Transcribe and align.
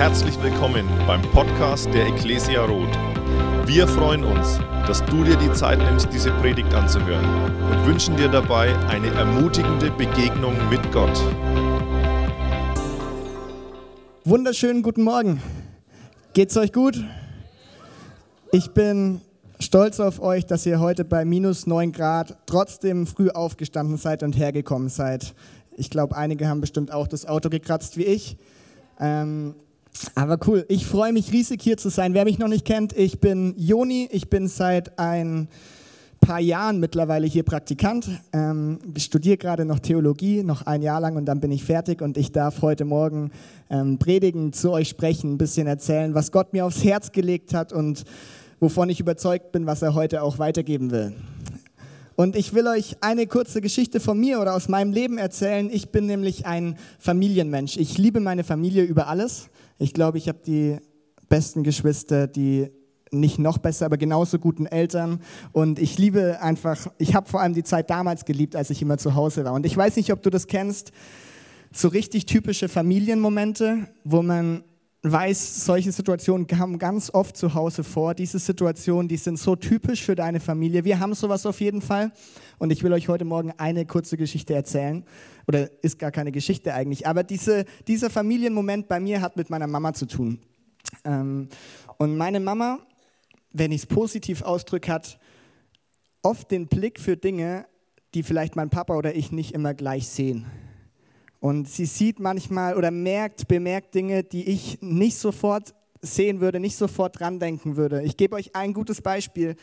Herzlich 0.00 0.42
willkommen 0.42 0.88
beim 1.06 1.20
Podcast 1.20 1.92
der 1.92 2.06
Ecclesia 2.06 2.64
Roth. 2.64 2.96
Wir 3.66 3.86
freuen 3.86 4.24
uns, 4.24 4.58
dass 4.86 5.04
du 5.04 5.24
dir 5.24 5.36
die 5.36 5.52
Zeit 5.52 5.78
nimmst, 5.78 6.08
diese 6.10 6.30
Predigt 6.40 6.72
anzuhören 6.72 7.22
und 7.70 7.86
wünschen 7.86 8.16
dir 8.16 8.28
dabei 8.28 8.74
eine 8.88 9.08
ermutigende 9.08 9.90
Begegnung 9.90 10.54
mit 10.70 10.80
Gott. 10.90 11.22
Wunderschönen 14.24 14.82
guten 14.82 15.02
Morgen. 15.02 15.42
Geht's 16.32 16.56
euch 16.56 16.72
gut? 16.72 17.04
Ich 18.52 18.70
bin 18.70 19.20
stolz 19.58 20.00
auf 20.00 20.18
euch, 20.22 20.46
dass 20.46 20.64
ihr 20.64 20.80
heute 20.80 21.04
bei 21.04 21.26
minus 21.26 21.66
9 21.66 21.92
Grad 21.92 22.38
trotzdem 22.46 23.06
früh 23.06 23.28
aufgestanden 23.28 23.98
seid 23.98 24.22
und 24.22 24.38
hergekommen 24.38 24.88
seid. 24.88 25.34
Ich 25.76 25.90
glaube, 25.90 26.16
einige 26.16 26.48
haben 26.48 26.62
bestimmt 26.62 26.90
auch 26.90 27.06
das 27.06 27.26
Auto 27.26 27.50
gekratzt 27.50 27.98
wie 27.98 28.04
ich. 28.04 28.38
Ähm, 28.98 29.56
aber 30.14 30.38
cool, 30.46 30.64
ich 30.68 30.86
freue 30.86 31.12
mich 31.12 31.32
riesig 31.32 31.62
hier 31.62 31.76
zu 31.76 31.88
sein. 31.88 32.14
Wer 32.14 32.24
mich 32.24 32.38
noch 32.38 32.48
nicht 32.48 32.64
kennt, 32.64 32.96
ich 32.96 33.20
bin 33.20 33.54
Joni, 33.56 34.08
ich 34.10 34.30
bin 34.30 34.48
seit 34.48 34.98
ein 34.98 35.48
paar 36.20 36.40
Jahren 36.40 36.80
mittlerweile 36.80 37.26
hier 37.26 37.42
Praktikant. 37.42 38.08
Ähm, 38.32 38.78
ich 38.94 39.04
studiere 39.04 39.36
gerade 39.36 39.64
noch 39.64 39.78
Theologie, 39.78 40.42
noch 40.42 40.66
ein 40.66 40.82
Jahr 40.82 41.00
lang 41.00 41.16
und 41.16 41.26
dann 41.26 41.40
bin 41.40 41.50
ich 41.50 41.64
fertig 41.64 42.02
und 42.02 42.16
ich 42.16 42.32
darf 42.32 42.62
heute 42.62 42.84
Morgen 42.84 43.30
ähm, 43.70 43.98
predigen, 43.98 44.52
zu 44.52 44.70
euch 44.70 44.88
sprechen, 44.88 45.34
ein 45.34 45.38
bisschen 45.38 45.66
erzählen, 45.66 46.14
was 46.14 46.30
Gott 46.30 46.52
mir 46.52 46.66
aufs 46.66 46.84
Herz 46.84 47.12
gelegt 47.12 47.54
hat 47.54 47.72
und 47.72 48.04
wovon 48.60 48.90
ich 48.90 49.00
überzeugt 49.00 49.52
bin, 49.52 49.66
was 49.66 49.82
er 49.82 49.94
heute 49.94 50.22
auch 50.22 50.38
weitergeben 50.38 50.90
will. 50.90 51.14
Und 52.16 52.36
ich 52.36 52.52
will 52.52 52.66
euch 52.66 52.96
eine 53.00 53.26
kurze 53.26 53.62
Geschichte 53.62 53.98
von 53.98 54.20
mir 54.20 54.40
oder 54.40 54.54
aus 54.54 54.68
meinem 54.68 54.92
Leben 54.92 55.16
erzählen. 55.16 55.70
Ich 55.72 55.88
bin 55.88 56.04
nämlich 56.04 56.44
ein 56.44 56.76
Familienmensch. 56.98 57.78
Ich 57.78 57.96
liebe 57.96 58.20
meine 58.20 58.44
Familie 58.44 58.82
über 58.82 59.08
alles. 59.08 59.48
Ich 59.80 59.94
glaube, 59.94 60.18
ich 60.18 60.28
habe 60.28 60.38
die 60.46 60.76
besten 61.30 61.62
Geschwister, 61.62 62.26
die 62.26 62.70
nicht 63.10 63.38
noch 63.38 63.56
besser, 63.56 63.86
aber 63.86 63.96
genauso 63.96 64.38
guten 64.38 64.66
Eltern. 64.66 65.20
Und 65.52 65.78
ich 65.78 65.98
liebe 65.98 66.40
einfach, 66.42 66.86
ich 66.98 67.14
habe 67.14 67.28
vor 67.28 67.40
allem 67.40 67.54
die 67.54 67.64
Zeit 67.64 67.88
damals 67.88 68.26
geliebt, 68.26 68.54
als 68.56 68.68
ich 68.68 68.82
immer 68.82 68.98
zu 68.98 69.14
Hause 69.14 69.44
war. 69.44 69.54
Und 69.54 69.64
ich 69.64 69.74
weiß 69.74 69.96
nicht, 69.96 70.12
ob 70.12 70.22
du 70.22 70.28
das 70.28 70.46
kennst, 70.46 70.92
so 71.72 71.88
richtig 71.88 72.26
typische 72.26 72.68
Familienmomente, 72.68 73.88
wo 74.04 74.22
man 74.22 74.64
weiß, 75.02 75.64
solche 75.64 75.92
Situationen 75.92 76.46
kommen 76.46 76.78
ganz 76.78 77.10
oft 77.12 77.36
zu 77.36 77.54
Hause 77.54 77.84
vor. 77.84 78.14
Diese 78.14 78.38
Situationen, 78.38 79.08
die 79.08 79.16
sind 79.16 79.38
so 79.38 79.56
typisch 79.56 80.02
für 80.02 80.14
deine 80.14 80.40
Familie. 80.40 80.84
Wir 80.84 81.00
haben 81.00 81.14
sowas 81.14 81.46
auf 81.46 81.60
jeden 81.60 81.80
Fall. 81.80 82.12
Und 82.58 82.70
ich 82.70 82.82
will 82.82 82.92
euch 82.92 83.08
heute 83.08 83.24
Morgen 83.24 83.52
eine 83.56 83.86
kurze 83.86 84.18
Geschichte 84.18 84.54
erzählen. 84.54 85.04
Oder 85.48 85.70
ist 85.82 85.98
gar 85.98 86.10
keine 86.10 86.32
Geschichte 86.32 86.74
eigentlich. 86.74 87.06
Aber 87.06 87.22
diese, 87.22 87.64
dieser 87.88 88.10
Familienmoment 88.10 88.88
bei 88.88 89.00
mir 89.00 89.22
hat 89.22 89.36
mit 89.36 89.48
meiner 89.48 89.66
Mama 89.66 89.94
zu 89.94 90.06
tun. 90.06 90.38
Ähm, 91.04 91.48
und 91.96 92.16
meine 92.16 92.40
Mama, 92.40 92.78
wenn 93.52 93.72
ich 93.72 93.82
es 93.82 93.86
positiv 93.86 94.42
ausdrücke, 94.42 94.92
hat 94.92 95.18
oft 96.22 96.50
den 96.50 96.66
Blick 96.66 97.00
für 97.00 97.16
Dinge, 97.16 97.66
die 98.14 98.22
vielleicht 98.22 98.54
mein 98.54 98.68
Papa 98.68 98.94
oder 98.96 99.14
ich 99.14 99.32
nicht 99.32 99.54
immer 99.54 99.72
gleich 99.72 100.08
sehen. 100.08 100.46
Und 101.40 101.68
sie 101.68 101.86
sieht 101.86 102.20
manchmal 102.20 102.76
oder 102.76 102.90
merkt, 102.90 103.48
bemerkt 103.48 103.94
Dinge, 103.94 104.22
die 104.22 104.48
ich 104.48 104.78
nicht 104.82 105.16
sofort 105.16 105.74
sehen 106.02 106.40
würde, 106.40 106.60
nicht 106.60 106.76
sofort 106.76 107.18
dran 107.18 107.40
denken 107.40 107.76
würde. 107.76 108.02
Ich 108.02 108.16
gebe 108.16 108.36
euch 108.36 108.54
ein 108.54 108.74
gutes 108.74 109.00
Beispiel. 109.02 109.56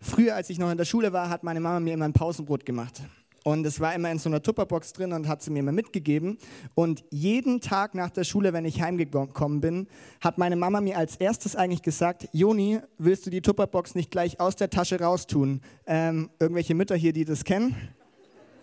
Früher, 0.00 0.34
als 0.34 0.50
ich 0.50 0.58
noch 0.58 0.70
in 0.70 0.78
der 0.78 0.84
Schule 0.84 1.12
war, 1.12 1.28
hat 1.28 1.42
meine 1.44 1.60
Mama 1.60 1.80
mir 1.80 1.94
immer 1.94 2.04
ein 2.04 2.12
Pausenbrot 2.12 2.64
gemacht. 2.64 3.02
Und 3.44 3.66
es 3.66 3.80
war 3.80 3.92
immer 3.94 4.10
in 4.10 4.18
so 4.18 4.28
einer 4.28 4.40
Tupperbox 4.40 4.92
drin 4.92 5.12
und 5.12 5.26
hat 5.26 5.42
sie 5.42 5.50
mir 5.50 5.60
immer 5.60 5.72
mitgegeben. 5.72 6.38
Und 6.74 7.02
jeden 7.10 7.60
Tag 7.60 7.94
nach 7.94 8.10
der 8.10 8.22
Schule, 8.22 8.52
wenn 8.52 8.64
ich 8.64 8.80
heimgekommen 8.80 9.60
bin, 9.60 9.88
hat 10.20 10.38
meine 10.38 10.54
Mama 10.54 10.80
mir 10.80 10.96
als 10.96 11.16
erstes 11.16 11.56
eigentlich 11.56 11.82
gesagt, 11.82 12.28
Joni, 12.32 12.78
willst 12.98 13.26
du 13.26 13.30
die 13.30 13.42
Tupperbox 13.42 13.96
nicht 13.96 14.12
gleich 14.12 14.38
aus 14.38 14.54
der 14.54 14.70
Tasche 14.70 15.00
raustun? 15.00 15.60
Ähm, 15.86 16.30
irgendwelche 16.38 16.74
Mütter 16.74 16.94
hier, 16.94 17.12
die 17.12 17.24
das 17.24 17.42
kennen? 17.42 17.74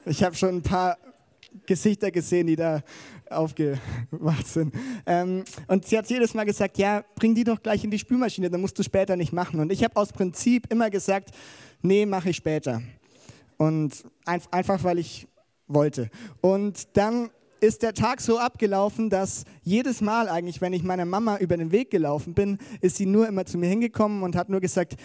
Ich 0.06 0.24
habe 0.24 0.36
schon 0.36 0.56
ein 0.56 0.62
paar 0.62 0.98
Gesichter 1.66 2.12
gesehen, 2.12 2.48
die 2.48 2.56
da 2.56 2.82
aufgewacht 3.30 4.48
sind. 4.48 4.74
Ähm, 5.06 5.44
und 5.68 5.86
sie 5.86 5.98
hat 5.98 6.10
jedes 6.10 6.34
Mal 6.34 6.46
gesagt, 6.46 6.78
ja, 6.78 7.04
bring 7.16 7.36
die 7.36 7.44
doch 7.44 7.62
gleich 7.62 7.84
in 7.84 7.92
die 7.92 8.00
Spülmaschine, 8.00 8.50
dann 8.50 8.62
musst 8.62 8.78
du 8.80 8.84
später 8.84 9.16
nicht 9.16 9.34
machen. 9.34 9.60
Und 9.60 9.72
ich 9.72 9.84
habe 9.84 9.96
aus 9.96 10.12
Prinzip 10.12 10.72
immer 10.72 10.90
gesagt, 10.90 11.32
nee, 11.82 12.06
mache 12.06 12.30
ich 12.30 12.38
später. 12.38 12.82
Und 13.58 14.04
ein, 14.26 14.42
einfach, 14.52 14.84
weil 14.84 15.00
ich 15.00 15.28
wollte. 15.68 16.10
Und 16.42 16.88
dann 16.98 17.30
ist 17.62 17.84
der 17.84 17.94
Tag 17.94 18.22
so 18.22 18.40
abgelaufen, 18.40 19.10
dass 19.10 19.44
jedes 19.64 20.02
Mal 20.02 20.30
eigentlich, 20.30 20.62
wenn 20.62 20.74
ich 20.74 20.84
meiner 20.84 21.06
Mama 21.06 21.38
über 21.38 21.58
den 21.58 21.72
Weg 21.72 21.92
gelaufen 21.92 22.34
bin, 22.34 22.58
ist 22.82 22.96
sie 22.96 23.06
nur 23.06 23.28
immer 23.28 23.46
zu 23.46 23.58
mir 23.58 23.68
hingekommen 23.68 24.24
und 24.24 24.36
hat 24.36 24.50
nur 24.50 24.62
gesagt, 24.62 24.96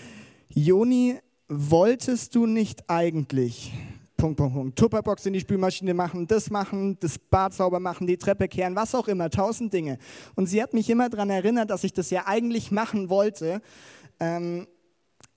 Joni, 0.48 1.18
wolltest 1.48 2.34
du 2.34 2.46
nicht 2.46 2.88
eigentlich 2.88 3.72
Punkt, 4.16 4.36
Punkt, 4.36 4.54
Punkt. 4.54 4.78
Tupperbox 4.78 5.26
in 5.26 5.32
die 5.32 5.40
Spülmaschine 5.40 5.92
machen, 5.92 6.26
das 6.26 6.48
machen, 6.50 6.96
das 7.00 7.18
Bad 7.18 7.52
sauber 7.52 7.80
machen, 7.80 8.06
die 8.06 8.16
Treppe 8.16 8.48
kehren, 8.48 8.76
was 8.76 8.94
auch 8.94 9.08
immer, 9.08 9.28
tausend 9.28 9.72
Dinge. 9.72 9.98
Und 10.34 10.46
sie 10.46 10.62
hat 10.62 10.72
mich 10.72 10.88
immer 10.88 11.08
daran 11.08 11.30
erinnert, 11.30 11.70
dass 11.70 11.84
ich 11.84 11.92
das 11.92 12.10
ja 12.10 12.26
eigentlich 12.26 12.70
machen 12.70 13.10
wollte. 13.10 13.60
Ähm, 14.20 14.66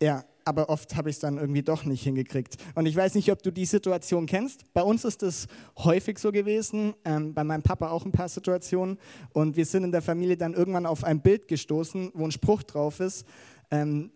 ja, 0.02 0.24
aber 0.46 0.70
oft 0.70 0.96
habe 0.96 1.10
ich 1.10 1.18
es 1.18 1.20
dann 1.20 1.38
irgendwie 1.38 1.62
doch 1.62 1.84
nicht 1.84 2.04
hingekriegt. 2.04 2.56
Und 2.76 2.86
ich 2.86 2.96
weiß 2.96 3.16
nicht, 3.16 3.32
ob 3.32 3.44
du 3.44 3.52
die 3.52 3.66
Situation 3.66 4.26
kennst. 4.26 4.72
Bei 4.74 4.82
uns 4.82 5.04
ist 5.04 5.22
es 5.22 5.48
häufig 5.78 6.20
so 6.20 6.32
gewesen, 6.32 6.94
ähm, 7.04 7.34
bei 7.34 7.44
meinem 7.44 7.64
Papa 7.64 7.90
auch 7.90 8.06
ein 8.06 8.14
paar 8.14 8.30
Situationen. 8.30 8.98
Und 9.34 9.58
wir 9.58 9.66
sind 9.66 9.84
in 9.84 9.92
der 9.92 10.02
Familie 10.02 10.38
dann 10.38 10.54
irgendwann 10.54 10.86
auf 10.86 11.04
ein 11.04 11.22
Bild 11.22 11.48
gestoßen, 11.48 12.12
wo 12.14 12.24
ein 12.24 12.32
Spruch 12.32 12.64
drauf 12.64 13.02
ist. 13.02 13.26
Ähm, 13.72 14.12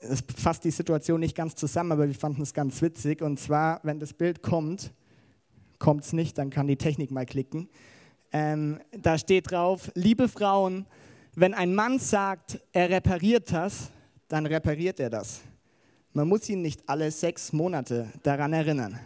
es 0.00 0.22
fasst 0.36 0.64
die 0.64 0.70
Situation 0.70 1.20
nicht 1.20 1.36
ganz 1.36 1.54
zusammen, 1.54 1.92
aber 1.92 2.06
wir 2.06 2.14
fanden 2.14 2.42
es 2.42 2.52
ganz 2.52 2.80
witzig. 2.82 3.22
Und 3.22 3.38
zwar, 3.40 3.80
wenn 3.82 3.98
das 3.98 4.12
Bild 4.12 4.42
kommt, 4.42 4.92
kommt 5.78 6.04
es 6.04 6.12
nicht, 6.12 6.38
dann 6.38 6.50
kann 6.50 6.66
die 6.66 6.76
Technik 6.76 7.10
mal 7.10 7.26
klicken. 7.26 7.68
Ähm, 8.32 8.80
da 8.92 9.18
steht 9.18 9.50
drauf, 9.50 9.90
liebe 9.94 10.28
Frauen, 10.28 10.86
wenn 11.34 11.54
ein 11.54 11.74
Mann 11.74 11.98
sagt, 11.98 12.60
er 12.72 12.90
repariert 12.90 13.52
das, 13.52 13.90
dann 14.28 14.46
repariert 14.46 15.00
er 15.00 15.10
das. 15.10 15.40
Man 16.12 16.28
muss 16.28 16.48
ihn 16.48 16.62
nicht 16.62 16.88
alle 16.88 17.10
sechs 17.10 17.52
Monate 17.52 18.10
daran 18.22 18.52
erinnern. 18.52 18.98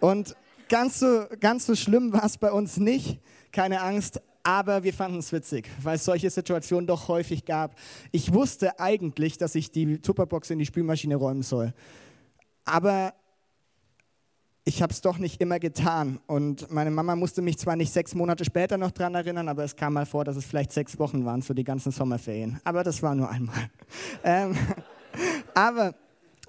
Und 0.00 0.36
ganz 0.68 1.00
so, 1.00 1.24
ganz 1.40 1.66
so 1.66 1.74
schlimm 1.74 2.12
war 2.12 2.24
es 2.24 2.38
bei 2.38 2.52
uns 2.52 2.76
nicht, 2.76 3.20
keine 3.52 3.82
Angst, 3.82 4.22
aber 4.42 4.82
wir 4.82 4.92
fanden 4.92 5.18
es 5.18 5.32
witzig, 5.32 5.68
weil 5.82 5.96
es 5.96 6.04
solche 6.04 6.30
Situationen 6.30 6.86
doch 6.86 7.08
häufig 7.08 7.44
gab. 7.44 7.74
Ich 8.12 8.32
wusste 8.32 8.78
eigentlich, 8.80 9.38
dass 9.38 9.54
ich 9.54 9.70
die 9.70 9.98
Tupperbox 9.98 10.50
in 10.50 10.58
die 10.58 10.66
Spülmaschine 10.66 11.16
räumen 11.16 11.42
soll. 11.42 11.74
Aber 12.64 13.14
ich 14.64 14.82
habe 14.82 14.92
es 14.92 15.00
doch 15.00 15.18
nicht 15.18 15.40
immer 15.40 15.58
getan. 15.58 16.20
Und 16.26 16.70
meine 16.70 16.90
Mama 16.90 17.16
musste 17.16 17.42
mich 17.42 17.58
zwar 17.58 17.76
nicht 17.76 17.92
sechs 17.92 18.14
Monate 18.14 18.44
später 18.44 18.78
noch 18.78 18.90
daran 18.90 19.14
erinnern, 19.14 19.48
aber 19.48 19.64
es 19.64 19.74
kam 19.74 19.94
mal 19.94 20.06
vor, 20.06 20.24
dass 20.24 20.36
es 20.36 20.44
vielleicht 20.44 20.72
sechs 20.72 20.98
Wochen 20.98 21.24
waren, 21.24 21.42
so 21.42 21.54
die 21.54 21.64
ganzen 21.64 21.92
Sommerferien. 21.92 22.60
Aber 22.64 22.84
das 22.84 23.02
war 23.02 23.14
nur 23.14 23.28
einmal. 23.28 23.70
ähm, 24.24 24.56
aber 25.54 25.94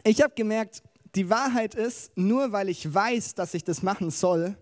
ich 0.04 0.22
habe 0.22 0.34
gemerkt, 0.36 0.84
die 1.16 1.30
Wahrheit 1.30 1.76
ist, 1.76 2.16
nur 2.18 2.52
weil 2.52 2.70
ich 2.70 2.94
weiß, 2.94 3.36
dass 3.36 3.54
ich 3.54 3.64
das 3.64 3.82
machen 3.82 4.12
soll, 4.12 4.56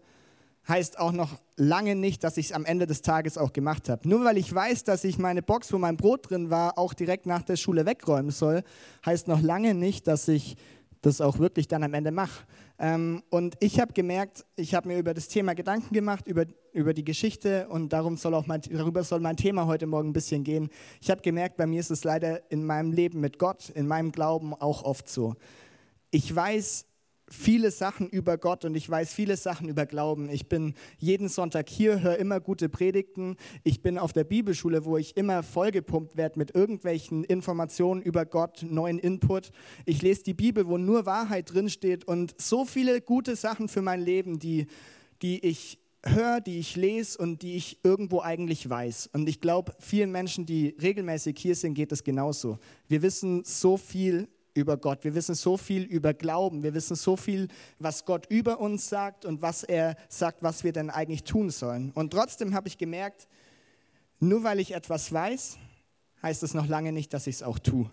heißt 0.69 0.99
auch 0.99 1.11
noch 1.11 1.39
lange 1.57 1.95
nicht, 1.95 2.23
dass 2.23 2.37
ich 2.37 2.47
es 2.47 2.51
am 2.53 2.63
Ende 2.63 2.87
des 2.87 3.01
Tages 3.01 3.37
auch 3.37 3.51
gemacht 3.51 3.89
habe. 3.89 4.07
Nur 4.07 4.23
weil 4.23 4.37
ich 4.37 4.53
weiß, 4.53 4.83
dass 4.83 5.03
ich 5.03 5.17
meine 5.17 5.41
Box, 5.41 5.73
wo 5.73 5.77
mein 5.77 5.97
Brot 5.97 6.29
drin 6.29 6.49
war, 6.49 6.77
auch 6.77 6.93
direkt 6.93 7.25
nach 7.25 7.41
der 7.41 7.57
Schule 7.57 7.85
wegräumen 7.85 8.31
soll, 8.31 8.63
heißt 9.05 9.27
noch 9.27 9.41
lange 9.41 9.73
nicht, 9.73 10.07
dass 10.07 10.27
ich 10.27 10.55
das 11.01 11.21
auch 11.21 11.39
wirklich 11.39 11.67
dann 11.67 11.83
am 11.83 11.93
Ende 11.93 12.11
mache. 12.11 12.45
Ähm, 12.77 13.23
und 13.29 13.55
ich 13.59 13.79
habe 13.79 13.93
gemerkt, 13.93 14.45
ich 14.55 14.73
habe 14.73 14.87
mir 14.87 14.99
über 14.99 15.13
das 15.13 15.27
Thema 15.27 15.53
Gedanken 15.53 15.93
gemacht, 15.93 16.27
über, 16.27 16.45
über 16.71 16.93
die 16.93 17.03
Geschichte 17.03 17.67
und 17.69 17.91
darum 17.93 18.17
soll 18.17 18.33
auch 18.33 18.47
mein, 18.47 18.61
darüber 18.61 19.03
soll 19.03 19.19
mein 19.19 19.37
Thema 19.37 19.65
heute 19.65 19.87
Morgen 19.87 20.09
ein 20.09 20.13
bisschen 20.13 20.43
gehen. 20.43 20.69
Ich 21.01 21.09
habe 21.09 21.21
gemerkt, 21.21 21.57
bei 21.57 21.67
mir 21.67 21.79
ist 21.79 21.91
es 21.91 22.03
leider 22.03 22.49
in 22.51 22.65
meinem 22.65 22.91
Leben 22.91 23.21
mit 23.21 23.39
Gott, 23.39 23.69
in 23.69 23.87
meinem 23.87 24.11
Glauben 24.11 24.53
auch 24.53 24.83
oft 24.83 25.09
so. 25.09 25.35
Ich 26.11 26.33
weiß, 26.33 26.85
viele 27.31 27.71
Sachen 27.71 28.09
über 28.09 28.37
Gott 28.37 28.65
und 28.65 28.75
ich 28.75 28.89
weiß 28.89 29.13
viele 29.13 29.37
Sachen 29.37 29.69
über 29.69 29.85
Glauben. 29.85 30.29
Ich 30.29 30.47
bin 30.47 30.73
jeden 30.97 31.29
Sonntag 31.29 31.69
hier, 31.69 32.01
höre 32.01 32.17
immer 32.17 32.39
gute 32.39 32.69
Predigten. 32.69 33.35
Ich 33.63 33.81
bin 33.81 33.97
auf 33.97 34.13
der 34.13 34.23
Bibelschule, 34.23 34.85
wo 34.85 34.97
ich 34.97 35.17
immer 35.17 35.43
vollgepumpt 35.43 36.17
werde 36.17 36.39
mit 36.39 36.55
irgendwelchen 36.55 37.23
Informationen 37.23 38.01
über 38.01 38.25
Gott, 38.25 38.65
neuen 38.67 38.99
Input. 38.99 39.51
Ich 39.85 40.01
lese 40.01 40.23
die 40.23 40.33
Bibel, 40.33 40.67
wo 40.67 40.77
nur 40.77 41.05
Wahrheit 41.05 41.53
drinsteht 41.53 42.05
und 42.05 42.39
so 42.39 42.65
viele 42.65 43.01
gute 43.01 43.35
Sachen 43.35 43.67
für 43.67 43.81
mein 43.81 44.01
Leben, 44.01 44.39
die, 44.39 44.67
die 45.21 45.45
ich 45.45 45.79
höre, 46.05 46.41
die 46.41 46.59
ich 46.59 46.75
lese 46.75 47.17
und 47.17 47.41
die 47.41 47.55
ich 47.55 47.79
irgendwo 47.83 48.21
eigentlich 48.21 48.69
weiß. 48.69 49.09
Und 49.13 49.27
ich 49.27 49.41
glaube, 49.41 49.73
vielen 49.79 50.11
Menschen, 50.11 50.45
die 50.45 50.75
regelmäßig 50.81 51.37
hier 51.37 51.55
sind, 51.55 51.73
geht 51.73 51.91
es 51.91 52.03
genauso. 52.03 52.57
Wir 52.87 53.01
wissen 53.01 53.43
so 53.43 53.77
viel 53.77 54.27
über 54.59 54.77
Gott. 54.77 55.03
Wir 55.03 55.15
wissen 55.15 55.35
so 55.35 55.57
viel 55.57 55.83
über 55.83 56.13
Glauben. 56.13 56.63
Wir 56.63 56.73
wissen 56.73 56.95
so 56.95 57.15
viel, 57.15 57.47
was 57.79 58.05
Gott 58.05 58.27
über 58.29 58.59
uns 58.59 58.89
sagt 58.89 59.25
und 59.25 59.41
was 59.41 59.63
er 59.63 59.95
sagt, 60.07 60.43
was 60.43 60.63
wir 60.63 60.73
denn 60.73 60.89
eigentlich 60.89 61.23
tun 61.23 61.49
sollen. 61.49 61.91
Und 61.91 62.11
trotzdem 62.11 62.53
habe 62.53 62.67
ich 62.67 62.77
gemerkt, 62.77 63.27
Nur 64.19 64.43
weil 64.43 64.59
ich 64.59 64.73
etwas 64.73 65.13
weiß, 65.13 65.57
heißt 66.21 66.43
es 66.43 66.53
noch 66.53 66.67
lange 66.67 66.91
nicht, 66.91 67.13
dass 67.13 67.25
ich 67.27 67.37
es 67.37 67.43
auch 67.43 67.57
tue. 67.57 67.89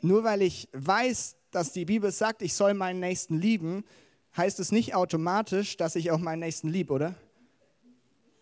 Nur 0.00 0.24
weil 0.24 0.42
ich 0.42 0.68
weiß, 0.72 1.36
dass 1.50 1.72
die 1.72 1.84
Bibel 1.84 2.10
sagt, 2.10 2.42
ich 2.42 2.54
soll 2.54 2.72
meinen 2.74 3.00
Nächsten 3.00 3.38
lieben, 3.38 3.84
heißt 4.36 4.60
es 4.60 4.72
nicht 4.72 4.94
automatisch, 4.94 5.76
dass 5.76 5.96
ich 5.96 6.10
auch 6.10 6.18
meinen 6.18 6.40
Nächsten 6.40 6.68
liebe, 6.68 6.92
oder? 6.92 7.14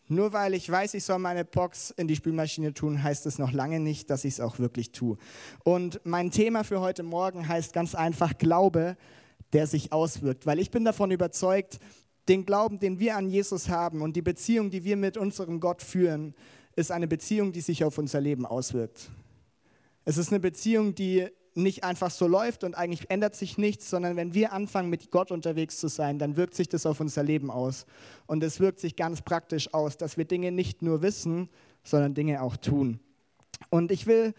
Nur 0.08 0.32
weil 0.32 0.54
ich 0.54 0.70
weiß, 0.70 0.94
ich 0.94 1.04
soll 1.04 1.18
meine 1.18 1.44
Box 1.44 1.90
in 1.90 2.06
die 2.06 2.14
Spülmaschine 2.14 2.72
tun, 2.72 3.02
heißt 3.02 3.26
es 3.26 3.38
noch 3.38 3.52
lange 3.52 3.80
nicht, 3.80 4.08
dass 4.08 4.24
ich 4.24 4.34
es 4.34 4.40
auch 4.40 4.58
wirklich 4.58 4.92
tue. 4.92 5.16
Und 5.64 6.00
mein 6.04 6.30
Thema 6.30 6.62
für 6.62 6.80
heute 6.80 7.02
Morgen 7.02 7.48
heißt 7.48 7.72
ganz 7.72 7.94
einfach 7.94 8.38
Glaube, 8.38 8.96
der 9.52 9.66
sich 9.66 9.92
auswirkt. 9.92 10.46
Weil 10.46 10.60
ich 10.60 10.70
bin 10.70 10.84
davon 10.84 11.10
überzeugt, 11.10 11.80
den 12.28 12.44
Glauben, 12.44 12.78
den 12.78 12.98
wir 13.00 13.16
an 13.16 13.30
Jesus 13.30 13.68
haben 13.68 14.02
und 14.02 14.14
die 14.16 14.22
Beziehung, 14.22 14.70
die 14.70 14.84
wir 14.84 14.96
mit 14.96 15.16
unserem 15.16 15.60
Gott 15.60 15.82
führen, 15.82 16.34
ist 16.76 16.92
eine 16.92 17.08
Beziehung, 17.08 17.52
die 17.52 17.60
sich 17.60 17.84
auf 17.84 17.98
unser 17.98 18.20
Leben 18.20 18.46
auswirkt. 18.46 19.10
Es 20.04 20.18
ist 20.18 20.30
eine 20.30 20.40
Beziehung, 20.40 20.94
die 20.94 21.28
nicht 21.56 21.84
einfach 21.84 22.10
so 22.10 22.26
läuft 22.26 22.64
und 22.64 22.74
eigentlich 22.74 23.10
ändert 23.10 23.34
sich 23.34 23.58
nichts, 23.58 23.88
sondern 23.90 24.16
wenn 24.16 24.34
wir 24.34 24.52
anfangen, 24.52 24.90
mit 24.90 25.10
Gott 25.10 25.30
unterwegs 25.30 25.78
zu 25.78 25.88
sein, 25.88 26.18
dann 26.18 26.36
wirkt 26.36 26.54
sich 26.54 26.68
das 26.68 26.86
auf 26.86 27.00
unser 27.00 27.22
Leben 27.22 27.50
aus. 27.50 27.86
Und 28.26 28.42
es 28.42 28.60
wirkt 28.60 28.80
sich 28.80 28.96
ganz 28.96 29.22
praktisch 29.22 29.72
aus, 29.72 29.96
dass 29.96 30.16
wir 30.16 30.24
Dinge 30.24 30.52
nicht 30.52 30.82
nur 30.82 31.02
wissen, 31.02 31.48
sondern 31.82 32.14
Dinge 32.14 32.42
auch 32.42 32.56
tun. 32.56 33.00
Und 33.70 33.90
ich 33.90 34.06
will 34.06 34.34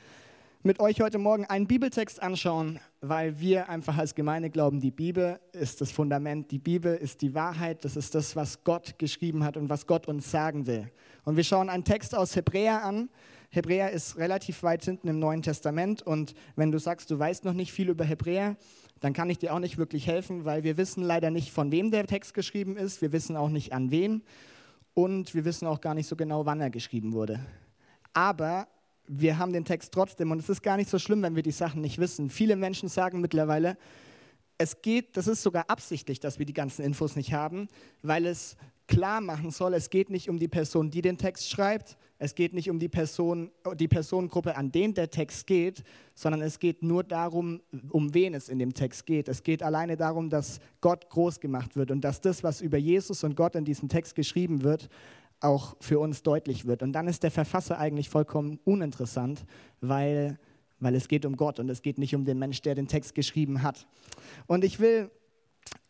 mit 0.63 0.79
euch 0.79 1.01
heute 1.01 1.17
Morgen 1.17 1.45
einen 1.45 1.65
Bibeltext 1.65 2.21
anschauen, 2.21 2.79
weil 3.01 3.39
wir 3.39 3.69
einfach 3.69 3.97
als 3.97 4.15
Gemeinde 4.15 4.49
glauben, 4.49 4.81
die 4.81 4.91
Bibel 4.91 5.39
ist 5.53 5.81
das 5.81 5.91
Fundament, 5.91 6.51
die 6.51 6.59
Bibel 6.59 6.95
ist 6.95 7.21
die 7.21 7.33
Wahrheit, 7.33 7.85
das 7.85 7.95
ist 7.95 8.13
das, 8.15 8.35
was 8.35 8.63
Gott 8.63 8.99
geschrieben 8.99 9.43
hat 9.43 9.55
und 9.55 9.69
was 9.69 9.87
Gott 9.87 10.07
uns 10.07 10.29
sagen 10.29 10.67
will. 10.67 10.91
Und 11.23 11.37
wir 11.37 11.43
schauen 11.43 11.69
einen 11.69 11.83
Text 11.83 12.13
aus 12.13 12.35
Hebräer 12.35 12.83
an, 12.83 13.09
Hebräer 13.49 13.91
ist 13.91 14.17
relativ 14.17 14.63
weit 14.63 14.83
hinten 14.83 15.07
im 15.07 15.19
Neuen 15.19 15.41
Testament 15.41 16.01
und 16.01 16.33
wenn 16.55 16.71
du 16.71 16.79
sagst, 16.79 17.09
du 17.09 17.17
weißt 17.17 17.45
noch 17.45 17.53
nicht 17.53 17.71
viel 17.71 17.89
über 17.89 18.03
Hebräer, 18.03 18.57
dann 18.99 19.13
kann 19.13 19.29
ich 19.29 19.37
dir 19.37 19.53
auch 19.53 19.59
nicht 19.59 19.77
wirklich 19.77 20.07
helfen, 20.07 20.45
weil 20.45 20.63
wir 20.63 20.77
wissen 20.77 21.03
leider 21.03 21.31
nicht, 21.31 21.51
von 21.51 21.71
wem 21.71 21.91
der 21.91 22.05
Text 22.07 22.33
geschrieben 22.33 22.75
ist, 22.77 23.01
wir 23.01 23.11
wissen 23.11 23.37
auch 23.37 23.49
nicht 23.49 23.73
an 23.73 23.91
wen 23.91 24.23
und 24.93 25.33
wir 25.33 25.45
wissen 25.45 25.67
auch 25.67 25.81
gar 25.81 25.93
nicht 25.93 26.07
so 26.07 26.15
genau, 26.15 26.45
wann 26.45 26.59
er 26.59 26.69
geschrieben 26.69 27.13
wurde. 27.13 27.39
Aber 28.13 28.67
wir 29.07 29.37
haben 29.37 29.53
den 29.53 29.63
Text 29.63 29.93
trotzdem 29.93 30.31
und 30.31 30.39
es 30.39 30.49
ist 30.49 30.61
gar 30.61 30.75
nicht 30.75 30.89
so 30.89 30.99
schlimm, 30.99 31.21
wenn 31.21 31.35
wir 31.35 31.43
die 31.43 31.51
Sachen 31.51 31.81
nicht 31.81 31.99
wissen. 31.99 32.29
Viele 32.29 32.55
Menschen 32.55 32.89
sagen 32.89 33.21
mittlerweile, 33.21 33.77
es 34.57 34.81
geht, 34.81 35.15
das 35.15 35.27
ist 35.27 35.43
sogar 35.43 35.69
absichtlich, 35.69 36.19
dass 36.19 36.39
wir 36.39 36.45
die 36.45 36.53
ganzen 36.53 36.83
Infos 36.83 37.15
nicht 37.15 37.33
haben, 37.33 37.67
weil 38.01 38.25
es 38.25 38.57
klar 38.87 39.21
machen 39.21 39.51
soll, 39.51 39.73
es 39.73 39.89
geht 39.89 40.09
nicht 40.09 40.29
um 40.29 40.39
die 40.39 40.47
Person, 40.47 40.89
die 40.89 41.01
den 41.01 41.17
Text 41.17 41.49
schreibt, 41.49 41.97
es 42.19 42.33
geht 42.33 42.53
nicht 42.53 42.69
um 42.69 42.79
die, 42.79 42.87
Person, 42.87 43.51
die 43.75 43.87
Personengruppe, 43.87 44.55
an 44.55 44.71
den 44.71 44.93
der 44.93 45.11
Text 45.11 45.45
geht, 45.45 45.83
sondern 46.15 46.41
es 46.41 46.57
geht 46.57 46.81
nur 46.81 47.03
darum, 47.03 47.61
um 47.89 48.13
wen 48.13 48.33
es 48.33 48.49
in 48.49 48.57
dem 48.57 48.73
Text 48.73 49.05
geht. 49.05 49.27
Es 49.27 49.43
geht 49.43 49.61
alleine 49.61 49.97
darum, 49.97 50.29
dass 50.29 50.59
Gott 50.81 51.09
groß 51.09 51.39
gemacht 51.39 51.75
wird 51.75 51.91
und 51.91 52.01
dass 52.01 52.19
das, 52.19 52.43
was 52.43 52.61
über 52.61 52.77
Jesus 52.77 53.23
und 53.23 53.35
Gott 53.35 53.55
in 53.55 53.65
diesem 53.65 53.87
Text 53.87 54.15
geschrieben 54.15 54.63
wird, 54.63 54.89
auch 55.41 55.75
für 55.79 55.99
uns 55.99 56.23
deutlich 56.23 56.65
wird. 56.65 56.81
Und 56.81 56.93
dann 56.93 57.07
ist 57.07 57.21
der 57.21 57.29
Verfasser 57.29 57.77
eigentlich 57.77 58.09
vollkommen 58.09 58.59
uninteressant, 58.63 59.45
weil, 59.79 60.39
weil 60.79 60.95
es 60.95 61.07
geht 61.07 61.23
um 61.23 61.37
Gott 61.37 61.59
und 61.59 61.69
es 61.69 61.83
geht 61.83 61.99
nicht 61.99 62.15
um 62.15 62.25
den 62.25 62.39
Mensch, 62.39 62.63
der 62.63 62.73
den 62.73 62.87
Text 62.87 63.13
geschrieben 63.13 63.61
hat. 63.61 63.87
Und 64.47 64.63
ich 64.63 64.79
will 64.79 65.11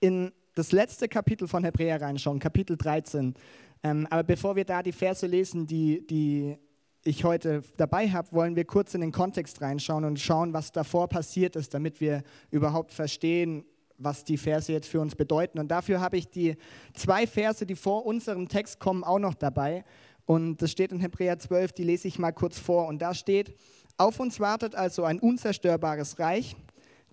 in 0.01 0.33
das 0.57 0.71
letzte 0.71 1.07
Kapitel 1.07 1.47
von 1.47 1.63
Hebräer 1.63 2.01
reinschauen, 2.01 2.39
Kapitel 2.39 2.77
13. 2.77 3.35
Ähm, 3.83 4.07
aber 4.09 4.23
bevor 4.23 4.55
wir 4.55 4.65
da 4.65 4.81
die 4.81 4.91
Verse 4.91 5.25
lesen, 5.27 5.67
die, 5.67 6.05
die 6.07 6.57
ich 7.03 7.23
heute 7.23 7.61
dabei 7.77 8.09
habe, 8.09 8.31
wollen 8.31 8.55
wir 8.55 8.65
kurz 8.65 8.95
in 8.95 9.01
den 9.01 9.11
Kontext 9.11 9.61
reinschauen 9.61 10.03
und 10.03 10.19
schauen, 10.19 10.53
was 10.53 10.71
davor 10.71 11.09
passiert 11.09 11.55
ist, 11.55 11.75
damit 11.75 12.01
wir 12.01 12.23
überhaupt 12.49 12.91
verstehen, 12.91 13.65
was 13.99 14.23
die 14.23 14.37
Verse 14.37 14.71
jetzt 14.71 14.87
für 14.87 14.99
uns 14.99 15.15
bedeuten. 15.15 15.59
Und 15.59 15.67
dafür 15.67 16.01
habe 16.01 16.17
ich 16.17 16.27
die 16.27 16.55
zwei 16.95 17.27
Verse, 17.27 17.63
die 17.63 17.75
vor 17.75 18.07
unserem 18.07 18.49
Text 18.49 18.79
kommen, 18.79 19.03
auch 19.03 19.19
noch 19.19 19.35
dabei. 19.35 19.85
Und 20.25 20.63
das 20.63 20.71
steht 20.71 20.91
in 20.91 20.99
Hebräer 20.99 21.37
12, 21.37 21.71
die 21.73 21.83
lese 21.83 22.07
ich 22.07 22.17
mal 22.17 22.31
kurz 22.31 22.57
vor. 22.57 22.87
Und 22.87 22.99
da 23.03 23.13
steht, 23.13 23.55
auf 23.97 24.19
uns 24.19 24.39
wartet 24.39 24.73
also 24.73 25.03
ein 25.03 25.19
unzerstörbares 25.19 26.17
Reich, 26.17 26.55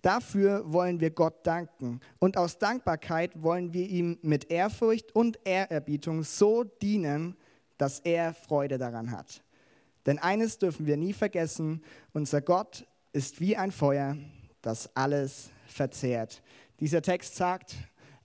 Dafür 0.04 0.70
wollen 0.70 1.00
wir 1.00 1.08
Gott 1.10 1.46
danken. 1.46 1.98
Und 2.18 2.36
aus 2.36 2.58
Dankbarkeit 2.58 3.42
wollen 3.42 3.72
wir 3.72 3.88
ihm 3.88 4.18
mit 4.20 4.50
Ehrfurcht 4.50 5.16
und 5.16 5.38
Ehrerbietung 5.44 6.24
so 6.24 6.62
dienen, 6.62 7.38
dass 7.78 8.00
er 8.00 8.34
Freude 8.34 8.76
daran 8.76 9.10
hat. 9.12 9.42
Denn 10.04 10.18
eines 10.18 10.58
dürfen 10.58 10.84
wir 10.84 10.98
nie 10.98 11.14
vergessen, 11.14 11.82
unser 12.12 12.42
Gott 12.42 12.86
ist 13.14 13.40
wie 13.40 13.56
ein 13.56 13.72
Feuer, 13.72 14.18
das 14.60 14.94
alles 14.94 15.48
verzehrt. 15.68 16.42
Dieser 16.80 17.00
Text 17.00 17.36
sagt, 17.36 17.74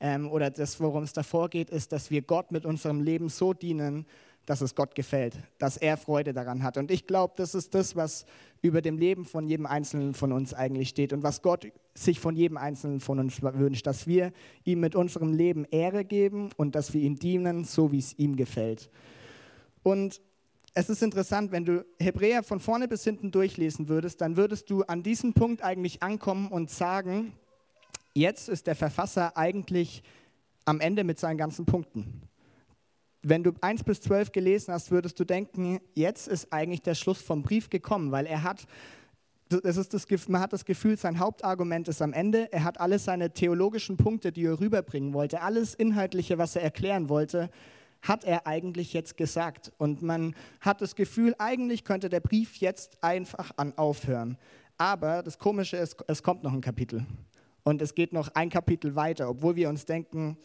ähm, 0.01 0.29
oder 0.29 0.49
das, 0.49 0.81
worum 0.81 1.03
es 1.03 1.13
davor 1.13 1.47
geht, 1.47 1.69
ist, 1.69 1.93
dass 1.93 2.11
wir 2.11 2.23
Gott 2.23 2.51
mit 2.51 2.65
unserem 2.65 3.01
Leben 3.01 3.29
so 3.29 3.53
dienen, 3.53 4.05
dass 4.50 4.62
es 4.62 4.74
Gott 4.74 4.96
gefällt, 4.96 5.38
dass 5.60 5.78
er 5.78 5.96
Freude 5.96 6.34
daran 6.34 6.63
hat. 6.63 6.78
Und 6.78 6.90
ich 6.90 7.06
glaube, 7.06 7.36
das 7.38 7.54
ist 7.54 7.75
das, 7.75 7.96
was 7.96 8.25
über 8.63 8.81
dem 8.81 8.98
Leben 8.98 9.25
von 9.25 9.46
jedem 9.46 9.68
Einzelnen 9.68 10.16
von 10.16 10.31
uns 10.31 10.56
eigentlich 10.56 10.90
steht 10.90 11.13
und 11.13 11.22
was 11.22 11.44
Gott 11.44 11.72
sich 11.94 12.19
von 12.19 12.36
jedem 12.36 12.57
Einzelnen 12.57 13.00
von 13.00 13.19
uns 13.19 13.44
wünscht, 13.44 13.86
dass 13.86 14.07
wir 14.07 14.34
ihm 14.63 14.80
mit 14.80 14.96
unserem 14.96 15.34
Leben 15.34 15.66
Ehre 15.66 16.04
geben 16.04 16.50
und 16.57 16.74
dass 16.74 16.96
wir 16.96 17.01
ihm 17.01 17.19
dienen, 17.19 17.63
so 17.63 17.92
wie 17.92 18.00
es 18.00 18.18
ihm 18.18 18.38
gefällt. 18.38 18.90
Und 19.84 20.19
es 20.74 20.90
ist 20.90 21.04
interessant, 21.04 21.51
wenn 21.51 21.66
du 21.66 21.86
Hebräer 22.00 22.42
von 22.42 22.60
vorne 22.60 22.88
bis 22.88 23.04
hinten 23.04 23.30
durchlesen 23.30 23.88
würdest, 23.88 24.19
dann 24.19 24.36
würdest 24.36 24.72
du 24.72 24.81
an 24.81 25.04
diesem 25.04 25.34
Punkt 25.34 25.63
eigentlich 25.63 26.01
ankommen 26.01 26.48
und 26.48 26.72
sagen, 26.72 27.34
jetzt 28.16 28.50
ist 28.50 28.66
der 28.66 28.75
Verfasser 28.75 29.38
eigentlich 29.38 30.01
am 30.66 30.80
Ende 30.80 31.04
mit 31.04 31.19
seinen 31.19 31.38
ganzen 31.38 31.68
Punkten 31.68 32.24
wenn 33.21 33.44
du 33.44 33.51
1 33.62 33.83
bis 33.83 34.01
12 34.01 34.31
gelesen 34.31 34.74
hast, 34.74 34.92
würdest 34.92 35.19
du 35.19 35.25
denken, 35.25 35.80
jetzt 35.94 36.27
ist 36.27 36.51
eigentlich 36.54 36.81
der 36.81 36.95
Schluss 36.95 37.21
vom 37.21 37.42
Brief 37.42 37.69
gekommen, 37.69 38.12
weil 38.12 38.25
er 38.25 38.44
hat, 38.44 38.66
das 39.50 39.77
ist 39.77 39.94
das, 39.94 40.07
man 40.30 40.42
hat 40.42 40.54
das 40.54 40.63
Gefühl, 40.63 40.98
sein 40.98 41.19
Hauptargument 41.19 41.88
ist 41.88 42.01
am 42.01 42.13
Ende. 42.13 42.51
Er 42.51 42.63
hat 42.63 42.80
alle 42.80 43.00
seine 43.00 43.33
theologischen 43.33 43.98
Punkte, 43.98 44.31
die 44.31 44.45
er 44.45 44.60
rüberbringen 44.60 45.13
wollte, 45.13 45.42
alles 45.42 45.74
Inhaltliche, 45.74 46.38
was 46.38 46.56
er 46.56 46.62
erklären 46.62 47.10
wollte, 47.10 47.50
hat 48.01 48.24
er 48.24 48.48
eigentlich 48.48 48.94
jetzt 48.94 49.18
gesagt. 49.18 49.74
Und 49.77 50.01
man 50.01 50.33
hat 50.62 50.81
das 50.81 50.95
Gefühl, 50.95 51.36
eigentlich 51.38 51.83
könnte 51.83 52.10
der 52.10 52.22
Brief 52.22 52.55
jetzt 52.58 53.03
einfach 53.03 53.51
an 53.58 53.77
aufhören. 53.77 54.38
Aber 54.77 55.24
das 55.24 55.38
Komische 55.38 55.75
ist, 55.75 55.98
es 56.08 56.24
kommt 56.24 56.43
noch 56.43 56.53
ein 56.53 56.62
Kapitel. 56.62 57.05
Und 57.63 57.82
es 57.82 57.93
geht 57.93 58.13
noch 58.13 58.29
ein 58.36 58.50
Kapitel 58.50 58.96
weiter, 58.96 59.29
obwohl 59.29 59.58
wir 59.58 59.67
uns 59.67 59.86
denken, 59.86 60.38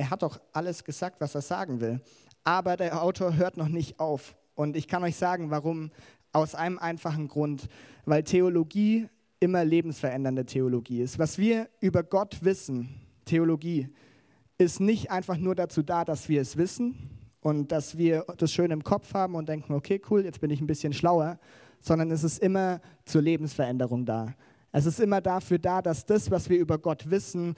er 0.00 0.08
hat 0.08 0.22
doch 0.22 0.40
alles 0.54 0.82
gesagt, 0.82 1.20
was 1.20 1.34
er 1.34 1.42
sagen 1.42 1.82
will. 1.82 2.00
Aber 2.42 2.78
der 2.78 3.02
Autor 3.02 3.36
hört 3.36 3.58
noch 3.58 3.68
nicht 3.68 4.00
auf. 4.00 4.34
Und 4.54 4.74
ich 4.74 4.88
kann 4.88 5.04
euch 5.04 5.16
sagen, 5.16 5.50
warum. 5.50 5.90
Aus 6.32 6.54
einem 6.54 6.78
einfachen 6.78 7.26
Grund, 7.26 7.68
weil 8.04 8.22
Theologie 8.22 9.08
immer 9.40 9.64
lebensverändernde 9.64 10.46
Theologie 10.46 11.02
ist. 11.02 11.18
Was 11.18 11.38
wir 11.38 11.68
über 11.80 12.04
Gott 12.04 12.44
wissen, 12.44 12.88
Theologie, 13.24 13.88
ist 14.58 14.78
nicht 14.78 15.10
einfach 15.10 15.38
nur 15.38 15.56
dazu 15.56 15.82
da, 15.82 16.04
dass 16.04 16.28
wir 16.28 16.40
es 16.40 16.56
wissen 16.56 17.10
und 17.40 17.72
dass 17.72 17.98
wir 17.98 18.24
das 18.38 18.52
schön 18.52 18.70
im 18.70 18.84
Kopf 18.84 19.12
haben 19.12 19.34
und 19.34 19.48
denken, 19.48 19.72
okay, 19.74 20.00
cool, 20.08 20.24
jetzt 20.24 20.40
bin 20.40 20.50
ich 20.50 20.60
ein 20.60 20.68
bisschen 20.68 20.92
schlauer, 20.92 21.40
sondern 21.80 22.12
es 22.12 22.22
ist 22.22 22.38
immer 22.38 22.80
zur 23.04 23.22
Lebensveränderung 23.22 24.06
da. 24.06 24.32
Es 24.70 24.86
ist 24.86 25.00
immer 25.00 25.20
dafür 25.20 25.58
da, 25.58 25.82
dass 25.82 26.06
das, 26.06 26.30
was 26.30 26.48
wir 26.48 26.60
über 26.60 26.78
Gott 26.78 27.10
wissen, 27.10 27.56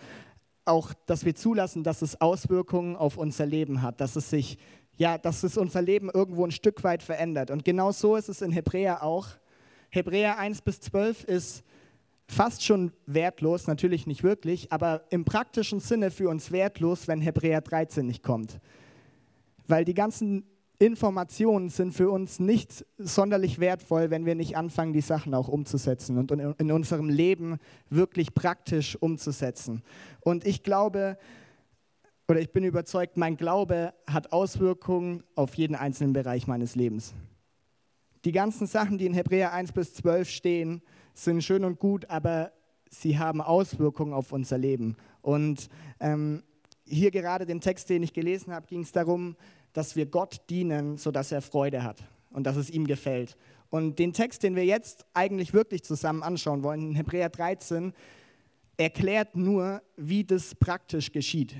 auch, 0.65 0.93
dass 1.07 1.25
wir 1.25 1.35
zulassen, 1.35 1.83
dass 1.83 2.03
es 2.03 2.21
Auswirkungen 2.21 2.97
auf 2.97 3.17
unser 3.17 3.47
Leben 3.47 3.83
hat, 3.83 4.01
dass 4.01 4.17
es 4.17 4.31
sich, 4.31 4.59
ja, 4.97 5.19
dass 5.19 5.43
es 5.43 5.57
unser 5.57 5.83
Leben 5.83 6.11
irgendwo 6.13 6.45
ein 6.45 6.53
Stück 6.53 6.85
weit 6.85 7.03
verändert. 7.03 7.51
Und 7.51 7.65
genau 7.65 7.93
so 7.93 8.17
ist 8.17 8.29
es 8.29 8.43
in 8.43 8.53
Hebräer 8.53 9.03
auch. 9.03 9.29
Hebräer 9.91 10.39
1 10.39 10.63
bis 10.63 10.81
12 10.81 11.25
ist 11.25 11.65
fast 12.29 12.65
schon 12.65 12.93
wertlos, 13.07 13.67
natürlich 13.67 14.07
nicht 14.07 14.23
wirklich, 14.23 14.73
aber 14.73 15.03
im 15.11 15.25
praktischen 15.25 15.81
Sinne 15.81 16.11
für 16.11 16.29
uns 16.29 16.51
wertlos, 16.51 17.09
wenn 17.09 17.21
Hebräer 17.21 17.61
13 17.61 18.07
nicht 18.07 18.23
kommt. 18.23 18.61
Weil 19.67 19.85
die 19.85 19.95
ganzen 19.95 20.45
Informationen 20.83 21.69
sind 21.69 21.93
für 21.93 22.11
uns 22.11 22.41
nicht 22.41 22.85
sonderlich 22.99 23.61
wertvoll, 23.61 24.11
wenn 24.11 24.27
wir 24.27 24.35
nicht 24.35 24.57
anfangen, 24.57 24.93
die 24.93 25.01
Sachen 25.01 25.33
auch 25.33 25.47
umzusetzen 25.47 26.19
und 26.19 26.33
in 26.33 26.73
unserem 26.73 27.09
Leben 27.09 27.59
wirklich 27.89 28.35
praktisch 28.35 28.97
umzusetzen. 28.97 29.83
Und 30.21 30.45
ich 30.45 30.65
glaube, 30.65 31.19
oder 32.27 32.41
ich 32.41 32.51
bin 32.51 32.65
überzeugt, 32.65 33.17
mein 33.17 33.37
Glaube 33.37 33.95
hat 34.09 34.33
Auswirkungen 34.33 35.23
auf 35.37 35.55
jeden 35.55 35.77
einzelnen 35.77 36.13
Bereich 36.13 36.49
meines 36.49 36.75
Lebens. 36.75 37.15
Die 38.25 38.33
ganzen 38.33 38.67
Sachen, 38.67 38.99
die 38.99 39.07
in 39.07 39.15
Hebräer 39.15 39.53
1 39.53 39.71
bis 39.73 39.95
12 39.95 40.29
stehen, 40.29 40.83
sind 41.15 41.45
schön 41.45 41.65
und 41.65 41.79
gut, 41.79 42.11
aber 42.11 42.51
sie 42.91 43.21
haben 43.21 43.41
Auswirkungen 43.41 44.15
auf 44.15 44.33
unser 44.33 44.59
Leben. 44.59 44.97
Und 45.21 45.69
ähm, 46.01 46.43
hier 46.85 47.13
gerade 47.13 47.47
dem 47.47 47.61
Text, 47.61 47.89
den 47.89 48.03
ich 48.03 48.13
gelesen 48.13 48.53
habe, 48.53 48.67
ging 48.67 48.81
es 48.81 48.91
darum, 48.91 49.37
dass 49.73 49.97
wir 49.97 50.07
Gott 50.07 50.41
dienen, 50.51 50.97
sodass 50.99 51.33
er 51.33 51.43
Freude 51.43 51.83
hat 51.83 52.03
und 52.31 52.45
dass 52.45 52.57
es 52.57 52.71
ihm 52.71 52.87
gefällt. 52.87 53.37
Und 53.71 53.99
den 53.99 54.13
Text, 54.13 54.43
den 54.43 54.55
wir 54.55 54.65
jetzt 54.65 55.07
eigentlich 55.15 55.55
wirklich 55.55 55.83
zusammen 55.83 56.23
anschauen 56.23 56.63
wollen, 56.63 56.91
in 56.91 56.95
Hebräer 56.95 57.31
13, 57.31 57.95
erklärt 58.77 59.37
nur, 59.37 59.83
wie 59.97 60.25
das 60.25 60.55
praktisch 60.55 61.13
geschieht. 61.13 61.55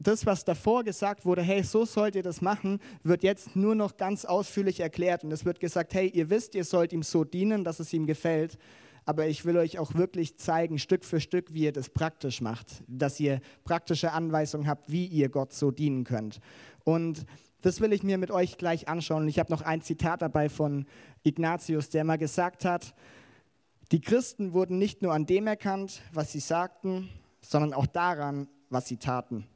Das, 0.00 0.24
was 0.24 0.44
davor 0.44 0.84
gesagt 0.84 1.24
wurde, 1.24 1.42
hey, 1.42 1.64
so 1.64 1.84
sollt 1.84 2.14
ihr 2.14 2.22
das 2.22 2.40
machen, 2.40 2.78
wird 3.02 3.24
jetzt 3.24 3.56
nur 3.56 3.74
noch 3.74 3.96
ganz 3.96 4.24
ausführlich 4.24 4.78
erklärt. 4.78 5.24
Und 5.24 5.32
es 5.32 5.44
wird 5.44 5.58
gesagt, 5.58 5.92
hey, 5.94 6.08
ihr 6.08 6.30
wisst, 6.30 6.54
ihr 6.54 6.64
sollt 6.64 6.92
ihm 6.92 7.02
so 7.02 7.24
dienen, 7.24 7.64
dass 7.64 7.80
es 7.80 7.92
ihm 7.92 8.06
gefällt. 8.06 8.56
Aber 9.08 9.26
ich 9.26 9.46
will 9.46 9.56
euch 9.56 9.78
auch 9.78 9.94
wirklich 9.94 10.36
zeigen, 10.36 10.78
Stück 10.78 11.02
für 11.02 11.18
Stück, 11.18 11.54
wie 11.54 11.62
ihr 11.62 11.72
das 11.72 11.88
praktisch 11.88 12.42
macht. 12.42 12.84
Dass 12.88 13.18
ihr 13.18 13.40
praktische 13.64 14.12
Anweisungen 14.12 14.68
habt, 14.68 14.92
wie 14.92 15.06
ihr 15.06 15.30
Gott 15.30 15.54
so 15.54 15.70
dienen 15.70 16.04
könnt. 16.04 16.40
Und 16.84 17.24
das 17.62 17.80
will 17.80 17.94
ich 17.94 18.02
mir 18.02 18.18
mit 18.18 18.30
euch 18.30 18.58
gleich 18.58 18.86
anschauen. 18.86 19.26
Ich 19.26 19.38
habe 19.38 19.50
noch 19.50 19.62
ein 19.62 19.80
Zitat 19.80 20.20
dabei 20.20 20.50
von 20.50 20.84
Ignatius, 21.22 21.88
der 21.88 22.04
mal 22.04 22.18
gesagt 22.18 22.66
hat, 22.66 22.94
die 23.92 24.02
Christen 24.02 24.52
wurden 24.52 24.76
nicht 24.76 25.00
nur 25.00 25.14
an 25.14 25.24
dem 25.24 25.46
erkannt, 25.46 26.02
was 26.12 26.32
sie 26.32 26.40
sagten, 26.40 27.08
sondern 27.40 27.72
auch 27.72 27.86
daran, 27.86 28.46
was 28.68 28.88
sie 28.88 28.98
taten. 28.98 29.46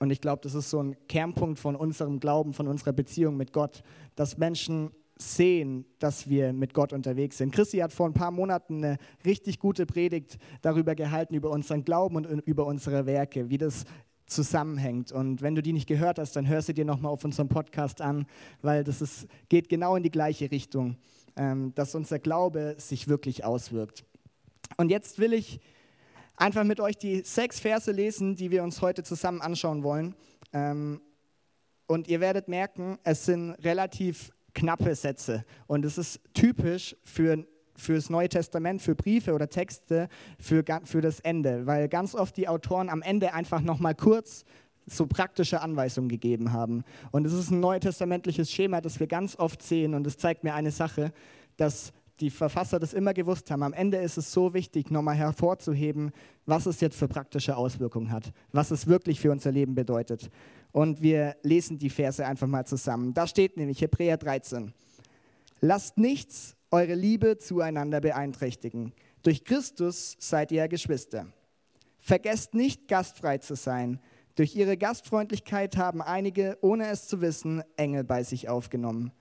Und 0.00 0.10
ich 0.10 0.20
glaube, 0.20 0.42
das 0.42 0.54
ist 0.54 0.68
so 0.68 0.82
ein 0.82 0.96
Kernpunkt 1.06 1.60
von 1.60 1.76
unserem 1.76 2.18
Glauben, 2.18 2.54
von 2.54 2.66
unserer 2.66 2.92
Beziehung 2.92 3.36
mit 3.36 3.52
Gott, 3.52 3.84
dass 4.16 4.36
Menschen 4.36 4.90
sehen, 5.20 5.84
dass 5.98 6.28
wir 6.28 6.52
mit 6.52 6.74
Gott 6.74 6.92
unterwegs 6.92 7.38
sind. 7.38 7.52
Christi 7.52 7.78
hat 7.78 7.92
vor 7.92 8.06
ein 8.06 8.14
paar 8.14 8.30
Monaten 8.30 8.84
eine 8.84 8.98
richtig 9.24 9.58
gute 9.58 9.86
Predigt 9.86 10.38
darüber 10.62 10.94
gehalten, 10.94 11.34
über 11.34 11.50
unseren 11.50 11.84
Glauben 11.84 12.16
und 12.16 12.26
über 12.46 12.66
unsere 12.66 13.06
Werke, 13.06 13.50
wie 13.50 13.58
das 13.58 13.84
zusammenhängt. 14.26 15.12
Und 15.12 15.42
wenn 15.42 15.54
du 15.54 15.62
die 15.62 15.72
nicht 15.72 15.88
gehört 15.88 16.18
hast, 16.18 16.36
dann 16.36 16.48
hör 16.48 16.62
sie 16.62 16.74
dir 16.74 16.84
nochmal 16.84 17.12
auf 17.12 17.24
unserem 17.24 17.48
Podcast 17.48 18.00
an, 18.00 18.26
weil 18.62 18.84
das 18.84 19.02
ist, 19.02 19.26
geht 19.48 19.68
genau 19.68 19.96
in 19.96 20.02
die 20.02 20.10
gleiche 20.10 20.50
Richtung, 20.50 20.96
ähm, 21.36 21.74
dass 21.74 21.94
unser 21.94 22.18
Glaube 22.18 22.76
sich 22.78 23.08
wirklich 23.08 23.44
auswirkt. 23.44 24.04
Und 24.76 24.90
jetzt 24.90 25.18
will 25.18 25.32
ich 25.32 25.60
einfach 26.36 26.64
mit 26.64 26.80
euch 26.80 26.96
die 26.96 27.22
sechs 27.22 27.60
Verse 27.60 27.90
lesen, 27.90 28.36
die 28.36 28.50
wir 28.50 28.62
uns 28.62 28.80
heute 28.80 29.02
zusammen 29.02 29.40
anschauen 29.40 29.82
wollen. 29.82 30.14
Ähm, 30.52 31.00
und 31.86 32.06
ihr 32.08 32.20
werdet 32.20 32.46
merken, 32.46 32.98
es 33.02 33.26
sind 33.26 33.52
relativ 33.64 34.30
knappe 34.54 34.94
Sätze. 34.94 35.44
Und 35.66 35.84
es 35.84 35.98
ist 35.98 36.20
typisch 36.34 36.96
für 37.04 37.44
fürs 37.80 38.10
Neue 38.10 38.28
Testament, 38.28 38.82
für 38.82 38.94
Briefe 38.94 39.32
oder 39.32 39.48
Texte, 39.48 40.08
für, 40.38 40.62
für 40.84 41.00
das 41.00 41.20
Ende, 41.20 41.66
weil 41.66 41.88
ganz 41.88 42.14
oft 42.14 42.36
die 42.36 42.46
Autoren 42.46 42.90
am 42.90 43.00
Ende 43.00 43.32
einfach 43.32 43.62
nochmal 43.62 43.94
kurz 43.94 44.44
so 44.86 45.06
praktische 45.06 45.60
Anweisungen 45.60 46.08
gegeben 46.08 46.52
haben. 46.52 46.84
Und 47.10 47.26
es 47.26 47.32
ist 47.32 47.50
ein 47.50 47.60
neutestamentliches 47.60 48.50
Schema, 48.50 48.80
das 48.80 49.00
wir 49.00 49.06
ganz 49.06 49.36
oft 49.38 49.62
sehen 49.62 49.94
und 49.94 50.06
es 50.06 50.18
zeigt 50.18 50.44
mir 50.44 50.54
eine 50.54 50.70
Sache, 50.70 51.12
dass 51.56 51.92
die 52.20 52.30
Verfasser 52.30 52.78
das 52.78 52.92
immer 52.92 53.14
gewusst 53.14 53.50
haben. 53.50 53.62
Am 53.62 53.72
Ende 53.72 53.98
ist 53.98 54.18
es 54.18 54.32
so 54.32 54.54
wichtig, 54.54 54.90
nochmal 54.90 55.16
hervorzuheben, 55.16 56.12
was 56.46 56.66
es 56.66 56.80
jetzt 56.80 56.96
für 56.96 57.08
praktische 57.08 57.56
Auswirkungen 57.56 58.12
hat, 58.12 58.32
was 58.52 58.70
es 58.70 58.86
wirklich 58.86 59.20
für 59.20 59.30
unser 59.30 59.52
Leben 59.52 59.74
bedeutet. 59.74 60.30
Und 60.72 61.02
wir 61.02 61.36
lesen 61.42 61.78
die 61.78 61.90
Verse 61.90 62.24
einfach 62.24 62.46
mal 62.46 62.66
zusammen. 62.66 63.14
Da 63.14 63.26
steht 63.26 63.56
nämlich 63.56 63.80
Hebräer 63.80 64.16
13. 64.16 64.72
Lasst 65.60 65.98
nichts 65.98 66.56
eure 66.70 66.94
Liebe 66.94 67.38
zueinander 67.38 68.00
beeinträchtigen. 68.00 68.92
Durch 69.22 69.44
Christus 69.44 70.16
seid 70.18 70.52
ihr 70.52 70.68
Geschwister. 70.68 71.26
Vergesst 71.98 72.54
nicht, 72.54 72.88
gastfrei 72.88 73.38
zu 73.38 73.56
sein. 73.56 74.00
Durch 74.36 74.56
ihre 74.56 74.76
Gastfreundlichkeit 74.76 75.76
haben 75.76 76.00
einige, 76.00 76.56
ohne 76.62 76.88
es 76.88 77.06
zu 77.08 77.20
wissen, 77.20 77.62
Engel 77.76 78.04
bei 78.04 78.22
sich 78.22 78.48
aufgenommen. 78.48 79.12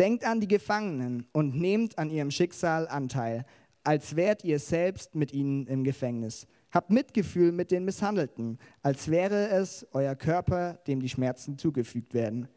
Denkt 0.00 0.24
an 0.24 0.40
die 0.40 0.48
Gefangenen 0.48 1.26
und 1.32 1.60
nehmt 1.60 1.98
an 1.98 2.08
ihrem 2.08 2.30
Schicksal 2.30 2.88
Anteil, 2.88 3.44
als 3.84 4.16
wärt 4.16 4.44
ihr 4.44 4.58
selbst 4.58 5.14
mit 5.14 5.30
ihnen 5.34 5.66
im 5.66 5.84
Gefängnis. 5.84 6.46
Habt 6.70 6.88
Mitgefühl 6.88 7.52
mit 7.52 7.70
den 7.70 7.84
Misshandelten, 7.84 8.58
als 8.82 9.10
wäre 9.10 9.50
es 9.50 9.86
euer 9.92 10.14
Körper, 10.14 10.78
dem 10.86 11.00
die 11.00 11.08
Schmerzen 11.10 11.58
zugefügt 11.58 12.14
werden. 12.14 12.48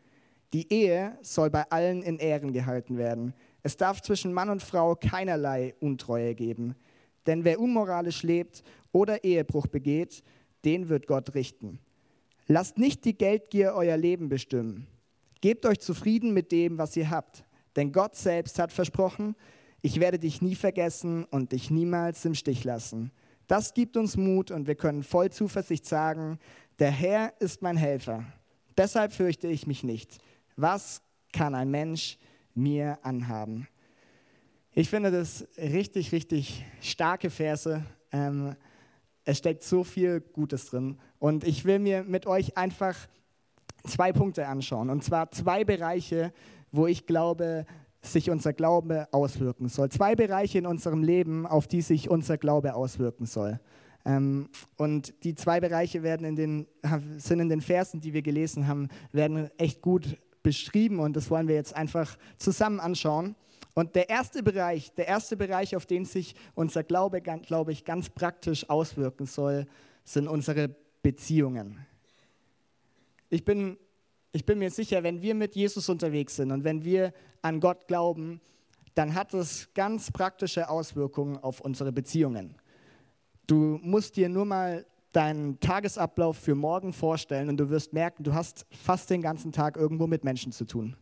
Die 0.54 0.72
Ehe 0.72 1.18
soll 1.22 1.50
bei 1.50 1.70
allen 1.70 2.02
in 2.02 2.18
Ehren 2.18 2.54
gehalten 2.54 2.98
werden. 2.98 3.34
Es 3.62 3.76
darf 3.76 4.02
zwischen 4.02 4.32
Mann 4.32 4.50
und 4.50 4.64
Frau 4.64 4.96
keinerlei 4.96 5.76
Untreue 5.82 6.36
geben. 6.36 6.76
Denn 7.28 7.44
wer 7.44 7.60
unmoralisch 7.60 8.24
lebt 8.24 8.64
oder 8.94 9.26
Ehebruch 9.26 9.68
begeht, 9.68 10.24
den 10.64 10.88
wird 10.88 11.08
Gott 11.08 11.36
richten. 11.36 11.80
Lasst 12.48 12.78
nicht 12.78 13.04
die 13.04 13.18
Geldgier 13.18 13.74
euer 13.76 13.98
Leben 13.98 14.30
bestimmen. 14.30 14.88
Gebt 15.44 15.66
euch 15.66 15.82
zufrieden 15.82 16.34
mit 16.34 16.54
dem, 16.54 16.78
was 16.78 16.96
ihr 16.96 17.10
habt. 17.10 17.44
Denn 17.76 17.92
Gott 17.92 18.16
selbst 18.16 18.60
hat 18.60 18.72
versprochen, 18.72 19.36
ich 19.82 20.00
werde 20.00 20.18
dich 20.18 20.42
nie 20.42 20.56
vergessen 20.56 21.26
und 21.26 21.52
dich 21.52 21.70
niemals 21.70 22.24
im 22.24 22.34
Stich 22.34 22.64
lassen. 22.64 23.12
Das 23.48 23.74
gibt 23.74 23.98
uns 23.98 24.16
Mut 24.16 24.52
und 24.52 24.68
wir 24.68 24.76
können 24.76 25.04
voll 25.04 25.32
Zuversicht 25.32 25.86
sagen, 25.86 26.40
der 26.80 26.92
Herr 26.92 27.34
ist 27.42 27.62
mein 27.62 27.76
Helfer. 27.76 28.24
Deshalb 28.78 29.12
fürchte 29.12 29.50
ich 29.50 29.68
mich 29.68 29.84
nicht. 29.84 30.18
Was 30.56 31.02
kann 31.34 31.56
ein 31.56 31.70
Mensch 31.70 32.18
mir 32.54 33.00
anhaben. 33.02 33.68
Ich 34.72 34.90
finde 34.90 35.12
das 35.12 35.46
richtig, 35.58 36.14
richtig 36.14 36.64
starke 36.80 37.30
Verse. 37.30 37.84
Ähm, 38.14 38.56
es 39.26 39.40
steckt 39.40 39.64
so 39.64 39.84
viel 39.84 40.22
Gutes 40.22 40.68
drin. 40.68 41.00
Und 41.20 41.44
ich 41.44 41.66
will 41.66 41.80
mir 41.80 42.06
mit 42.06 42.28
euch 42.28 42.56
einfach 42.56 42.96
zwei 43.86 44.12
Punkte 44.12 44.48
anschauen. 44.48 44.90
Und 44.90 45.04
zwar 45.04 45.32
zwei 45.32 45.64
Bereiche, 45.64 46.34
wo 46.72 46.88
ich 46.88 47.06
glaube, 47.06 47.66
sich 48.02 48.30
unser 48.30 48.54
Glaube 48.54 49.08
auswirken 49.12 49.70
soll. 49.70 49.90
Zwei 49.90 50.16
Bereiche 50.16 50.58
in 50.58 50.66
unserem 50.66 51.04
Leben, 51.04 51.46
auf 51.46 51.68
die 51.68 51.82
sich 51.82 52.10
unser 52.10 52.38
Glaube 52.38 52.76
auswirken 52.76 53.26
soll. 53.26 53.60
Ähm, 54.06 54.50
und 54.78 55.14
die 55.24 55.36
zwei 55.36 55.60
Bereiche 55.60 56.04
werden 56.04 56.26
in 56.26 56.36
den, 56.36 56.68
sind 57.18 57.40
in 57.40 57.50
den 57.50 57.62
Versen, 57.62 58.02
die 58.02 58.14
wir 58.14 58.22
gelesen 58.22 58.68
haben, 58.68 58.90
werden 59.12 59.50
echt 59.58 59.82
gut 59.82 60.18
beschrieben 60.42 61.00
und 61.00 61.16
das 61.16 61.32
wollen 61.32 61.48
wir 61.48 61.56
jetzt 61.56 61.74
einfach 61.76 62.18
zusammen 62.38 62.82
anschauen. 62.82 63.36
Und 63.74 63.96
der 63.96 64.10
erste 64.10 64.44
Bereich, 64.44 64.94
der 64.94 65.08
erste 65.08 65.38
Bereich, 65.38 65.76
auf 65.76 65.86
den 65.86 66.06
sich 66.06 66.36
unser 66.54 66.84
Glaube, 66.84 67.22
glaube 67.22 67.72
ich, 67.72 67.86
ganz 67.86 68.10
praktisch 68.10 68.70
auswirken 68.70 69.26
soll, 69.26 69.66
sind 70.04 70.28
unsere 70.28 70.76
Beziehungen. 71.02 71.80
Ich 73.34 73.44
bin, 73.44 73.78
ich 74.32 74.46
bin 74.46 74.60
mir 74.60 74.70
sicher, 74.70 75.02
wenn 75.02 75.24
wir 75.24 75.34
mit 75.34 75.56
Jesus 75.56 75.90
unterwegs 75.90 76.36
sind 76.36 76.52
und 76.52 76.64
wenn 76.64 76.86
wir 76.86 77.12
an 77.42 77.60
Gott 77.60 77.88
glauben, 77.88 78.40
dann 78.94 79.16
hat 79.16 79.34
es 79.34 79.74
ganz 79.74 80.12
praktische 80.12 80.70
Auswirkungen 80.70 81.38
auf 81.38 81.60
unsere 81.60 81.92
Beziehungen. 81.92 82.56
Du 83.48 83.80
musst 83.82 84.18
dir 84.18 84.30
nur 84.30 84.46
mal 84.46 84.86
deinen 85.14 85.60
Tagesablauf 85.60 86.38
für 86.38 86.54
morgen 86.54 86.94
vorstellen 86.94 87.50
und 87.50 87.58
du 87.58 87.72
wirst 87.72 87.92
merken, 87.92 88.24
du 88.24 88.36
hast 88.36 88.68
fast 88.70 89.10
den 89.10 89.24
ganzen 89.24 89.52
Tag 89.52 89.78
irgendwo 89.78 90.06
mit 90.06 90.24
Menschen 90.24 90.52
zu 90.52 90.66
tun. 90.66 90.96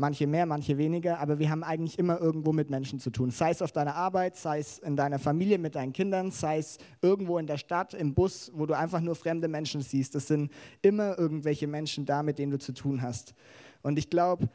Manche 0.00 0.28
mehr, 0.28 0.46
manche 0.46 0.78
weniger, 0.78 1.18
aber 1.18 1.40
wir 1.40 1.50
haben 1.50 1.64
eigentlich 1.64 1.98
immer 1.98 2.20
irgendwo 2.20 2.52
mit 2.52 2.70
Menschen 2.70 3.00
zu 3.00 3.10
tun. 3.10 3.32
Sei 3.32 3.50
es 3.50 3.60
auf 3.62 3.72
deiner 3.72 3.96
Arbeit, 3.96 4.36
sei 4.36 4.60
es 4.60 4.78
in 4.78 4.94
deiner 4.94 5.18
Familie 5.18 5.58
mit 5.58 5.74
deinen 5.74 5.92
Kindern, 5.92 6.30
sei 6.30 6.58
es 6.58 6.78
irgendwo 7.02 7.36
in 7.38 7.48
der 7.48 7.58
Stadt, 7.58 7.94
im 7.94 8.14
Bus, 8.14 8.52
wo 8.54 8.64
du 8.64 8.74
einfach 8.74 9.00
nur 9.00 9.16
fremde 9.16 9.48
Menschen 9.48 9.80
siehst. 9.80 10.14
Es 10.14 10.28
sind 10.28 10.52
immer 10.82 11.18
irgendwelche 11.18 11.66
Menschen 11.66 12.06
da, 12.06 12.22
mit 12.22 12.38
denen 12.38 12.52
du 12.52 12.60
zu 12.60 12.72
tun 12.72 13.02
hast. 13.02 13.34
Und 13.82 13.98
ich 13.98 14.08
glaube, 14.08 14.48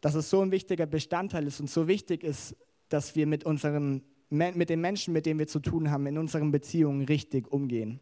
dass 0.00 0.14
es 0.14 0.30
so 0.30 0.40
ein 0.40 0.52
wichtiger 0.52 0.86
Bestandteil 0.86 1.48
ist 1.48 1.58
und 1.58 1.68
so 1.68 1.88
wichtig 1.88 2.22
ist, 2.22 2.54
dass 2.90 3.16
wir 3.16 3.26
mit 3.26 3.44
unseren 3.44 4.02
mit 4.30 4.70
den 4.70 4.80
Menschen, 4.80 5.12
mit 5.12 5.26
denen 5.26 5.40
wir 5.40 5.48
zu 5.48 5.58
tun 5.58 5.90
haben, 5.90 6.06
in 6.06 6.16
unseren 6.16 6.52
Beziehungen 6.52 7.04
richtig 7.04 7.50
umgehen. 7.50 7.98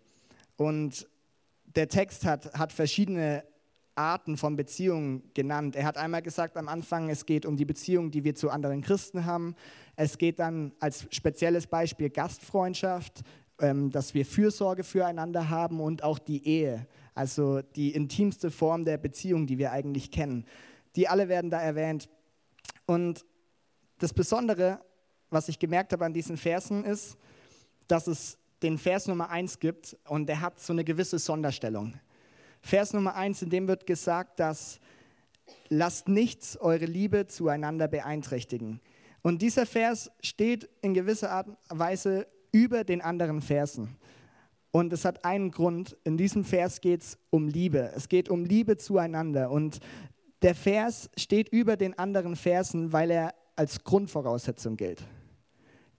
Und 0.58 1.08
der 1.64 1.88
Text 1.88 2.26
hat, 2.26 2.52
hat 2.52 2.74
verschiedene 2.74 3.44
Arten 3.98 4.36
von 4.36 4.56
Beziehungen 4.56 5.30
genannt. 5.34 5.76
Er 5.76 5.84
hat 5.84 5.98
einmal 5.98 6.22
gesagt 6.22 6.56
am 6.56 6.68
Anfang, 6.68 7.10
es 7.10 7.26
geht 7.26 7.44
um 7.44 7.56
die 7.56 7.64
Beziehung, 7.64 8.10
die 8.10 8.24
wir 8.24 8.34
zu 8.34 8.50
anderen 8.50 8.80
Christen 8.80 9.24
haben. 9.24 9.54
Es 9.96 10.16
geht 10.16 10.38
dann 10.38 10.72
als 10.80 11.06
spezielles 11.10 11.66
Beispiel 11.66 12.08
Gastfreundschaft, 12.08 13.22
ähm, 13.60 13.90
dass 13.90 14.14
wir 14.14 14.24
Fürsorge 14.24 14.84
füreinander 14.84 15.50
haben 15.50 15.80
und 15.80 16.02
auch 16.02 16.18
die 16.18 16.46
Ehe, 16.46 16.86
also 17.14 17.60
die 17.60 17.90
intimste 17.90 18.50
Form 18.50 18.84
der 18.84 18.98
Beziehung, 18.98 19.46
die 19.46 19.58
wir 19.58 19.72
eigentlich 19.72 20.10
kennen. 20.10 20.46
Die 20.96 21.08
alle 21.08 21.28
werden 21.28 21.50
da 21.50 21.60
erwähnt. 21.60 22.08
Und 22.86 23.26
das 23.98 24.14
Besondere 24.14 24.80
was 25.30 25.48
ich 25.48 25.58
gemerkt 25.58 25.92
habe 25.92 26.04
an 26.04 26.12
diesen 26.12 26.36
Versen 26.36 26.84
ist, 26.84 27.16
dass 27.86 28.06
es 28.06 28.38
den 28.62 28.78
Vers 28.78 29.06
Nummer 29.06 29.30
1 29.30 29.60
gibt 29.60 29.96
und 30.08 30.26
der 30.26 30.40
hat 30.40 30.60
so 30.60 30.72
eine 30.72 30.84
gewisse 30.84 31.18
Sonderstellung. 31.18 31.94
Vers 32.68 32.92
Nummer 32.92 33.16
1, 33.16 33.40
in 33.40 33.48
dem 33.48 33.66
wird 33.66 33.86
gesagt, 33.86 34.38
dass 34.40 34.78
lasst 35.70 36.06
nichts 36.06 36.54
eure 36.58 36.84
Liebe 36.84 37.26
zueinander 37.26 37.88
beeinträchtigen. 37.88 38.82
Und 39.22 39.40
dieser 39.40 39.64
Vers 39.64 40.10
steht 40.20 40.68
in 40.82 40.92
gewisser 40.92 41.30
Art 41.30 41.48
und 41.48 41.58
Weise 41.70 42.26
über 42.52 42.84
den 42.84 43.00
anderen 43.00 43.40
Versen. 43.40 43.96
Und 44.70 44.92
es 44.92 45.06
hat 45.06 45.24
einen 45.24 45.50
Grund. 45.50 45.96
In 46.04 46.18
diesem 46.18 46.44
Vers 46.44 46.82
geht 46.82 47.00
es 47.00 47.18
um 47.30 47.48
Liebe. 47.48 47.90
Es 47.96 48.10
geht 48.10 48.28
um 48.28 48.44
Liebe 48.44 48.76
zueinander. 48.76 49.50
Und 49.50 49.80
der 50.42 50.54
Vers 50.54 51.08
steht 51.16 51.48
über 51.48 51.78
den 51.78 51.98
anderen 51.98 52.36
Versen, 52.36 52.92
weil 52.92 53.10
er 53.10 53.34
als 53.56 53.82
Grundvoraussetzung 53.82 54.76
gilt. 54.76 55.02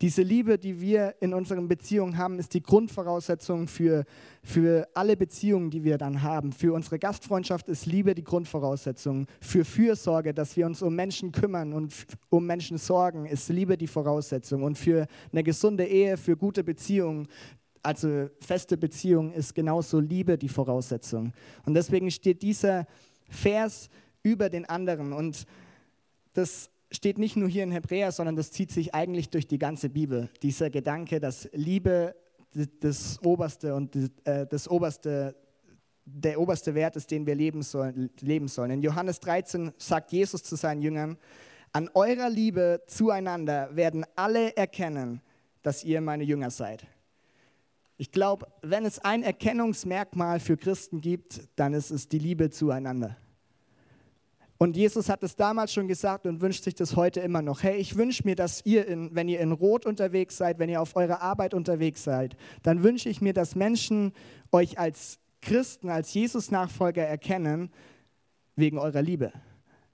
Diese 0.01 0.21
Liebe, 0.21 0.57
die 0.57 0.79
wir 0.79 1.15
in 1.19 1.33
unseren 1.33 1.67
Beziehungen 1.67 2.17
haben, 2.17 2.39
ist 2.39 2.53
die 2.53 2.63
Grundvoraussetzung 2.63 3.67
für, 3.67 4.05
für 4.41 4.87
alle 4.93 5.17
Beziehungen, 5.17 5.71
die 5.71 5.83
wir 5.83 5.97
dann 5.97 6.21
haben. 6.21 6.53
Für 6.53 6.71
unsere 6.71 6.99
Gastfreundschaft 6.99 7.67
ist 7.67 7.85
Liebe 7.85 8.15
die 8.15 8.23
Grundvoraussetzung. 8.23 9.27
Für 9.41 9.65
Fürsorge, 9.65 10.33
dass 10.33 10.55
wir 10.55 10.65
uns 10.67 10.81
um 10.81 10.95
Menschen 10.95 11.33
kümmern 11.33 11.73
und 11.73 11.93
um 12.29 12.45
Menschen 12.45 12.77
sorgen, 12.77 13.25
ist 13.25 13.49
Liebe 13.49 13.75
die 13.75 13.87
Voraussetzung. 13.87 14.63
Und 14.63 14.77
für 14.77 15.05
eine 15.33 15.43
gesunde 15.43 15.85
Ehe, 15.85 16.15
für 16.15 16.37
gute 16.37 16.63
Beziehungen, 16.63 17.27
also 17.83 18.29
feste 18.39 18.77
Beziehungen, 18.77 19.33
ist 19.33 19.53
genauso 19.53 19.99
Liebe 19.99 20.37
die 20.37 20.47
Voraussetzung. 20.47 21.33
Und 21.65 21.73
deswegen 21.73 22.09
steht 22.09 22.41
dieser 22.41 22.87
Vers 23.29 23.89
über 24.23 24.49
den 24.49 24.63
anderen. 24.63 25.11
Und 25.11 25.45
das 26.31 26.69
steht 26.91 27.17
nicht 27.17 27.35
nur 27.35 27.49
hier 27.49 27.63
in 27.63 27.71
Hebräer, 27.71 28.11
sondern 28.11 28.35
das 28.35 28.51
zieht 28.51 28.71
sich 28.71 28.93
eigentlich 28.93 29.29
durch 29.29 29.47
die 29.47 29.59
ganze 29.59 29.89
Bibel. 29.89 30.29
Dieser 30.41 30.69
Gedanke, 30.69 31.19
dass 31.19 31.49
Liebe 31.53 32.15
das 32.81 33.19
oberste 33.23 33.75
und 33.75 33.95
äh, 34.25 34.47
das 34.47 34.67
oberste 34.67 35.35
der 36.11 36.39
oberste 36.39 36.73
Wert 36.73 36.95
ist, 36.95 37.11
den 37.11 37.25
wir 37.25 37.35
leben 37.35 37.61
sollen, 37.61 38.09
leben 38.19 38.47
sollen. 38.47 38.71
In 38.71 38.81
Johannes 38.81 39.19
13 39.19 39.71
sagt 39.77 40.11
Jesus 40.11 40.43
zu 40.43 40.55
seinen 40.55 40.81
Jüngern, 40.81 41.17
an 41.71 41.89
eurer 41.93 42.29
Liebe 42.29 42.81
zueinander 42.87 43.75
werden 43.75 44.05
alle 44.15 44.55
erkennen, 44.57 45.21
dass 45.61 45.83
ihr 45.83 46.01
meine 46.01 46.23
Jünger 46.23 46.49
seid. 46.49 46.87
Ich 47.97 48.11
glaube, 48.11 48.47
wenn 48.61 48.85
es 48.85 48.99
ein 48.99 49.23
Erkennungsmerkmal 49.23 50.39
für 50.39 50.57
Christen 50.57 51.01
gibt, 51.01 51.41
dann 51.57 51.73
ist 51.73 51.91
es 51.91 52.07
die 52.07 52.17
Liebe 52.17 52.49
zueinander. 52.49 53.17
Und 54.61 54.75
Jesus 54.75 55.07
hat 55.07 55.23
es 55.23 55.37
damals 55.37 55.71
schon 55.71 55.87
gesagt 55.87 56.25
und 56.25 56.41
wünscht 56.41 56.65
sich 56.65 56.75
das 56.75 56.97
heute 56.97 57.21
immer 57.21 57.41
noch. 57.41 57.63
Hey, 57.63 57.77
ich 57.77 57.95
wünsche 57.95 58.23
mir, 58.25 58.35
dass 58.35 58.65
ihr, 58.65 58.85
in, 58.87 59.15
wenn 59.15 59.29
ihr 59.29 59.39
in 59.39 59.53
Rot 59.53 59.85
unterwegs 59.85 60.35
seid, 60.35 60.59
wenn 60.59 60.67
ihr 60.67 60.81
auf 60.81 60.97
eurer 60.97 61.21
Arbeit 61.21 61.53
unterwegs 61.53 62.03
seid, 62.03 62.35
dann 62.61 62.83
wünsche 62.83 63.07
ich 63.07 63.21
mir, 63.21 63.31
dass 63.31 63.55
Menschen 63.55 64.11
euch 64.51 64.77
als 64.77 65.17
Christen, 65.41 65.89
als 65.89 66.13
Jesus-Nachfolger 66.13 67.05
erkennen, 67.05 67.71
wegen 68.57 68.77
eurer 68.77 69.01
Liebe, 69.01 69.31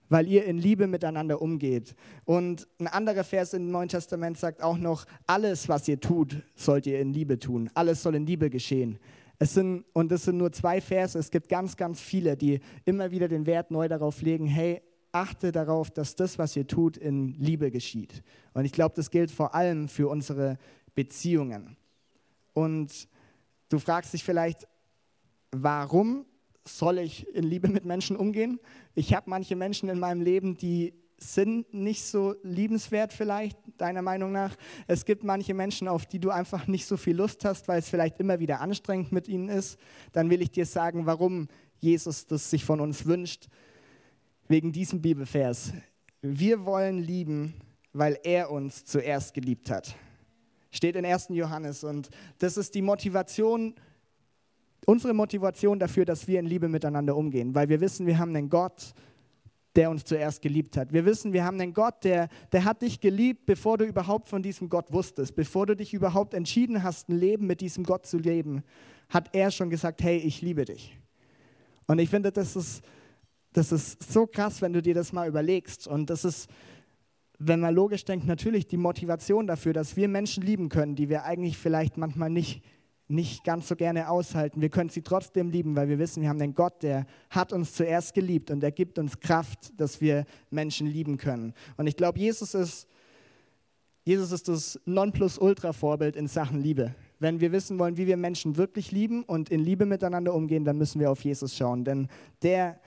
weil 0.10 0.28
ihr 0.28 0.46
in 0.46 0.58
Liebe 0.58 0.88
miteinander 0.88 1.44
umgeht. 1.44 1.94
Und 2.24 2.68
ein 2.80 2.88
anderer 2.88 3.24
Vers 3.24 3.54
im 3.54 3.70
Neuen 3.70 3.90
Testament 3.90 4.40
sagt 4.40 4.64
auch 4.64 4.80
noch, 4.80 5.06
alles, 5.28 5.70
was 5.70 5.88
ihr 5.88 6.00
tut, 6.00 6.42
sollt 6.56 6.88
ihr 6.88 7.00
in 7.00 7.14
Liebe 7.14 7.38
tun. 7.38 7.70
Alles 7.76 8.02
soll 8.02 8.16
in 8.16 8.26
Liebe 8.26 8.50
geschehen. 8.50 8.98
Es 9.40 9.54
sind, 9.54 9.86
und 9.94 10.12
das 10.12 10.24
sind 10.24 10.38
nur 10.38 10.52
zwei 10.52 10.82
Verse, 10.82 11.18
es 11.18 11.32
gibt 11.32 11.50
ganz, 11.50 11.76
ganz 11.76 12.00
viele, 12.00 12.38
die 12.38 12.60
immer 12.86 13.12
wieder 13.12 13.28
den 13.28 13.46
Wert 13.46 13.72
neu 13.72 13.88
darauf 13.88 14.22
legen, 14.22 14.48
hey, 14.48 14.82
achte 15.12 15.52
darauf, 15.52 15.92
dass 15.92 16.16
das, 16.16 16.38
was 16.38 16.56
ihr 16.56 16.68
tut, 16.68 16.98
in 16.98 17.30
Liebe 17.40 17.72
geschieht. 17.72 18.24
Und 18.54 18.66
ich 18.66 18.72
glaube, 18.72 18.96
das 18.96 19.12
gilt 19.12 19.32
vor 19.32 19.56
allem 19.56 19.88
für 19.88 20.10
unsere 20.10 20.58
Beziehungen. 20.94 21.78
Und 22.54 23.08
du 23.70 23.80
fragst 23.80 24.14
dich 24.14 24.24
vielleicht, 24.24 24.68
warum 25.52 26.26
soll 26.66 27.00
ich 27.00 27.28
in 27.34 27.44
Liebe 27.44 27.68
mit 27.68 27.86
Menschen 27.86 28.16
umgehen? 28.16 28.60
Ich 28.94 29.14
habe 29.14 29.30
manche 29.30 29.56
Menschen 29.56 29.90
in 29.90 30.00
meinem 30.00 30.22
Leben, 30.22 30.58
die 30.58 30.94
sind 31.18 31.74
nicht 31.74 32.04
so 32.04 32.36
liebenswert 32.44 33.14
vielleicht, 33.14 33.58
deiner 33.78 34.02
Meinung 34.02 34.32
nach. 34.32 34.56
Es 34.88 35.06
gibt 35.06 35.24
manche 35.24 35.54
Menschen, 35.54 35.88
auf 35.88 36.06
die 36.06 36.20
du 36.20 36.30
einfach 36.30 36.68
nicht 36.68 36.86
so 36.86 36.98
viel 36.98 37.16
Lust 37.16 37.46
hast, 37.46 37.68
weil 37.68 37.80
es 37.80 37.90
vielleicht 37.90 38.20
immer 38.20 38.40
wieder 38.40 38.62
anstrengend 38.62 39.12
mit 39.12 39.28
ihnen 39.28 39.50
ist. 39.50 39.78
Dann 40.12 40.30
will 40.30 40.42
ich 40.42 40.52
dir 40.52 40.66
sagen, 40.66 41.06
warum 41.06 41.48
Jesus 41.80 42.26
das 42.26 42.50
sich 42.50 42.66
von 42.66 42.80
uns 42.80 43.06
wünscht. 43.06 43.48
Wegen 44.48 44.72
diesem 44.72 45.02
Bibelvers. 45.02 45.74
Wir 46.22 46.66
wollen 46.66 47.00
lieben, 47.00 47.56
weil 47.94 48.20
er 48.24 48.52
uns 48.52 48.86
zuerst 48.86 49.34
geliebt 49.34 49.70
hat. 49.70 49.96
Steht 50.72 50.96
in 50.96 51.06
1. 51.06 51.28
Johannes. 51.30 51.84
Und 51.84 52.10
das 52.40 52.58
ist 52.58 52.76
die 52.76 52.82
Motivation, 52.82 53.74
unsere 54.86 55.14
Motivation 55.14 55.80
dafür, 55.80 56.06
dass 56.06 56.28
wir 56.28 56.40
in 56.40 56.46
Liebe 56.46 56.68
miteinander 56.68 57.16
umgehen. 57.16 57.56
Weil 57.56 57.70
wir 57.70 57.80
wissen, 57.80 58.06
wir 58.06 58.20
haben 58.20 58.36
einen 58.36 58.50
Gott, 58.50 58.94
der 59.76 59.90
uns 59.90 60.06
zuerst 60.06 60.42
geliebt 60.42 60.78
hat. 60.78 60.94
Wir 60.94 61.06
wissen, 61.06 61.34
wir 61.34 61.44
haben 61.44 61.60
einen 61.60 61.74
Gott, 61.74 62.04
der, 62.04 62.30
der 62.52 62.64
hat 62.64 62.82
dich 62.82 63.00
geliebt, 63.00 63.46
bevor 63.46 63.78
du 63.78 63.86
überhaupt 63.86 64.30
von 64.30 64.42
diesem 64.42 64.70
Gott 64.70 64.92
wusstest, 64.92 65.36
bevor 65.36 65.66
du 65.66 65.76
dich 65.76 65.94
überhaupt 65.94 66.34
entschieden 66.34 66.84
hast, 66.84 67.10
ein 67.10 67.18
Leben 67.18 67.48
mit 67.48 67.62
diesem 67.62 67.84
Gott 67.84 68.06
zu 68.06 68.18
leben, 68.18 68.64
hat 69.10 69.36
er 69.36 69.52
schon 69.52 69.70
gesagt, 69.70 70.02
hey, 70.02 70.18
ich 70.18 70.42
liebe 70.42 70.66
dich. 70.66 70.98
Und 71.88 72.00
ich 72.00 72.10
finde, 72.10 72.32
das 72.32 72.56
ist, 72.56 72.84
das 73.54 73.72
ist 73.72 74.12
so 74.12 74.26
krass, 74.26 74.62
wenn 74.62 74.74
du 74.74 74.82
dir 74.82 74.94
das 74.94 75.14
mal 75.14 75.28
überlegst. 75.28 75.88
Und 75.88 76.10
das 76.10 76.26
ist, 76.26 76.50
wenn 77.38 77.60
man 77.60 77.76
logisch 77.76 78.06
denkt, 78.06 78.26
natürlich 78.26 78.68
die 78.68 78.78
Motivation 78.78 79.46
dafür, 79.46 79.74
dass 79.74 79.96
wir 79.96 80.08
Menschen 80.08 80.44
lieben 80.44 80.70
können, 80.70 80.96
die 80.96 81.10
wir 81.10 81.26
eigentlich 81.26 81.58
vielleicht 81.58 81.98
manchmal 81.98 82.30
nicht 82.30 82.64
nicht 83.08 83.44
ganz 83.44 83.68
so 83.68 83.76
gerne 83.76 84.10
aushalten. 84.10 84.62
Wir 84.62 84.70
können 84.70 84.90
sie 84.90 85.02
trotzdem 85.02 85.50
lieben, 85.50 85.76
weil 85.76 85.90
wir 85.90 86.00
wissen, 86.00 86.22
wir 86.22 86.30
haben 86.30 86.40
den 86.40 86.56
Gott, 86.56 86.82
der 86.82 87.06
hat 87.30 87.54
uns 87.54 87.74
zuerst 87.74 88.14
geliebt 88.14 88.50
und 88.50 88.64
er 88.64 88.72
gibt 88.72 88.98
uns 88.98 89.20
Kraft, 89.20 89.80
dass 89.80 90.02
wir 90.02 90.26
Menschen 90.50 90.88
lieben 90.88 91.18
können. 91.18 91.54
Und 91.78 91.88
ich 91.88 91.96
glaube, 91.96 92.20
Jesus 92.20 92.56
ist, 92.56 92.88
Jesus 94.04 94.32
ist 94.32 94.48
das 94.48 94.80
Nonplusultra-Vorbild 94.86 96.16
in 96.16 96.28
Sachen 96.28 96.62
Liebe. 96.62 96.96
Wenn 97.20 97.40
wir 97.40 97.52
wissen 97.52 97.80
wollen, 97.80 97.98
wie 97.98 98.08
wir 98.08 98.18
Menschen 98.18 98.58
wirklich 98.58 98.92
lieben 98.92 99.24
und 99.24 99.50
in 99.50 99.60
Liebe 99.60 99.86
miteinander 99.86 100.34
umgehen, 100.34 100.66
dann 100.66 100.78
müssen 100.78 101.00
wir 101.00 101.12
auf 101.12 101.24
Jesus 101.24 101.56
schauen. 101.56 101.84
Denn 101.86 102.08
der 102.42 102.80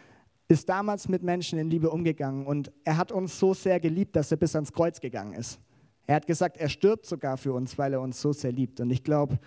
ist 0.48 0.68
damals 0.68 1.08
mit 1.08 1.22
Menschen 1.22 1.58
in 1.58 1.70
Liebe 1.70 1.90
umgegangen 1.90 2.46
und 2.46 2.72
er 2.84 2.96
hat 2.96 3.12
uns 3.12 3.38
so 3.38 3.54
sehr 3.54 3.78
geliebt, 3.80 4.16
dass 4.16 4.30
er 4.30 4.38
bis 4.38 4.54
ans 4.54 4.72
Kreuz 4.72 5.00
gegangen 5.00 5.34
ist. 5.34 5.60
Er 6.06 6.16
hat 6.16 6.26
gesagt, 6.26 6.56
er 6.56 6.70
stirbt 6.70 7.04
sogar 7.04 7.36
für 7.36 7.52
uns, 7.52 7.76
weil 7.76 7.92
er 7.92 8.00
uns 8.00 8.20
so 8.20 8.32
sehr 8.32 8.50
liebt. 8.50 8.80
Und 8.80 8.90
ich 8.90 9.04
glaube, 9.04 9.38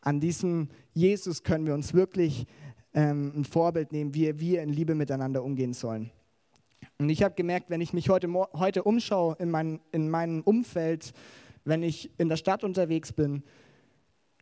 an 0.00 0.20
diesem 0.20 0.68
Jesus 0.92 1.42
können 1.42 1.66
wir 1.66 1.74
uns 1.74 1.94
wirklich 1.94 2.46
ähm, 2.94 3.32
ein 3.36 3.44
Vorbild 3.44 3.92
nehmen, 3.92 4.14
wie 4.14 4.38
wir 4.40 4.62
in 4.62 4.70
Liebe 4.70 4.94
miteinander 4.94 5.44
umgehen 5.44 5.72
sollen. 5.72 6.10
Und 6.98 7.08
ich 7.08 7.22
habe 7.22 7.34
gemerkt, 7.34 7.70
wenn 7.70 7.80
ich 7.80 7.92
mich 7.92 8.08
heute, 8.08 8.32
heute 8.32 8.82
umschaue 8.82 9.36
in, 9.38 9.50
mein, 9.50 9.80
in 9.92 10.10
meinem 10.10 10.42
Umfeld, 10.42 11.12
wenn 11.64 11.82
ich 11.82 12.10
in 12.18 12.28
der 12.28 12.36
Stadt 12.36 12.64
unterwegs 12.64 13.12
bin, 13.12 13.42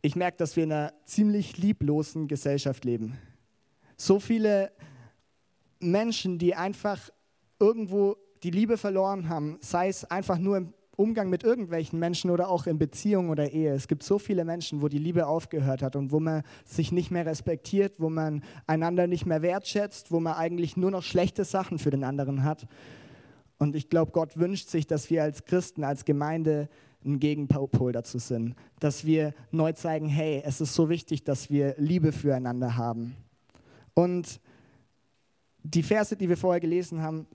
ich 0.01 0.15
merke, 0.15 0.37
dass 0.37 0.55
wir 0.55 0.63
in 0.63 0.71
einer 0.71 0.93
ziemlich 1.05 1.57
lieblosen 1.57 2.27
Gesellschaft 2.27 2.85
leben. 2.85 3.17
So 3.97 4.19
viele 4.19 4.71
Menschen, 5.79 6.37
die 6.37 6.55
einfach 6.55 7.09
irgendwo 7.59 8.15
die 8.43 8.51
Liebe 8.51 8.77
verloren 8.77 9.27
haben, 9.27 9.57
sei 9.61 9.89
es 9.89 10.05
einfach 10.05 10.37
nur 10.37 10.57
im 10.57 10.73
Umgang 10.99 11.29
mit 11.29 11.45
irgendwelchen 11.45 11.97
Menschen 11.97 12.29
oder 12.29 12.49
auch 12.49 12.67
in 12.67 12.77
Beziehung 12.77 13.29
oder 13.29 13.51
Ehe. 13.53 13.73
Es 13.73 13.87
gibt 13.87 14.03
so 14.03 14.19
viele 14.19 14.43
Menschen, 14.43 14.81
wo 14.81 14.89
die 14.89 14.97
Liebe 14.97 15.27
aufgehört 15.27 15.81
hat 15.81 15.95
und 15.95 16.11
wo 16.11 16.19
man 16.19 16.43
sich 16.65 16.91
nicht 16.91 17.09
mehr 17.09 17.25
respektiert, 17.25 18.01
wo 18.01 18.09
man 18.09 18.43
einander 18.67 19.07
nicht 19.07 19.25
mehr 19.25 19.41
wertschätzt, 19.41 20.11
wo 20.11 20.19
man 20.19 20.33
eigentlich 20.33 20.75
nur 20.75 20.91
noch 20.91 21.03
schlechte 21.03 21.45
Sachen 21.45 21.79
für 21.79 21.89
den 21.89 22.03
anderen 22.03 22.43
hat. 22.43 22.67
Und 23.59 23.77
ich 23.77 23.89
glaube, 23.89 24.11
Gott 24.11 24.37
wünscht 24.37 24.67
sich, 24.67 24.87
dass 24.87 25.09
wir 25.09 25.23
als 25.23 25.45
Christen, 25.45 25.85
als 25.85 26.03
Gemeinde 26.03 26.67
ein 27.05 27.21
Gegenpol 27.21 27.93
dazu 27.93 28.19
sind. 28.19 28.55
Dass 28.81 29.05
wir 29.05 29.33
neu 29.51 29.71
zeigen, 29.71 30.09
hey, 30.09 30.41
es 30.45 30.59
ist 30.59 30.73
so 30.73 30.89
wichtig, 30.89 31.23
dass 31.23 31.49
wir 31.49 31.75
Liebe 31.77 32.11
füreinander 32.11 32.75
haben. 32.75 33.15
Und 33.93 34.41
die 35.63 35.83
Verse, 35.83 36.17
die 36.17 36.27
wir 36.27 36.35
vorher 36.35 36.59
gelesen 36.59 37.01
haben, 37.01 37.25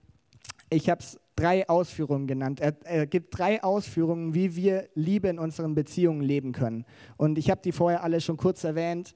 ich 0.68 0.90
habe 0.90 1.00
es 1.00 1.18
drei 1.36 1.68
Ausführungen 1.68 2.26
genannt. 2.26 2.60
Er, 2.60 2.76
er, 2.84 3.06
gibt 3.06 3.36
drei 3.36 3.62
Ausführungen, 3.62 4.34
wie 4.34 4.56
wir 4.56 4.88
Liebe 4.94 5.28
in 5.28 5.38
unseren 5.38 5.74
Beziehungen 5.74 6.22
leben 6.22 6.52
können. 6.52 6.84
Und 7.16 7.38
ich 7.38 7.50
habe 7.50 7.60
die 7.62 7.72
vorher 7.72 8.02
alle 8.02 8.20
schon 8.20 8.36
kurz 8.36 8.64
erwähnt. 8.64 9.14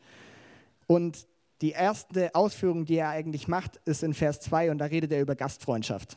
Und 0.87 1.27
die 1.61 1.71
erste 1.71 2.35
Ausführung, 2.35 2.85
die 2.85 2.97
er 2.97 3.11
eigentlich 3.11 3.49
macht, 3.49 3.81
ist 3.85 4.03
in 4.03 4.15
Vers 4.15 4.41
2 4.41 4.71
und 4.71 4.79
da 4.79 4.87
redet 4.87 5.13
er 5.13 5.21
über 5.21 5.35
Gastfreundschaft. 5.35 6.17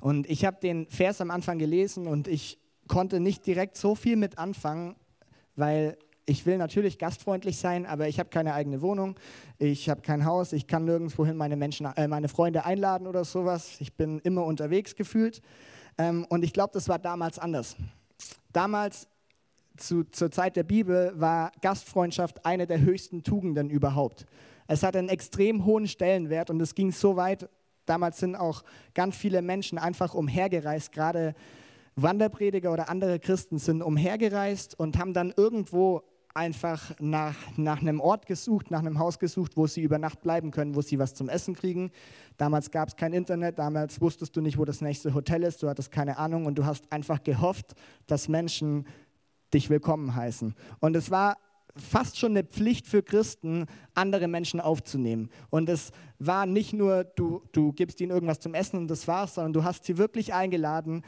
Und 0.00 0.28
ich 0.28 0.44
habe 0.44 0.58
den 0.60 0.86
Vers 0.88 1.20
am 1.20 1.30
Anfang 1.30 1.58
gelesen 1.58 2.06
und 2.06 2.28
ich 2.28 2.58
konnte 2.86 3.20
nicht 3.20 3.46
direkt 3.46 3.76
so 3.76 3.94
viel 3.94 4.16
mit 4.16 4.38
anfangen, 4.38 4.96
weil 5.56 5.98
ich 6.28 6.44
will 6.44 6.58
natürlich 6.58 6.98
gastfreundlich 6.98 7.56
sein, 7.56 7.86
aber 7.86 8.06
ich 8.06 8.18
habe 8.18 8.28
keine 8.28 8.52
eigene 8.52 8.82
Wohnung, 8.82 9.16
ich 9.58 9.88
habe 9.88 10.02
kein 10.02 10.26
Haus, 10.26 10.52
ich 10.52 10.66
kann 10.66 10.84
nirgendwohin 10.84 11.36
meine 11.36 11.56
Menschen, 11.56 11.86
äh, 11.96 12.06
meine 12.06 12.28
Freunde 12.28 12.66
einladen 12.66 13.06
oder 13.06 13.24
sowas. 13.24 13.76
Ich 13.80 13.94
bin 13.94 14.18
immer 14.20 14.44
unterwegs 14.44 14.94
gefühlt. 14.94 15.40
Ähm, 15.96 16.26
und 16.28 16.44
ich 16.44 16.52
glaube, 16.52 16.72
das 16.74 16.88
war 16.88 16.98
damals 16.98 17.38
anders. 17.38 17.76
Damals, 18.52 19.08
zu, 19.78 20.04
zur 20.04 20.30
Zeit 20.30 20.56
der 20.56 20.64
Bibel, 20.64 21.12
war 21.16 21.50
Gastfreundschaft 21.62 22.44
eine 22.44 22.66
der 22.66 22.80
höchsten 22.80 23.22
Tugenden 23.22 23.70
überhaupt. 23.70 24.26
Es 24.66 24.82
hat 24.82 24.96
einen 24.96 25.08
extrem 25.08 25.64
hohen 25.64 25.88
Stellenwert 25.88 26.50
und 26.50 26.60
es 26.60 26.74
ging 26.74 26.92
so 26.92 27.16
weit, 27.16 27.48
damals 27.86 28.18
sind 28.18 28.36
auch 28.36 28.64
ganz 28.92 29.16
viele 29.16 29.40
Menschen 29.40 29.78
einfach 29.78 30.14
umhergereist, 30.14 30.92
gerade 30.92 31.34
Wanderprediger 31.96 32.72
oder 32.72 32.90
andere 32.90 33.18
Christen 33.18 33.58
sind 33.58 33.82
umhergereist 33.82 34.78
und 34.78 34.98
haben 34.98 35.14
dann 35.14 35.32
irgendwo 35.34 36.02
einfach 36.38 36.94
nach, 37.00 37.34
nach 37.56 37.80
einem 37.80 38.00
Ort 38.00 38.26
gesucht, 38.26 38.70
nach 38.70 38.78
einem 38.78 39.00
Haus 39.00 39.18
gesucht, 39.18 39.56
wo 39.56 39.66
sie 39.66 39.82
über 39.82 39.98
Nacht 39.98 40.22
bleiben 40.22 40.52
können, 40.52 40.76
wo 40.76 40.82
sie 40.82 40.98
was 40.98 41.12
zum 41.12 41.28
Essen 41.28 41.54
kriegen. 41.54 41.90
Damals 42.36 42.70
gab 42.70 42.88
es 42.88 42.96
kein 42.96 43.12
Internet, 43.12 43.58
damals 43.58 44.00
wusstest 44.00 44.36
du 44.36 44.40
nicht, 44.40 44.56
wo 44.56 44.64
das 44.64 44.80
nächste 44.80 45.12
Hotel 45.14 45.42
ist, 45.42 45.62
du 45.62 45.68
hattest 45.68 45.90
keine 45.90 46.16
Ahnung 46.16 46.46
und 46.46 46.56
du 46.56 46.64
hast 46.64 46.90
einfach 46.92 47.24
gehofft, 47.24 47.74
dass 48.06 48.28
Menschen 48.28 48.86
dich 49.52 49.68
willkommen 49.68 50.14
heißen. 50.14 50.54
Und 50.78 50.94
es 50.94 51.10
war 51.10 51.38
fast 51.76 52.18
schon 52.18 52.32
eine 52.32 52.44
Pflicht 52.44 52.86
für 52.86 53.02
Christen, 53.02 53.66
andere 53.94 54.28
Menschen 54.28 54.60
aufzunehmen. 54.60 55.30
Und 55.50 55.68
es 55.68 55.90
war 56.20 56.46
nicht 56.46 56.72
nur, 56.72 57.02
du, 57.02 57.42
du 57.50 57.72
gibst 57.72 58.00
ihnen 58.00 58.12
irgendwas 58.12 58.38
zum 58.38 58.54
Essen 58.54 58.78
und 58.78 58.88
das 58.88 59.08
war's, 59.08 59.34
sondern 59.34 59.52
du 59.52 59.64
hast 59.64 59.84
sie 59.84 59.98
wirklich 59.98 60.34
eingeladen, 60.34 61.02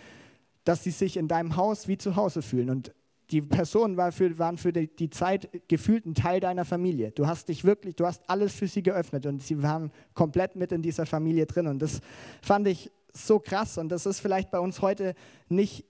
dass 0.64 0.83
sie 0.83 0.90
sich 0.90 1.16
in 1.16 1.29
deinem 1.29 1.55
Haus 1.57 1.87
wie 1.87 1.99
zu 1.99 2.16
Hause 2.16 2.43
fühlen. 2.43 2.71
Und 2.71 2.93
die 3.31 3.43
Personen 3.43 3.97
war 3.97 4.12
für, 4.12 4.38
waren 4.38 4.57
für 4.57 4.73
die, 4.73 4.88
die, 4.88 5.11
Zeit 5.11 5.49
gefühlt 5.69 6.07
ein 6.07 6.14
Teil 6.14 6.40
deiner 6.40 6.64
Familie. 6.64 7.12
Du 7.12 7.27
hast 7.27 7.49
dich 7.49 7.64
wirklich, 7.64 7.97
du 7.97 8.07
hast 8.07 8.29
alles 8.29 8.55
für 8.55 8.66
sie 8.66 8.83
geöffnet 8.83 9.27
und 9.27 9.43
sie 9.43 9.62
waren 9.62 9.93
komplett 10.14 10.57
mit 10.57 10.73
in 10.73 10.83
dieser 10.83 11.07
Familie 11.07 11.47
drin. 11.47 11.66
Und 11.66 11.81
das 11.81 12.01
fand 12.43 12.66
ich 12.66 12.90
so 13.12 13.38
krass. 13.38 13.79
Und 13.79 13.90
das 13.90 14.07
ist 14.07 14.21
vielleicht 14.21 14.51
bei 14.51 14.59
uns 14.59 14.83
heute 14.83 15.14
nicht 15.49 15.85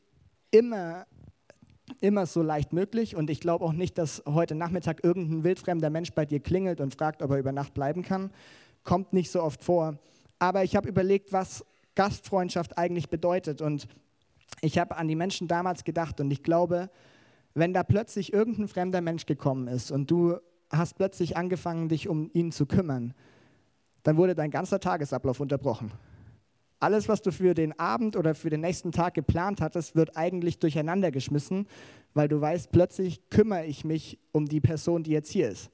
immer, 0.51 1.07
immer 2.01 2.27
so 2.27 2.43
leicht 2.43 2.73
möglich. 2.73 3.17
Und 3.17 3.31
ich 3.31 3.41
glaube 3.41 3.65
auch 3.65 3.73
nicht, 3.73 3.97
dass 3.97 4.23
heute 4.27 4.55
Nachmittag 4.55 5.03
irgendein 5.03 5.45
wildfremder 5.45 5.91
Mensch 5.91 6.13
bei 6.13 6.27
dir 6.27 6.41
klingelt 6.41 6.81
und 6.81 6.95
fragt, 6.95 7.23
ob 7.23 7.31
er 7.31 7.39
über 7.39 7.53
Nacht 7.53 7.75
bleiben 7.75 8.03
kann. 8.03 8.31
Kommt 8.85 9.13
nicht 9.13 9.31
so 9.31 9.43
oft 9.43 9.65
vor. 9.65 9.99
Aber 10.39 10.65
ich 10.65 10.77
habe 10.77 10.89
überlegt, 10.89 11.33
was 11.33 11.65
Gastfreundschaft 11.95 12.77
eigentlich 12.77 13.09
bedeutet. 13.09 13.63
Und 13.63 13.89
ich 14.61 14.79
habe 14.79 14.97
an 14.97 15.09
die 15.09 15.17
Menschen 15.17 15.49
damals 15.49 15.85
gedacht 15.85 16.21
und 16.21 16.31
ich 16.31 16.43
glaube, 16.43 16.91
wenn 17.55 17.73
da 17.73 17.83
plötzlich 17.83 18.33
irgendein 18.33 18.69
fremder 18.69 19.01
Mensch 19.01 19.27
gekommen 19.27 19.69
ist 19.69 19.91
und 19.91 20.11
du 20.11 20.37
hast 20.71 20.97
plötzlich 20.97 21.37
angefangen, 21.37 21.89
dich 21.89 22.09
um 22.09 22.31
ihn 22.33 22.53
zu 22.53 22.67
kümmern, 22.67 23.15
dann 24.03 24.17
wurde 24.17 24.35
dein 24.35 24.51
ganzer 24.51 24.81
Tagesablauf 24.81 25.41
unterbrochen. 25.41 25.93
Alles, 26.79 27.09
was 27.09 27.21
du 27.21 27.31
für 27.31 27.53
den 27.53 27.79
Abend 27.79 28.17
oder 28.17 28.35
für 28.35 28.49
den 28.49 28.63
nächsten 28.63 28.91
Tag 28.91 29.13
geplant 29.13 29.61
hattest, 29.61 29.95
wird 29.97 30.17
eigentlich 30.17 30.59
durcheinander 30.59 31.11
geschmissen, 31.11 31.67
weil 32.15 32.29
du 32.29 32.41
weißt, 32.41 32.73
plötzlich 32.73 33.29
kümmere 33.29 33.67
ich 33.67 33.85
mich 33.85 34.19
um 34.33 34.47
die 34.47 34.63
Person, 34.63 35.03
die 35.03 35.11
jetzt 35.11 35.31
hier 35.31 35.51
ist. 35.51 35.71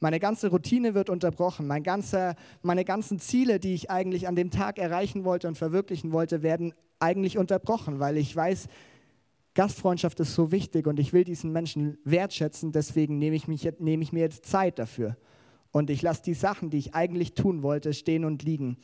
Meine 0.00 0.20
ganze 0.20 0.50
Routine 0.50 0.94
wird 0.94 1.08
unterbrochen. 1.08 1.66
Mein 1.66 1.82
ganzer, 1.82 2.34
meine 2.60 2.84
ganzen 2.84 3.18
Ziele, 3.18 3.58
die 3.58 3.72
ich 3.72 3.90
eigentlich 3.90 4.28
an 4.28 4.36
dem 4.36 4.50
Tag 4.50 4.78
erreichen 4.78 5.24
wollte 5.24 5.48
und 5.48 5.56
verwirklichen 5.56 6.12
wollte, 6.12 6.42
werden 6.42 6.74
eigentlich 6.98 7.38
unterbrochen, 7.38 8.00
weil 8.00 8.18
ich 8.18 8.36
weiß, 8.36 8.66
Gastfreundschaft 9.54 10.18
ist 10.20 10.34
so 10.34 10.50
wichtig 10.50 10.86
und 10.86 10.98
ich 10.98 11.12
will 11.12 11.24
diesen 11.24 11.52
Menschen 11.52 11.98
wertschätzen, 12.04 12.72
deswegen 12.72 13.18
nehme 13.18 13.36
ich, 13.36 13.46
mich, 13.46 13.68
nehme 13.78 14.02
ich 14.02 14.12
mir 14.12 14.20
jetzt 14.20 14.46
Zeit 14.46 14.78
dafür. 14.78 15.16
Und 15.70 15.90
ich 15.90 16.02
lasse 16.02 16.22
die 16.22 16.34
Sachen, 16.34 16.70
die 16.70 16.78
ich 16.78 16.94
eigentlich 16.94 17.34
tun 17.34 17.62
wollte, 17.62 17.94
stehen 17.94 18.24
und 18.24 18.42
liegen. 18.42 18.78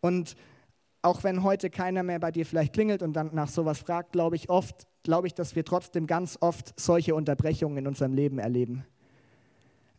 Und 0.00 0.36
auch 1.02 1.22
wenn 1.22 1.42
heute 1.42 1.70
keiner 1.70 2.02
mehr 2.02 2.18
bei 2.18 2.30
dir 2.30 2.44
vielleicht 2.44 2.72
klingelt 2.72 3.02
und 3.02 3.12
dann 3.14 3.34
nach 3.34 3.48
sowas 3.48 3.78
fragt, 3.78 4.12
glaube 4.12 4.36
ich 4.36 4.50
oft, 4.50 4.86
glaube 5.02 5.28
ich, 5.28 5.34
dass 5.34 5.54
wir 5.54 5.64
trotzdem 5.64 6.06
ganz 6.06 6.36
oft 6.40 6.78
solche 6.78 7.14
Unterbrechungen 7.14 7.78
in 7.78 7.86
unserem 7.86 8.12
Leben 8.12 8.38
erleben. 8.38 8.84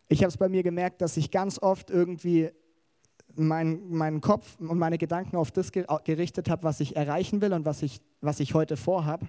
Ich 0.09 0.19
habe 0.19 0.29
es 0.29 0.37
bei 0.37 0.49
mir 0.49 0.63
gemerkt, 0.63 1.01
dass 1.01 1.17
ich 1.17 1.31
ganz 1.31 1.59
oft 1.59 1.89
irgendwie 1.89 2.49
mein, 3.35 3.89
meinen 3.89 4.21
Kopf 4.21 4.59
und 4.59 4.77
meine 4.77 4.97
Gedanken 4.97 5.37
auf 5.37 5.51
das 5.51 5.71
gerichtet 5.71 6.49
habe, 6.49 6.63
was 6.63 6.79
ich 6.79 6.95
erreichen 6.95 7.41
will 7.41 7.53
und 7.53 7.65
was 7.65 7.83
ich, 7.83 8.01
was 8.21 8.39
ich 8.39 8.53
heute 8.53 8.77
vorhabe. 8.77 9.27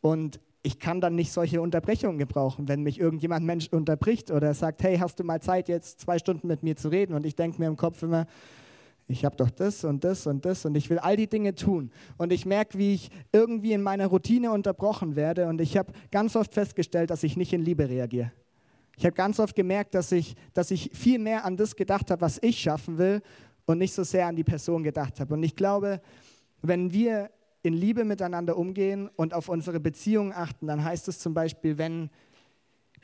Und 0.00 0.40
ich 0.62 0.78
kann 0.78 1.00
dann 1.00 1.14
nicht 1.14 1.32
solche 1.32 1.60
Unterbrechungen 1.60 2.18
gebrauchen, 2.18 2.68
wenn 2.68 2.82
mich 2.82 3.00
irgendjemand 3.00 3.46
Mensch 3.46 3.68
unterbricht 3.68 4.30
oder 4.30 4.52
sagt, 4.52 4.82
hey, 4.82 4.98
hast 4.98 5.18
du 5.18 5.24
mal 5.24 5.40
Zeit, 5.40 5.68
jetzt 5.68 6.00
zwei 6.00 6.18
Stunden 6.18 6.46
mit 6.46 6.62
mir 6.62 6.76
zu 6.76 6.88
reden? 6.88 7.14
Und 7.14 7.24
ich 7.24 7.34
denke 7.34 7.58
mir 7.58 7.66
im 7.66 7.76
Kopf 7.76 8.02
immer, 8.02 8.26
ich 9.10 9.24
habe 9.24 9.36
doch 9.36 9.50
das 9.50 9.84
und 9.84 10.04
das 10.04 10.26
und 10.26 10.44
das 10.44 10.64
und 10.64 10.76
ich 10.76 10.88
will 10.88 10.98
all 10.98 11.16
die 11.16 11.26
Dinge 11.26 11.54
tun. 11.54 11.90
Und 12.16 12.32
ich 12.32 12.46
merke, 12.46 12.78
wie 12.78 12.94
ich 12.94 13.10
irgendwie 13.32 13.72
in 13.72 13.82
meiner 13.82 14.06
Routine 14.06 14.52
unterbrochen 14.52 15.16
werde 15.16 15.48
und 15.48 15.60
ich 15.60 15.76
habe 15.76 15.92
ganz 16.10 16.36
oft 16.36 16.54
festgestellt, 16.54 17.10
dass 17.10 17.22
ich 17.22 17.36
nicht 17.36 17.52
in 17.52 17.62
Liebe 17.62 17.88
reagiere. 17.88 18.30
Ich 18.96 19.04
habe 19.04 19.14
ganz 19.14 19.40
oft 19.40 19.56
gemerkt, 19.56 19.94
dass 19.94 20.12
ich, 20.12 20.36
dass 20.52 20.70
ich 20.70 20.90
viel 20.92 21.18
mehr 21.18 21.44
an 21.44 21.56
das 21.56 21.74
gedacht 21.74 22.10
habe, 22.10 22.20
was 22.20 22.38
ich 22.42 22.60
schaffen 22.60 22.98
will 22.98 23.22
und 23.64 23.78
nicht 23.78 23.94
so 23.94 24.04
sehr 24.04 24.26
an 24.26 24.36
die 24.36 24.44
Person 24.44 24.82
gedacht 24.82 25.18
habe. 25.20 25.34
Und 25.34 25.42
ich 25.42 25.56
glaube, 25.56 26.00
wenn 26.62 26.92
wir 26.92 27.30
in 27.62 27.74
Liebe 27.74 28.04
miteinander 28.04 28.56
umgehen 28.56 29.10
und 29.16 29.34
auf 29.34 29.48
unsere 29.48 29.80
Beziehungen 29.80 30.32
achten, 30.32 30.66
dann 30.66 30.82
heißt 30.82 31.08
es 31.08 31.18
zum 31.18 31.34
Beispiel, 31.34 31.78
wenn, 31.78 32.10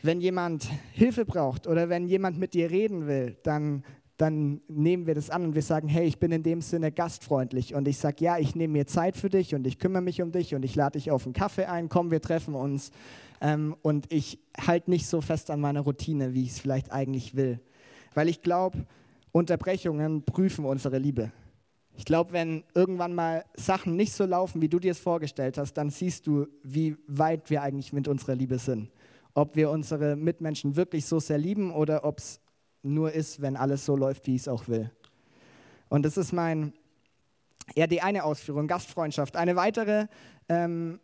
wenn 0.03 0.21
jemand 0.21 0.69
Hilfe 0.92 1.25
braucht 1.25 1.66
oder 1.66 1.88
wenn 1.88 2.07
jemand 2.07 2.38
mit 2.38 2.55
dir 2.55 2.71
reden 2.71 3.07
will, 3.07 3.37
dann, 3.42 3.85
dann 4.16 4.62
nehmen 4.69 5.07
wir 5.07 5.14
das 5.14 5.29
an 5.29 5.45
und 5.45 5.55
wir 5.55 5.62
sagen, 5.62 5.88
hey, 5.88 6.07
ich 6.07 6.19
bin 6.19 6.33
in 6.33 6.42
dem 6.42 6.62
Sinne 6.62 6.90
gastfreundlich 6.90 7.75
und 7.75 7.87
ich 7.87 7.99
sage, 7.99 8.25
ja, 8.25 8.38
ich 8.38 8.55
nehme 8.55 8.73
mir 8.73 8.87
Zeit 8.87 9.16
für 9.16 9.29
dich 9.29 9.55
und 9.55 9.66
ich 9.66 9.79
kümmere 9.79 10.03
mich 10.03 10.23
um 10.23 10.33
dich 10.33 10.55
und 10.55 10.64
ich 10.64 10.75
lade 10.75 10.99
dich 10.99 11.11
auf 11.11 11.27
einen 11.27 11.35
Kaffee 11.35 11.66
ein, 11.66 11.90
komm, 11.90 12.11
wir 12.11 12.23
treffen 12.23 12.55
uns 12.55 12.90
ähm, 13.42 13.77
und 13.83 14.11
ich 14.11 14.38
halte 14.59 14.90
nicht 14.90 15.07
so 15.07 15.21
fest 15.21 15.51
an 15.51 15.61
meiner 15.61 15.81
Routine, 15.81 16.33
wie 16.33 16.45
ich 16.45 16.53
es 16.53 16.61
vielleicht 16.61 16.92
eigentlich 16.92 17.37
will, 17.37 17.61
weil 18.14 18.29
ich 18.29 18.40
glaube, 18.40 18.87
Unterbrechungen 19.33 20.23
prüfen 20.23 20.64
unsere 20.64 20.97
Liebe. 20.97 21.31
Ich 21.96 22.04
glaube, 22.04 22.32
wenn 22.32 22.62
irgendwann 22.74 23.14
mal 23.14 23.44
Sachen 23.54 23.96
nicht 23.96 24.12
so 24.12 24.24
laufen, 24.24 24.61
wie 24.61 24.68
du 24.68 24.78
dir 24.78 24.92
es 24.92 24.98
vorgestellt 24.98 25.59
hast, 25.59 25.74
dann 25.74 25.90
siehst 25.90 26.26
du, 26.26 26.46
wie 26.62 26.96
weit 27.06 27.48
wir 27.48 27.62
eigentlich 27.62 27.92
mit 27.92 28.06
unserer 28.06 28.35
Liebe 28.35 28.59
sind. 28.59 28.90
Ob 29.35 29.56
wir 29.56 29.70
unsere 29.70 30.16
Mitmenschen 30.16 30.76
wirklich 30.76 31.06
so 31.06 31.20
sehr 31.20 31.38
lieben 31.38 31.72
oder 31.72 32.04
ob 32.04 32.18
es 32.18 32.40
nur 32.82 33.12
ist, 33.12 33.40
wenn 33.40 33.56
alles 33.56 33.85
so 33.85 33.96
läuft, 33.96 34.26
wie 34.26 34.35
ich 34.35 34.42
es 34.42 34.48
auch 34.48 34.68
will. 34.68 34.90
Und 35.88 36.04
das 36.04 36.16
ist 36.16 36.32
mein, 36.32 36.72
ja, 37.74 37.87
die 37.87 38.02
eine 38.02 38.24
Ausführung, 38.24 38.66
Gastfreundschaft. 38.66 39.37
Eine 39.37 39.56
weitere 39.56 40.06
ähm, 40.48 41.00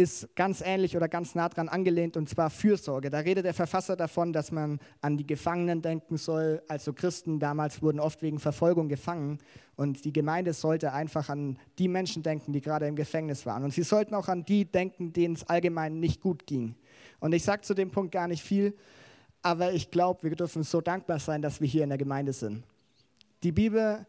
ist 0.00 0.34
ganz 0.34 0.62
ähnlich 0.64 0.96
oder 0.96 1.08
ganz 1.08 1.34
nah 1.34 1.48
dran 1.50 1.68
angelehnt 1.68 2.16
und 2.16 2.26
zwar 2.26 2.48
Fürsorge. 2.48 3.10
Da 3.10 3.18
redet 3.18 3.44
der 3.44 3.52
Verfasser 3.52 3.96
davon, 3.96 4.32
dass 4.32 4.50
man 4.50 4.80
an 5.02 5.18
die 5.18 5.26
Gefangenen 5.26 5.82
denken 5.82 6.16
soll. 6.16 6.62
Also 6.68 6.94
Christen 6.94 7.38
damals 7.38 7.82
wurden 7.82 8.00
oft 8.00 8.22
wegen 8.22 8.38
Verfolgung 8.38 8.88
gefangen 8.88 9.38
und 9.76 10.04
die 10.06 10.12
Gemeinde 10.12 10.54
sollte 10.54 10.94
einfach 10.94 11.28
an 11.28 11.58
die 11.78 11.88
Menschen 11.88 12.22
denken, 12.22 12.54
die 12.54 12.62
gerade 12.62 12.86
im 12.86 12.96
Gefängnis 12.96 13.44
waren. 13.44 13.62
Und 13.62 13.74
sie 13.74 13.82
sollten 13.82 14.14
auch 14.14 14.28
an 14.28 14.44
die 14.44 14.64
denken, 14.64 15.12
denen 15.12 15.34
es 15.34 15.46
allgemein 15.48 16.00
nicht 16.00 16.22
gut 16.22 16.46
ging. 16.46 16.76
Und 17.20 17.34
ich 17.34 17.44
sage 17.44 17.60
zu 17.60 17.74
dem 17.74 17.90
Punkt 17.90 18.12
gar 18.12 18.26
nicht 18.26 18.42
viel, 18.42 18.74
aber 19.42 19.72
ich 19.72 19.90
glaube, 19.90 20.22
wir 20.22 20.34
dürfen 20.34 20.62
so 20.62 20.80
dankbar 20.80 21.18
sein, 21.18 21.42
dass 21.42 21.60
wir 21.60 21.68
hier 21.68 21.84
in 21.84 21.90
der 21.90 21.98
Gemeinde 21.98 22.32
sind. 22.32 22.64
Die 23.42 23.52
Bibel 23.52 24.06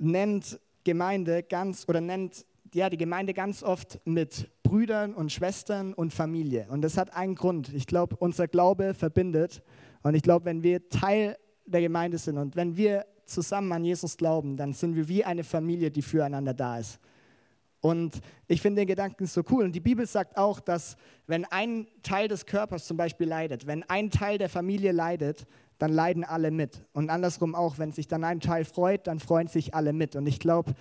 nennt 0.00 0.58
Gemeinde 0.82 1.44
ganz 1.44 1.88
oder 1.88 2.00
nennt 2.00 2.44
ja, 2.74 2.90
die 2.90 2.96
Gemeinde 2.96 3.34
ganz 3.34 3.62
oft 3.62 4.00
mit 4.04 4.50
Brüdern 4.62 5.14
und 5.14 5.32
Schwestern 5.32 5.92
und 5.92 6.12
Familie. 6.12 6.66
Und 6.70 6.82
das 6.82 6.96
hat 6.96 7.14
einen 7.14 7.34
Grund. 7.34 7.72
Ich 7.74 7.86
glaube, 7.86 8.16
unser 8.16 8.48
Glaube 8.48 8.94
verbindet. 8.94 9.62
Und 10.02 10.14
ich 10.14 10.22
glaube, 10.22 10.44
wenn 10.44 10.62
wir 10.62 10.88
Teil 10.88 11.36
der 11.66 11.80
Gemeinde 11.80 12.18
sind 12.18 12.38
und 12.38 12.56
wenn 12.56 12.76
wir 12.76 13.06
zusammen 13.24 13.72
an 13.72 13.84
Jesus 13.84 14.16
glauben, 14.16 14.56
dann 14.56 14.72
sind 14.72 14.96
wir 14.96 15.08
wie 15.08 15.24
eine 15.24 15.44
Familie, 15.44 15.90
die 15.90 16.02
füreinander 16.02 16.54
da 16.54 16.78
ist. 16.78 16.98
Und 17.80 18.20
ich 18.46 18.60
finde 18.60 18.82
den 18.82 18.88
Gedanken 18.88 19.26
so 19.26 19.42
cool. 19.50 19.64
Und 19.64 19.72
die 19.72 19.80
Bibel 19.80 20.06
sagt 20.06 20.36
auch, 20.36 20.60
dass 20.60 20.96
wenn 21.26 21.46
ein 21.46 21.86
Teil 22.02 22.28
des 22.28 22.44
Körpers 22.44 22.86
zum 22.86 22.96
Beispiel 22.96 23.26
leidet, 23.26 23.66
wenn 23.66 23.82
ein 23.84 24.10
Teil 24.10 24.36
der 24.36 24.50
Familie 24.50 24.92
leidet, 24.92 25.46
dann 25.78 25.92
leiden 25.92 26.24
alle 26.24 26.50
mit. 26.50 26.84
Und 26.92 27.08
andersrum 27.08 27.54
auch, 27.54 27.78
wenn 27.78 27.92
sich 27.92 28.06
dann 28.06 28.22
ein 28.22 28.40
Teil 28.40 28.66
freut, 28.66 29.06
dann 29.06 29.18
freuen 29.18 29.48
sich 29.48 29.74
alle 29.74 29.94
mit. 29.94 30.14
Und 30.14 30.26
ich 30.26 30.38
glaube, 30.38 30.74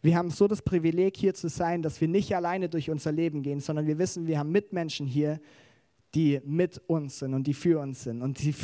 wir 0.00 0.16
haben 0.16 0.30
so 0.30 0.46
das 0.46 0.62
Privileg, 0.62 1.16
hier 1.16 1.34
zu 1.34 1.48
sein, 1.48 1.82
dass 1.82 2.00
wir 2.00 2.08
nicht 2.08 2.34
alleine 2.34 2.68
durch 2.68 2.90
unser 2.90 3.12
Leben 3.12 3.42
gehen, 3.42 3.60
sondern 3.60 3.86
wir 3.86 3.98
wissen, 3.98 4.26
wir 4.26 4.38
haben 4.38 4.50
Mitmenschen 4.50 5.06
hier, 5.06 5.40
die 6.14 6.40
mit 6.44 6.78
uns 6.86 7.18
sind 7.18 7.34
und 7.34 7.46
die 7.46 7.54
für 7.54 7.80
uns 7.80 8.04
sind 8.04 8.22
und 8.22 8.42
die 8.42 8.54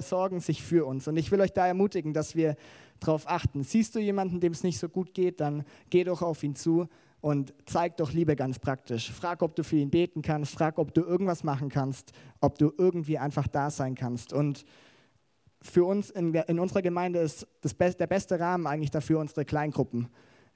sorgen 0.00 0.40
sich 0.40 0.62
für 0.62 0.84
uns. 0.86 1.06
Und 1.06 1.16
ich 1.16 1.30
will 1.30 1.40
euch 1.40 1.52
da 1.52 1.66
ermutigen, 1.66 2.12
dass 2.12 2.34
wir 2.34 2.56
darauf 3.00 3.28
achten. 3.28 3.62
Siehst 3.62 3.94
du 3.94 4.00
jemanden, 4.00 4.40
dem 4.40 4.52
es 4.52 4.64
nicht 4.64 4.78
so 4.78 4.88
gut 4.88 5.14
geht, 5.14 5.40
dann 5.40 5.64
geh 5.90 6.04
doch 6.04 6.22
auf 6.22 6.42
ihn 6.42 6.56
zu 6.56 6.88
und 7.20 7.54
zeig 7.66 7.96
doch 7.98 8.12
Liebe 8.12 8.34
ganz 8.34 8.58
praktisch. 8.58 9.10
Frag, 9.12 9.42
ob 9.42 9.54
du 9.56 9.62
für 9.62 9.76
ihn 9.76 9.90
beten 9.90 10.22
kannst, 10.22 10.54
frag, 10.54 10.78
ob 10.78 10.94
du 10.94 11.02
irgendwas 11.02 11.44
machen 11.44 11.68
kannst, 11.68 12.12
ob 12.40 12.58
du 12.58 12.72
irgendwie 12.76 13.18
einfach 13.18 13.46
da 13.46 13.70
sein 13.70 13.94
kannst. 13.94 14.32
Und 14.32 14.64
für 15.60 15.84
uns 15.84 16.10
in, 16.10 16.34
in 16.34 16.58
unserer 16.58 16.82
Gemeinde 16.82 17.20
ist 17.20 17.46
das, 17.60 17.76
der 17.96 18.06
beste 18.06 18.38
Rahmen 18.38 18.66
eigentlich 18.66 18.90
dafür 18.90 19.18
unsere 19.18 19.44
Kleingruppen. 19.44 20.08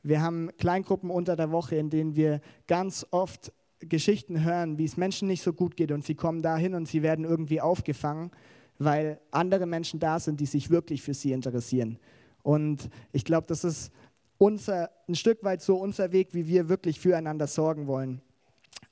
Wir 0.03 0.21
haben 0.21 0.51
Kleingruppen 0.59 1.11
unter 1.11 1.37
der 1.37 1.51
Woche, 1.51 1.77
in 1.77 1.91
denen 1.91 2.17
wir 2.17 2.41
ganz 2.67 3.07
oft 3.11 3.53
Geschichten 3.79 4.45
hören, 4.45 4.79
wie 4.79 4.85
es 4.85 4.97
Menschen 4.97 5.29
nicht 5.29 5.43
so 5.43 5.53
gut 5.53 5.77
geht 5.77 5.93
und 5.93 6.05
sie 6.05 6.15
kommen 6.15 6.43
dahin 6.43 6.75
und 6.75 6.89
sie 6.89 7.03
werden 7.03 7.25
irgendwie 7.25 7.61
aufgefangen, 7.61 8.31
weil 8.79 9.21
andere 9.31 9.67
Menschen 9.67 10.01
da 10.01 10.19
sind, 10.19 10.41
die 10.41 10.47
sich 10.47 10.71
wirklich 10.71 11.03
für 11.03 11.15
sie 11.15 11.33
interessieren. 11.33 11.99
Und 12.43 12.89
ich 13.13 13.25
glaube, 13.25 13.47
das 13.47 13.65
ist 13.65 13.93
unser, 14.39 14.91
ein 15.09 15.15
Stück 15.15 15.45
weit 15.45 15.63
so 15.63 15.77
unser 15.77 16.13
Weg, 16.13 16.35
wie 16.35 16.49
wir 16.49 16.69
wirklich 16.69 16.99
füreinander 16.99 17.47
sorgen 17.47 17.87
wollen. 17.87 18.21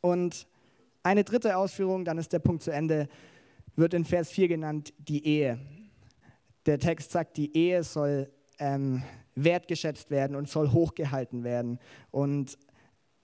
Und 0.01 0.47
eine 1.03 1.25
dritte 1.25 1.57
Ausführung, 1.57 2.05
dann 2.05 2.19
ist 2.19 2.33
der 2.33 2.39
Punkt 2.39 2.63
zu 2.63 2.71
Ende. 2.71 3.09
wird 3.75 3.95
in 3.95 4.05
Vers 4.05 4.31
4 4.31 4.49
genannt 4.49 4.93
die 4.99 5.27
Ehe. 5.27 5.59
Der 6.67 6.79
Text 6.79 7.11
sagt, 7.11 7.37
die 7.37 7.57
Ehe 7.57 7.83
soll 7.83 8.31
ähm, 8.59 9.03
wertgeschätzt 9.35 10.11
werden 10.11 10.37
und 10.37 10.49
soll 10.49 10.73
hochgehalten 10.73 11.45
werden. 11.45 11.79
Und 12.11 12.59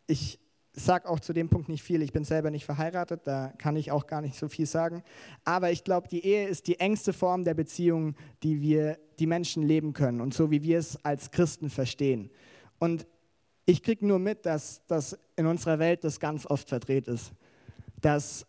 ich 0.07 0.39
sage 0.77 1.09
auch 1.09 1.21
zu 1.21 1.33
dem 1.33 1.49
Punkt 1.49 1.69
nicht 1.69 1.83
viel. 1.83 2.03
Ich 2.03 2.13
bin 2.13 2.25
selber 2.25 2.51
nicht 2.51 2.67
verheiratet, 2.67 3.23
da 3.25 3.53
kann 3.59 3.77
ich 3.77 3.91
auch 3.91 4.07
gar 4.07 4.21
nicht 4.21 4.37
so 4.37 4.49
viel 4.49 4.67
sagen. 4.67 5.03
Aber 5.45 5.71
ich 5.71 5.85
glaube, 5.85 6.09
die 6.09 6.25
Ehe 6.25 6.47
ist 6.47 6.67
die 6.67 6.79
engste 6.79 7.13
Form 7.13 7.45
der 7.45 7.55
Beziehung, 7.55 8.15
die 8.43 8.61
wir, 8.61 8.99
die 9.19 9.27
Menschen 9.27 9.63
leben 9.63 9.95
können 9.95 10.21
und 10.21 10.35
so 10.35 10.51
wie 10.51 10.63
wir 10.63 10.79
es 10.79 11.03
als 11.05 11.31
Christen 11.31 11.71
verstehen. 11.71 12.31
Und 12.79 13.07
ich 13.65 13.83
kriege 13.83 14.07
nur 14.07 14.19
mit, 14.19 14.45
dass, 14.47 14.85
dass 14.87 15.19
in 15.35 15.47
unserer 15.47 15.79
Welt 15.79 16.05
das 16.05 16.21
ganz 16.21 16.47
oft 16.47 16.69
verdreht 16.69 17.09
ist. 17.09 17.33
Dass 18.01 18.47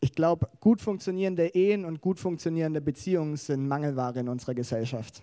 ich 0.00 0.14
glaube, 0.14 0.48
gut 0.60 0.80
funktionierende 0.80 1.48
Ehen 1.54 1.84
und 1.84 2.00
gut 2.00 2.18
funktionierende 2.18 2.80
Beziehungen 2.80 3.36
sind 3.36 3.68
Mangelware 3.68 4.20
in 4.20 4.28
unserer 4.28 4.54
Gesellschaft. 4.54 5.22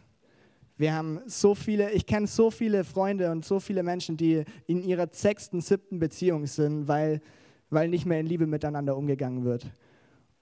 Wir 0.77 0.93
haben 0.93 1.19
so 1.25 1.55
viele, 1.55 1.91
ich 1.91 2.05
kenne 2.05 2.27
so 2.27 2.51
viele 2.51 2.83
Freunde 2.83 3.31
und 3.31 3.43
so 3.43 3.59
viele 3.59 3.81
Menschen, 3.81 4.15
die 4.15 4.43
in 4.67 4.83
ihrer 4.83 5.07
sechsten, 5.11 5.59
siebten 5.59 5.97
Beziehung 5.97 6.45
sind, 6.45 6.87
weil, 6.87 7.19
weil 7.71 7.89
nicht 7.89 8.05
mehr 8.05 8.19
in 8.19 8.27
Liebe 8.27 8.45
miteinander 8.45 8.95
umgegangen 8.95 9.43
wird. 9.43 9.65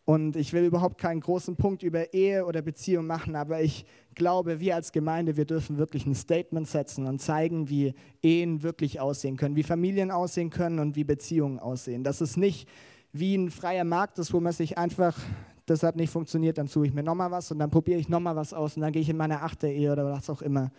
Und 0.03 0.35
ich 0.35 0.53
will 0.53 0.65
überhaupt 0.65 0.99
keinen 0.99 1.19
großen 1.19 1.55
Punkt 1.55 1.81
über 1.81 2.13
Ehe 2.13 2.45
oder 2.45 2.61
Beziehung 2.61 3.07
machen, 3.07 3.35
aber 3.35 3.61
ich 3.61 3.85
glaube, 4.13 4.59
wir 4.59 4.75
als 4.75 4.91
Gemeinde, 4.91 5.35
wir 5.35 5.45
dürfen 5.45 5.77
wirklich 5.77 6.05
ein 6.05 6.13
Statement 6.13 6.67
setzen 6.67 7.07
und 7.07 7.19
zeigen, 7.19 7.69
wie 7.69 7.95
Ehen 8.21 8.61
wirklich 8.61 8.99
aussehen 8.99 9.35
können, 9.35 9.55
wie 9.55 9.63
Familien 9.63 10.11
aussehen 10.11 10.51
können 10.51 10.79
und 10.79 10.95
wie 10.95 11.05
Beziehungen 11.05 11.59
aussehen. 11.59 12.03
Dass 12.03 12.21
es 12.21 12.37
nicht 12.37 12.69
wie 13.13 13.35
ein 13.35 13.49
freier 13.49 13.85
Markt 13.85 14.19
ist, 14.19 14.31
wo 14.31 14.39
man 14.39 14.53
sich 14.53 14.77
einfach 14.77 15.17
das 15.65 15.84
hat 15.84 15.95
nicht 15.95 16.12
funktioniert, 16.12 16.58
dann 16.58 16.67
suche 16.67 16.88
ich 16.88 16.93
mir 16.93 17.04
nochmal 17.04 17.32
was 17.32 17.51
und 17.51 17.60
dann 17.60 17.71
probiere 17.71 17.99
ich 17.99 18.10
nochmal 18.10 18.36
was 18.36 18.54
aus 18.54 18.75
und 18.75 18.82
dann 18.82 18.91
gehe 18.91 19.01
ich 19.01 19.10
in 19.10 19.17
meine 19.17 19.41
achte 19.41 19.67
Ehe 19.67 19.91
oder 19.91 20.06
was 20.06 20.30
auch 20.30 20.41
immer. 20.41 20.71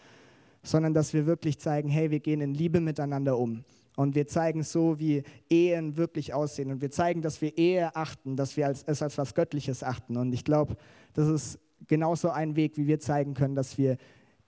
Sondern 0.62 0.94
dass 0.94 1.12
wir 1.12 1.26
wirklich 1.26 1.58
zeigen, 1.58 1.88
hey, 1.88 2.10
wir 2.10 2.20
gehen 2.20 2.40
in 2.40 2.54
Liebe 2.54 2.80
miteinander 2.80 3.38
um. 3.38 3.64
Und 3.96 4.14
wir 4.14 4.26
zeigen 4.26 4.62
so, 4.62 4.98
wie 4.98 5.22
Ehen 5.48 5.96
wirklich 5.96 6.34
aussehen. 6.34 6.70
Und 6.70 6.82
wir 6.82 6.90
zeigen, 6.90 7.22
dass 7.22 7.40
wir 7.40 7.56
Ehe 7.56 7.96
achten, 7.96 8.36
dass 8.36 8.56
wir 8.56 8.68
es 8.68 9.02
als 9.02 9.16
was 9.16 9.34
Göttliches 9.34 9.82
achten. 9.82 10.16
Und 10.16 10.32
ich 10.32 10.44
glaube, 10.44 10.76
das 11.14 11.28
ist 11.28 11.58
genauso 11.86 12.30
ein 12.30 12.56
Weg, 12.56 12.76
wie 12.76 12.86
wir 12.86 13.00
zeigen 13.00 13.34
können, 13.34 13.54
dass 13.54 13.78
wir 13.78 13.96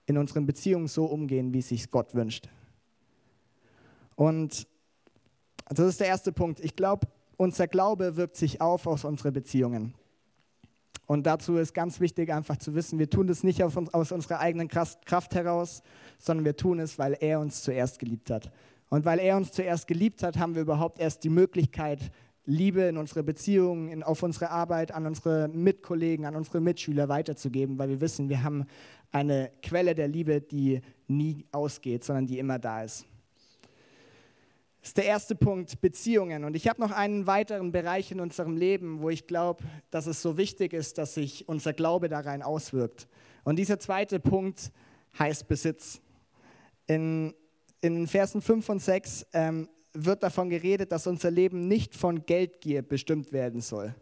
in 0.05 0.17
unseren 0.17 0.45
Beziehungen 0.45 0.87
so 0.87 1.05
umgehen, 1.05 1.53
wie 1.53 1.59
es 1.59 1.69
sich 1.69 1.89
Gott 1.89 2.13
wünscht. 2.13 2.49
Und 4.15 4.67
das 5.69 5.87
ist 5.87 5.99
der 5.99 6.07
erste 6.07 6.31
Punkt. 6.31 6.59
Ich 6.59 6.75
glaube, 6.75 7.07
unser 7.37 7.67
Glaube 7.67 8.17
wirkt 8.17 8.35
sich 8.35 8.61
auf 8.61 8.85
aus 8.85 9.03
unseren 9.03 9.33
Beziehungen. 9.33 9.93
Und 11.09 11.25
dazu 11.25 11.57
ist 11.57 11.73
ganz 11.73 11.99
wichtig 11.99 12.31
einfach 12.31 12.57
zu 12.57 12.75
wissen, 12.75 12.99
wir 12.99 13.09
tun 13.09 13.25
das 13.25 13.41
nicht 13.41 13.63
uns, 13.63 13.75
aus 13.95 14.11
unserer 14.11 14.41
eigenen 14.41 14.67
Kraft 14.67 15.33
heraus, 15.33 15.81
sondern 16.19 16.45
wir 16.45 16.55
tun 16.55 16.79
es, 16.79 16.99
weil 16.99 17.17
er 17.19 17.39
uns 17.39 17.63
zuerst 17.63 17.97
geliebt 17.97 18.29
hat. 18.29 18.51
Und 18.89 19.05
weil 19.05 19.17
er 19.17 19.35
uns 19.35 19.51
zuerst 19.51 19.87
geliebt 19.87 20.21
hat, 20.21 20.37
haben 20.37 20.53
wir 20.53 20.61
überhaupt 20.61 20.99
erst 20.99 21.23
die 21.23 21.29
Möglichkeit, 21.29 22.11
Liebe 22.45 22.81
in 22.81 22.97
unsere 22.97 23.23
Beziehungen, 23.23 23.89
in, 23.89 24.03
auf 24.03 24.21
unsere 24.21 24.51
Arbeit, 24.51 24.91
an 24.91 25.07
unsere 25.07 25.47
Mitkollegen, 25.47 26.27
an 26.27 26.35
unsere 26.35 26.61
Mitschüler 26.61 27.09
weiterzugeben, 27.09 27.79
weil 27.79 27.89
wir 27.89 28.01
wissen, 28.01 28.29
wir 28.29 28.43
haben 28.43 28.67
eine 29.11 29.49
Quelle 29.63 29.95
der 29.95 30.09
Liebe, 30.09 30.41
die 30.41 30.79
nie 31.07 31.43
ausgeht, 31.51 32.03
sondern 32.03 32.27
die 32.27 32.37
immer 32.37 32.59
da 32.59 32.83
ist. 32.83 33.07
Das 34.81 34.91
ist 34.91 34.97
der 34.97 35.05
erste 35.05 35.35
Punkt, 35.35 35.81
Beziehungen. 35.81 36.45
Und 36.45 36.55
ich 36.55 36.67
habe 36.67 36.79
noch 36.79 36.91
einen 36.91 37.27
weiteren 37.27 37.71
Bereich 37.71 38.11
in 38.11 38.21
unserem 38.21 38.55
Leben, 38.55 39.01
wo 39.01 39.09
ich 39.09 39.27
glaube, 39.27 39.63
dass 39.91 40.07
es 40.07 40.21
so 40.21 40.37
wichtig 40.37 40.73
ist, 40.73 40.97
dass 40.97 41.15
sich 41.15 41.49
unser 41.49 41.73
Glaube 41.73 42.07
da 42.07 42.19
rein 42.21 42.41
auswirkt. 42.41 43.07
Und 43.43 43.57
dieser 43.57 43.79
zweite 43.79 44.19
Punkt 44.19 44.71
heißt 45.17 45.47
Besitz. 45.47 46.01
In, 46.87 47.33
in 47.81 48.07
Versen 48.07 48.41
5 48.41 48.69
und 48.69 48.79
6 48.79 49.27
ähm, 49.33 49.69
wird 49.93 50.23
davon 50.23 50.49
geredet, 50.49 50.91
dass 50.91 51.07
unser 51.07 51.29
Leben 51.29 51.67
nicht 51.67 51.95
von 51.95 52.25
Geldgier 52.25 52.81
bestimmt 52.81 53.33
werden 53.33 53.59
soll. 53.61 53.93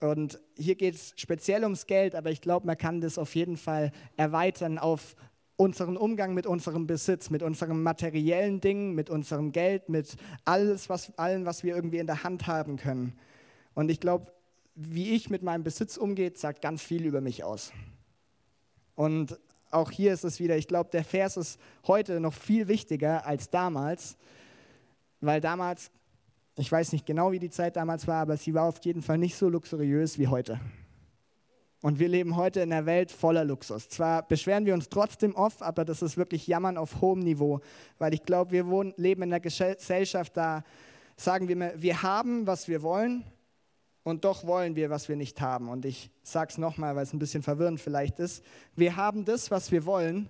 Und 0.00 0.40
hier 0.56 0.74
geht 0.74 0.96
es 0.96 1.14
speziell 1.16 1.62
ums 1.62 1.86
Geld, 1.86 2.16
aber 2.16 2.30
ich 2.30 2.40
glaube, 2.40 2.66
man 2.66 2.76
kann 2.76 3.00
das 3.00 3.18
auf 3.18 3.36
jeden 3.36 3.56
Fall 3.56 3.92
erweitern 4.16 4.78
auf 4.78 5.14
unseren 5.56 5.96
Umgang 5.96 6.34
mit 6.34 6.46
unserem 6.46 6.86
Besitz, 6.86 7.30
mit 7.30 7.42
unseren 7.42 7.82
materiellen 7.82 8.60
Dingen, 8.60 8.94
mit 8.94 9.10
unserem 9.10 9.52
Geld, 9.52 9.88
mit 9.88 10.16
alles, 10.44 10.88
was, 10.88 11.16
allem, 11.18 11.44
was 11.44 11.62
wir 11.62 11.74
irgendwie 11.74 11.98
in 11.98 12.06
der 12.06 12.24
Hand 12.24 12.46
haben 12.46 12.76
können. 12.76 13.12
Und 13.74 13.90
ich 13.90 14.00
glaube, 14.00 14.32
wie 14.74 15.14
ich 15.14 15.30
mit 15.30 15.42
meinem 15.42 15.62
Besitz 15.62 15.96
umgehe, 15.96 16.32
sagt 16.34 16.62
ganz 16.62 16.82
viel 16.82 17.04
über 17.04 17.20
mich 17.20 17.44
aus. 17.44 17.72
Und 18.94 19.38
auch 19.70 19.90
hier 19.90 20.12
ist 20.12 20.24
es 20.24 20.40
wieder, 20.40 20.56
ich 20.56 20.68
glaube, 20.68 20.90
der 20.90 21.04
Vers 21.04 21.36
ist 21.36 21.58
heute 21.86 22.20
noch 22.20 22.34
viel 22.34 22.68
wichtiger 22.68 23.26
als 23.26 23.50
damals, 23.50 24.16
weil 25.20 25.40
damals, 25.40 25.90
ich 26.56 26.70
weiß 26.70 26.92
nicht 26.92 27.06
genau, 27.06 27.32
wie 27.32 27.38
die 27.38 27.50
Zeit 27.50 27.76
damals 27.76 28.06
war, 28.06 28.22
aber 28.22 28.36
sie 28.36 28.54
war 28.54 28.64
auf 28.64 28.84
jeden 28.84 29.02
Fall 29.02 29.18
nicht 29.18 29.36
so 29.36 29.48
luxuriös 29.48 30.18
wie 30.18 30.28
heute. 30.28 30.60
Und 31.82 31.98
wir 31.98 32.06
leben 32.06 32.36
heute 32.36 32.60
in 32.60 32.72
einer 32.72 32.86
Welt 32.86 33.10
voller 33.10 33.44
Luxus. 33.44 33.88
Zwar 33.88 34.22
beschweren 34.22 34.64
wir 34.66 34.72
uns 34.72 34.88
trotzdem 34.88 35.34
oft, 35.34 35.62
aber 35.62 35.84
das 35.84 36.00
ist 36.00 36.16
wirklich 36.16 36.46
Jammern 36.46 36.78
auf 36.78 37.00
hohem 37.00 37.18
Niveau, 37.18 37.60
weil 37.98 38.14
ich 38.14 38.22
glaube, 38.22 38.52
wir 38.52 38.68
wohnen, 38.68 38.94
leben 38.96 39.22
in 39.22 39.32
einer 39.32 39.40
Gesellschaft, 39.40 40.36
da 40.36 40.62
sagen 41.16 41.48
wir, 41.48 41.74
wir 41.76 42.02
haben, 42.02 42.46
was 42.46 42.68
wir 42.68 42.82
wollen 42.82 43.24
und 44.04 44.24
doch 44.24 44.46
wollen 44.46 44.76
wir, 44.76 44.90
was 44.90 45.08
wir 45.08 45.16
nicht 45.16 45.40
haben. 45.40 45.68
Und 45.68 45.84
ich 45.84 46.12
sage 46.22 46.50
es 46.52 46.58
nochmal, 46.58 46.94
weil 46.94 47.02
es 47.02 47.12
ein 47.12 47.18
bisschen 47.18 47.42
verwirrend 47.42 47.80
vielleicht 47.80 48.20
ist. 48.20 48.44
Wir 48.76 48.94
haben 48.94 49.24
das, 49.24 49.50
was 49.50 49.72
wir 49.72 49.84
wollen 49.84 50.28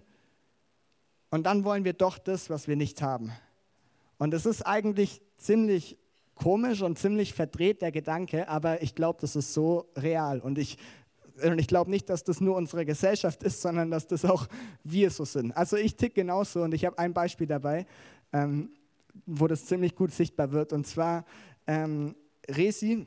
und 1.29 1.45
dann 1.45 1.65
wollen 1.65 1.85
wir 1.85 1.93
doch 1.93 2.17
das, 2.17 2.49
was 2.49 2.67
wir 2.67 2.77
nicht 2.77 3.03
haben. 3.03 3.31
Und 4.17 4.33
es 4.33 4.47
ist 4.47 4.62
eigentlich 4.62 5.21
ziemlich 5.37 5.99
komisch 6.35 6.81
und 6.81 6.99
ziemlich 6.99 7.35
verdreht 7.35 7.83
der 7.83 7.93
Gedanke, 7.93 8.49
aber 8.49 8.83
ich 8.83 8.95
glaube, 8.95 9.19
das 9.21 9.37
ist 9.37 9.53
so 9.53 9.91
real. 9.97 10.41
Und 10.41 10.59
ich 10.59 10.79
und 11.42 11.59
ich 11.59 11.66
glaube 11.66 11.90
nicht, 11.90 12.09
dass 12.09 12.25
das 12.25 12.40
nur 12.40 12.57
unsere 12.57 12.85
Gesellschaft 12.85 13.42
ist, 13.42 13.62
sondern 13.62 13.90
dass 13.90 14.07
das 14.07 14.25
auch 14.25 14.47
wir 14.85 15.11
so 15.11 15.25
sind. 15.25 15.57
Also 15.57 15.77
ich 15.77 15.97
tick 15.97 16.14
genauso 16.14 16.62
und 16.62 16.75
ich 16.75 16.85
habe 16.85 16.99
ein 16.99 17.12
Beispiel 17.12 17.47
dabei, 17.47 17.87
ähm, 18.33 18.71
wo 19.27 19.47
das 19.47 19.66
ziemlich 19.66 19.95
gut 19.95 20.12
sichtbar 20.12 20.53
wird. 20.53 20.73
Und 20.73 20.87
zwar, 20.87 21.25
ähm, 21.66 22.14
Resi 22.49 23.07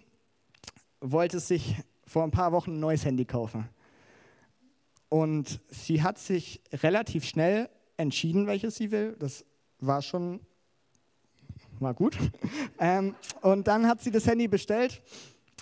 wollte 1.02 1.40
sich 1.40 1.76
vor 2.08 2.24
ein 2.24 2.32
paar 2.32 2.52
Wochen 2.52 2.72
ein 2.72 2.80
neues 2.80 3.06
Handy 3.06 3.26
kaufen. 3.26 3.68
Und 5.10 5.60
sie 5.70 6.02
hat 6.04 6.18
sich 6.18 6.62
relativ 6.74 7.26
schnell 7.26 7.70
entschieden, 7.98 8.48
welches 8.48 8.76
sie 8.76 8.92
will. 8.92 9.16
Das 9.20 9.46
war 9.80 10.02
schon, 10.02 10.40
war 11.80 11.94
gut. 11.94 12.18
ähm, 12.80 13.16
und 13.42 13.68
dann 13.68 13.88
hat 13.88 14.02
sie 14.02 14.12
das 14.12 14.28
Handy 14.28 14.48
bestellt 14.48 15.02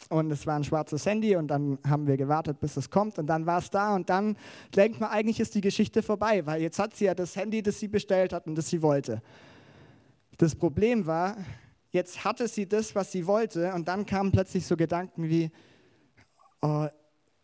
und 0.10 0.32
es 0.32 0.46
war 0.46 0.56
ein 0.56 0.64
schwarzes 0.64 1.06
Handy 1.06 1.36
und 1.36 1.48
dann 1.48 1.80
haben 1.88 2.08
wir 2.08 2.18
gewartet, 2.18 2.60
bis 2.60 2.78
es 2.78 2.90
kommt 2.90 3.18
und 3.20 3.28
dann 3.28 3.46
war 3.46 3.60
es 3.60 3.70
da 3.70 3.96
und 3.96 4.10
dann 4.10 4.38
denkt 4.76 5.00
man, 5.00 5.10
eigentlich 5.10 5.40
ist 5.40 5.56
die 5.56 5.62
Geschichte 5.62 6.02
vorbei, 6.02 6.46
weil 6.46 6.62
jetzt 6.62 6.80
hat 6.80 6.96
sie 6.96 7.06
ja 7.06 7.16
das 7.16 7.36
Handy, 7.36 7.62
das 7.62 7.80
sie 7.80 7.88
bestellt 7.88 8.34
hat 8.34 8.48
und 8.48 8.56
das 8.56 8.70
sie 8.70 8.82
wollte. 8.82 9.22
Das 10.38 10.56
Problem 10.56 11.06
war, 11.06 11.38
jetzt 11.92 12.24
hatte 12.24 12.48
sie 12.48 12.68
das, 12.68 12.96
was 12.96 13.12
sie 13.12 13.28
wollte 13.28 13.74
und 13.74 13.88
dann 13.88 14.06
kamen 14.06 14.32
plötzlich 14.32 14.66
so 14.66 14.76
Gedanken 14.76 15.30
wie, 15.30 15.52
oh, 16.62 16.88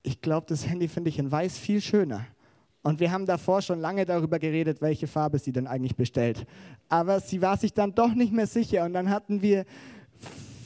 ich 0.03 0.21
glaube, 0.21 0.47
das 0.47 0.67
Handy 0.67 0.87
finde 0.87 1.09
ich 1.09 1.19
in 1.19 1.31
weiß 1.31 1.57
viel 1.57 1.81
schöner. 1.81 2.25
Und 2.81 2.99
wir 2.99 3.11
haben 3.11 3.25
davor 3.25 3.61
schon 3.61 3.79
lange 3.79 4.05
darüber 4.05 4.39
geredet, 4.39 4.81
welche 4.81 5.07
Farbe 5.07 5.37
sie 5.37 5.51
denn 5.51 5.67
eigentlich 5.67 5.95
bestellt. 5.97 6.45
Aber 6.87 7.19
sie 7.19 7.41
war 7.41 7.57
sich 7.57 7.73
dann 7.73 7.93
doch 7.93 8.13
nicht 8.13 8.31
mehr 8.31 8.47
sicher 8.47 8.85
und 8.85 8.93
dann 8.93 9.09
hatten 9.09 9.41
wir 9.41 9.65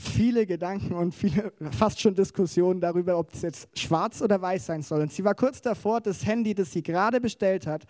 viele 0.04 0.46
Gedanken 0.46 0.94
und 0.94 1.14
viele, 1.14 1.52
fast 1.72 2.00
schon 2.02 2.16
Diskussionen 2.16 2.80
darüber, 2.80 3.18
ob 3.18 3.34
es 3.34 3.42
jetzt 3.42 3.68
schwarz 3.78 4.22
oder 4.22 4.42
weiß 4.42 4.66
sein 4.66 4.82
soll. 4.82 5.02
Und 5.02 5.12
sie 5.12 5.24
war 5.24 5.36
kurz 5.36 5.62
davor, 5.62 6.02
das 6.02 6.26
Handy, 6.26 6.54
das 6.54 6.72
sie 6.72 6.84
gerade 6.84 7.20
bestellt 7.20 7.68
hat, 7.68 7.86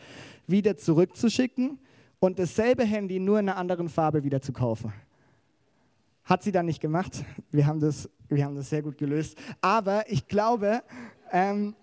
wieder 0.47 0.78
zurückzuschicken 0.78 1.80
und 2.19 2.39
dasselbe 2.39 2.84
Handy 2.84 3.19
nur 3.19 3.39
in 3.39 3.49
einer 3.49 3.58
anderen 3.58 3.89
Farbe 3.89 4.23
wieder 4.23 4.41
zu 4.41 4.54
kaufen. 4.54 4.93
Hat 6.23 6.41
sie 6.41 6.52
dann 6.52 6.65
nicht 6.65 6.80
gemacht. 6.80 7.26
Wir 7.52 7.67
haben 7.67 7.80
das, 7.80 8.10
wir 8.30 8.45
haben 8.45 8.56
das 8.56 8.69
sehr 8.69 8.82
gut 8.82 8.97
gelöst. 8.97 9.38
Aber 9.60 10.10
ich 10.10 10.28
glaube, 10.28 10.82
ähm, 11.32 11.76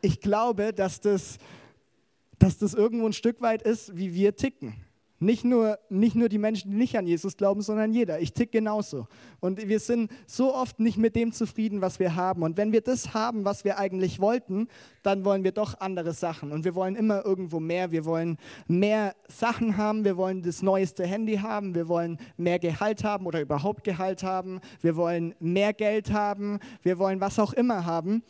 ich 0.00 0.20
glaube, 0.20 0.72
dass 0.72 1.00
das, 1.00 1.38
dass 2.38 2.58
das 2.58 2.74
irgendwo 2.74 3.06
ein 3.06 3.12
Stück 3.12 3.40
weit 3.40 3.62
ist, 3.62 3.96
wie 3.96 4.12
wir 4.12 4.34
ticken. 4.34 4.74
Nicht 5.24 5.42
nur, 5.42 5.78
nicht 5.88 6.16
nur 6.16 6.28
die 6.28 6.36
Menschen, 6.36 6.70
die 6.70 6.76
nicht 6.76 6.98
an 6.98 7.06
Jesus 7.06 7.38
glauben, 7.38 7.62
sondern 7.62 7.94
jeder. 7.94 8.20
Ich 8.20 8.34
tick 8.34 8.52
genauso. 8.52 9.06
Und 9.40 9.66
wir 9.66 9.80
sind 9.80 10.10
so 10.26 10.54
oft 10.54 10.80
nicht 10.80 10.98
mit 10.98 11.16
dem 11.16 11.32
zufrieden, 11.32 11.80
was 11.80 11.98
wir 11.98 12.14
haben. 12.14 12.42
Und 12.42 12.58
wenn 12.58 12.72
wir 12.72 12.82
das 12.82 13.14
haben, 13.14 13.46
was 13.46 13.64
wir 13.64 13.78
eigentlich 13.78 14.20
wollten, 14.20 14.68
dann 15.02 15.24
wollen 15.24 15.42
wir 15.42 15.52
doch 15.52 15.80
andere 15.80 16.12
Sachen. 16.12 16.52
Und 16.52 16.64
wir 16.66 16.74
wollen 16.74 16.94
immer 16.94 17.24
irgendwo 17.24 17.58
mehr. 17.58 17.90
Wir 17.90 18.04
wollen 18.04 18.36
mehr 18.66 19.14
Sachen 19.26 19.78
haben. 19.78 20.04
Wir 20.04 20.18
wollen 20.18 20.42
das 20.42 20.60
neueste 20.60 21.06
Handy 21.06 21.36
haben. 21.36 21.74
Wir 21.74 21.88
wollen 21.88 22.18
mehr 22.36 22.58
Gehalt 22.58 23.02
haben 23.02 23.24
oder 23.24 23.40
überhaupt 23.40 23.82
Gehalt 23.82 24.22
haben. 24.22 24.60
Wir 24.82 24.94
wollen 24.94 25.34
mehr 25.40 25.72
Geld 25.72 26.12
haben. 26.12 26.58
Wir 26.82 26.98
wollen 26.98 27.20
was 27.20 27.38
auch 27.38 27.54
immer 27.54 27.86
haben. 27.86 28.22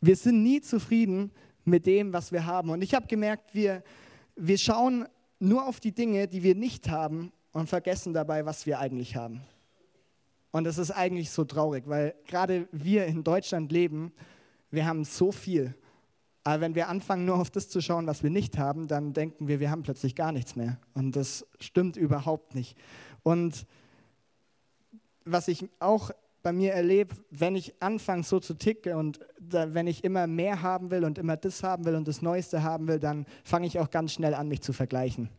Wir 0.00 0.16
sind 0.16 0.42
nie 0.42 0.60
zufrieden 0.60 1.30
mit 1.64 1.86
dem, 1.86 2.12
was 2.12 2.32
wir 2.32 2.46
haben. 2.46 2.70
Und 2.70 2.82
ich 2.82 2.94
habe 2.94 3.06
gemerkt, 3.06 3.54
wir, 3.54 3.84
wir 4.34 4.58
schauen 4.58 5.06
nur 5.44 5.66
auf 5.66 5.80
die 5.80 5.92
Dinge, 5.92 6.26
die 6.28 6.42
wir 6.42 6.54
nicht 6.54 6.88
haben 6.88 7.32
und 7.52 7.68
vergessen 7.68 8.12
dabei, 8.12 8.44
was 8.46 8.66
wir 8.66 8.78
eigentlich 8.78 9.16
haben. 9.16 9.40
Und 10.50 10.64
das 10.64 10.78
ist 10.78 10.90
eigentlich 10.90 11.30
so 11.30 11.44
traurig, 11.44 11.84
weil 11.86 12.14
gerade 12.26 12.68
wir 12.70 13.06
in 13.06 13.24
Deutschland 13.24 13.72
leben, 13.72 14.12
wir 14.70 14.86
haben 14.86 15.04
so 15.04 15.32
viel. 15.32 15.74
Aber 16.44 16.60
wenn 16.60 16.74
wir 16.74 16.88
anfangen, 16.88 17.24
nur 17.24 17.40
auf 17.40 17.50
das 17.50 17.68
zu 17.68 17.80
schauen, 17.80 18.06
was 18.06 18.22
wir 18.22 18.30
nicht 18.30 18.58
haben, 18.58 18.86
dann 18.86 19.12
denken 19.12 19.48
wir, 19.48 19.60
wir 19.60 19.70
haben 19.70 19.82
plötzlich 19.82 20.14
gar 20.14 20.30
nichts 20.30 20.56
mehr. 20.56 20.78
Und 20.92 21.16
das 21.16 21.46
stimmt 21.58 21.96
überhaupt 21.96 22.54
nicht. 22.54 22.76
Und 23.22 23.66
was 25.24 25.48
ich 25.48 25.68
auch 25.78 26.10
bei 26.44 26.52
mir 26.52 26.74
erlebe, 26.74 27.14
wenn 27.30 27.56
ich 27.56 27.74
anfange 27.80 28.22
so 28.22 28.38
zu 28.38 28.52
ticken 28.54 28.94
und 28.96 29.18
da, 29.40 29.72
wenn 29.72 29.86
ich 29.86 30.04
immer 30.04 30.26
mehr 30.26 30.60
haben 30.60 30.90
will 30.90 31.04
und 31.04 31.16
immer 31.16 31.38
das 31.38 31.62
haben 31.62 31.86
will 31.86 31.94
und 31.94 32.06
das 32.06 32.20
Neueste 32.20 32.62
haben 32.62 32.86
will, 32.86 33.00
dann 33.00 33.24
fange 33.44 33.66
ich 33.66 33.78
auch 33.80 33.90
ganz 33.90 34.12
schnell 34.12 34.34
an, 34.34 34.46
mich 34.48 34.60
zu 34.60 34.74
vergleichen. 34.74 35.30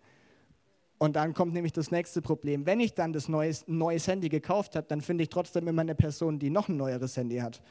Und 0.97 1.15
dann 1.15 1.35
kommt 1.35 1.53
nämlich 1.53 1.73
das 1.73 1.91
nächste 1.91 2.23
Problem. 2.23 2.65
Wenn 2.65 2.79
ich 2.79 2.95
dann 2.95 3.13
das 3.13 3.29
neues, 3.29 3.67
neues 3.67 4.07
Handy 4.07 4.29
gekauft 4.29 4.75
habe, 4.75 4.87
dann 4.87 5.01
finde 5.01 5.23
ich 5.23 5.29
trotzdem 5.29 5.67
immer 5.67 5.83
eine 5.83 5.93
Person, 5.93 6.39
die 6.39 6.49
noch 6.49 6.69
ein 6.69 6.77
neueres 6.77 7.15
Handy 7.15 7.37
hat. 7.37 7.61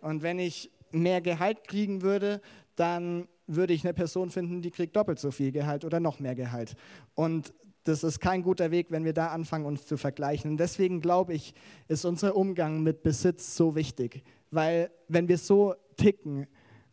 Und 0.00 0.22
wenn 0.22 0.40
ich 0.40 0.72
mehr 0.90 1.20
Gehalt 1.20 1.68
kriegen 1.68 2.02
würde, 2.02 2.40
dann 2.74 3.28
würde 3.46 3.72
ich 3.72 3.84
eine 3.84 3.94
Person 3.94 4.30
finden, 4.30 4.62
die 4.62 4.72
kriegt 4.72 4.96
doppelt 4.96 5.20
so 5.20 5.30
viel 5.30 5.52
Gehalt 5.52 5.84
oder 5.84 6.00
noch 6.00 6.18
mehr 6.18 6.34
Gehalt. 6.34 6.74
Und 7.14 7.54
das 7.84 8.04
ist 8.04 8.20
kein 8.20 8.42
guter 8.42 8.70
Weg, 8.70 8.90
wenn 8.90 9.04
wir 9.04 9.12
da 9.12 9.28
anfangen, 9.28 9.64
uns 9.64 9.86
zu 9.86 9.96
vergleichen. 9.96 10.52
Und 10.52 10.56
deswegen 10.58 11.00
glaube 11.00 11.34
ich, 11.34 11.54
ist 11.88 12.04
unser 12.04 12.36
Umgang 12.36 12.82
mit 12.82 13.02
Besitz 13.02 13.56
so 13.56 13.74
wichtig. 13.74 14.22
Weil 14.50 14.90
wenn 15.08 15.28
wir 15.28 15.38
so 15.38 15.74
ticken 15.96 16.46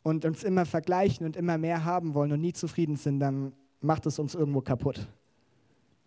und 0.04 0.26
uns 0.26 0.44
immer 0.44 0.66
vergleichen 0.66 1.26
und 1.26 1.36
immer 1.36 1.58
mehr 1.58 1.84
haben 1.84 2.14
wollen 2.14 2.32
und 2.32 2.42
nie 2.42 2.54
zufrieden 2.54 2.96
sind, 2.96 3.20
dann 3.20 3.54
macht 3.82 4.06
es 4.06 4.20
uns 4.20 4.36
irgendwo 4.36 4.62
kaputt. 4.62 5.08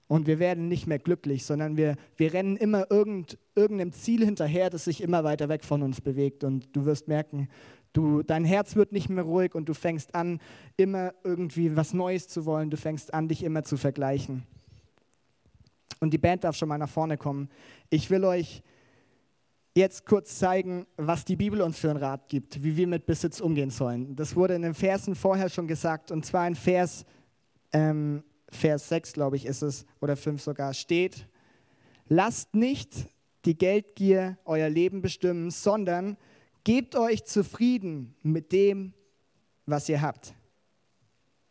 Und 0.08 0.26
wir 0.26 0.40
werden 0.40 0.66
nicht 0.66 0.88
mehr 0.88 0.98
glücklich, 0.98 1.44
sondern 1.44 1.76
wir, 1.76 1.94
wir 2.16 2.32
rennen 2.32 2.56
immer 2.56 2.90
irgend, 2.90 3.38
irgendeinem 3.54 3.92
Ziel 3.92 4.24
hinterher, 4.24 4.68
das 4.68 4.84
sich 4.84 5.02
immer 5.02 5.22
weiter 5.22 5.48
weg 5.48 5.62
von 5.62 5.82
uns 5.82 6.00
bewegt. 6.00 6.42
Und 6.42 6.74
du 6.74 6.84
wirst 6.84 7.06
merken, 7.06 7.48
du, 7.92 8.22
dein 8.22 8.44
Herz 8.44 8.74
wird 8.74 8.90
nicht 8.90 9.08
mehr 9.08 9.22
ruhig 9.22 9.54
und 9.54 9.68
du 9.68 9.74
fängst 9.74 10.14
an, 10.16 10.40
immer 10.76 11.12
irgendwie 11.22 11.76
was 11.76 11.94
Neues 11.94 12.26
zu 12.26 12.44
wollen. 12.44 12.70
Du 12.70 12.76
fängst 12.76 13.14
an, 13.14 13.28
dich 13.28 13.44
immer 13.44 13.62
zu 13.62 13.76
vergleichen. 13.76 14.42
Und 16.00 16.12
die 16.12 16.18
Band 16.18 16.44
darf 16.44 16.56
schon 16.56 16.68
mal 16.68 16.78
nach 16.78 16.88
vorne 16.88 17.16
kommen. 17.16 17.48
Ich 17.90 18.10
will 18.10 18.24
euch 18.24 18.62
jetzt 19.74 20.06
kurz 20.06 20.38
zeigen, 20.38 20.86
was 20.96 21.24
die 21.24 21.36
Bibel 21.36 21.60
uns 21.60 21.78
für 21.78 21.90
einen 21.90 21.98
Rat 21.98 22.28
gibt, 22.28 22.62
wie 22.62 22.76
wir 22.76 22.86
mit 22.86 23.06
Besitz 23.06 23.40
umgehen 23.40 23.70
sollen. 23.70 24.16
Das 24.16 24.34
wurde 24.34 24.54
in 24.54 24.62
den 24.62 24.74
Versen 24.74 25.14
vorher 25.14 25.48
schon 25.48 25.68
gesagt, 25.68 26.10
und 26.10 26.24
zwar 26.26 26.48
in 26.48 26.56
Vers, 26.56 27.04
ähm, 27.72 28.24
Vers 28.48 28.88
6, 28.88 29.12
glaube 29.12 29.36
ich, 29.36 29.46
ist 29.46 29.62
es, 29.62 29.86
oder 30.00 30.16
5 30.16 30.42
sogar, 30.42 30.74
steht, 30.74 31.28
lasst 32.08 32.54
nicht 32.54 33.06
die 33.44 33.56
Geldgier 33.56 34.38
euer 34.44 34.68
Leben 34.68 35.02
bestimmen, 35.02 35.50
sondern 35.50 36.16
gebt 36.64 36.96
euch 36.96 37.24
zufrieden 37.24 38.14
mit 38.22 38.52
dem, 38.52 38.92
was 39.66 39.88
ihr 39.88 40.02
habt. 40.02 40.34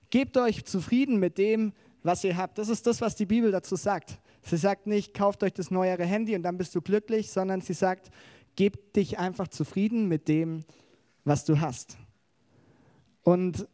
Gebt 0.09 0.37
euch 0.37 0.65
zufrieden 0.65 1.19
mit 1.19 1.37
dem, 1.37 1.73
was 2.03 2.23
ihr 2.23 2.35
habt. 2.35 2.57
Das 2.57 2.69
ist 2.69 2.85
das, 2.85 2.99
was 2.99 3.15
die 3.15 3.25
Bibel 3.25 3.51
dazu 3.51 3.75
sagt. 3.75 4.19
Sie 4.41 4.57
sagt 4.57 4.87
nicht, 4.87 5.13
kauft 5.13 5.43
euch 5.43 5.53
das 5.53 5.71
neuere 5.71 6.05
Handy 6.05 6.35
und 6.35 6.43
dann 6.43 6.57
bist 6.57 6.73
du 6.75 6.81
glücklich, 6.81 7.29
sondern 7.29 7.61
sie 7.61 7.73
sagt, 7.73 8.09
gib 8.55 8.93
dich 8.93 9.19
einfach 9.19 9.47
zufrieden 9.47 10.07
mit 10.07 10.27
dem, 10.27 10.63
was 11.23 11.45
du 11.45 11.59
hast. 11.59 11.97
Und 13.23 13.67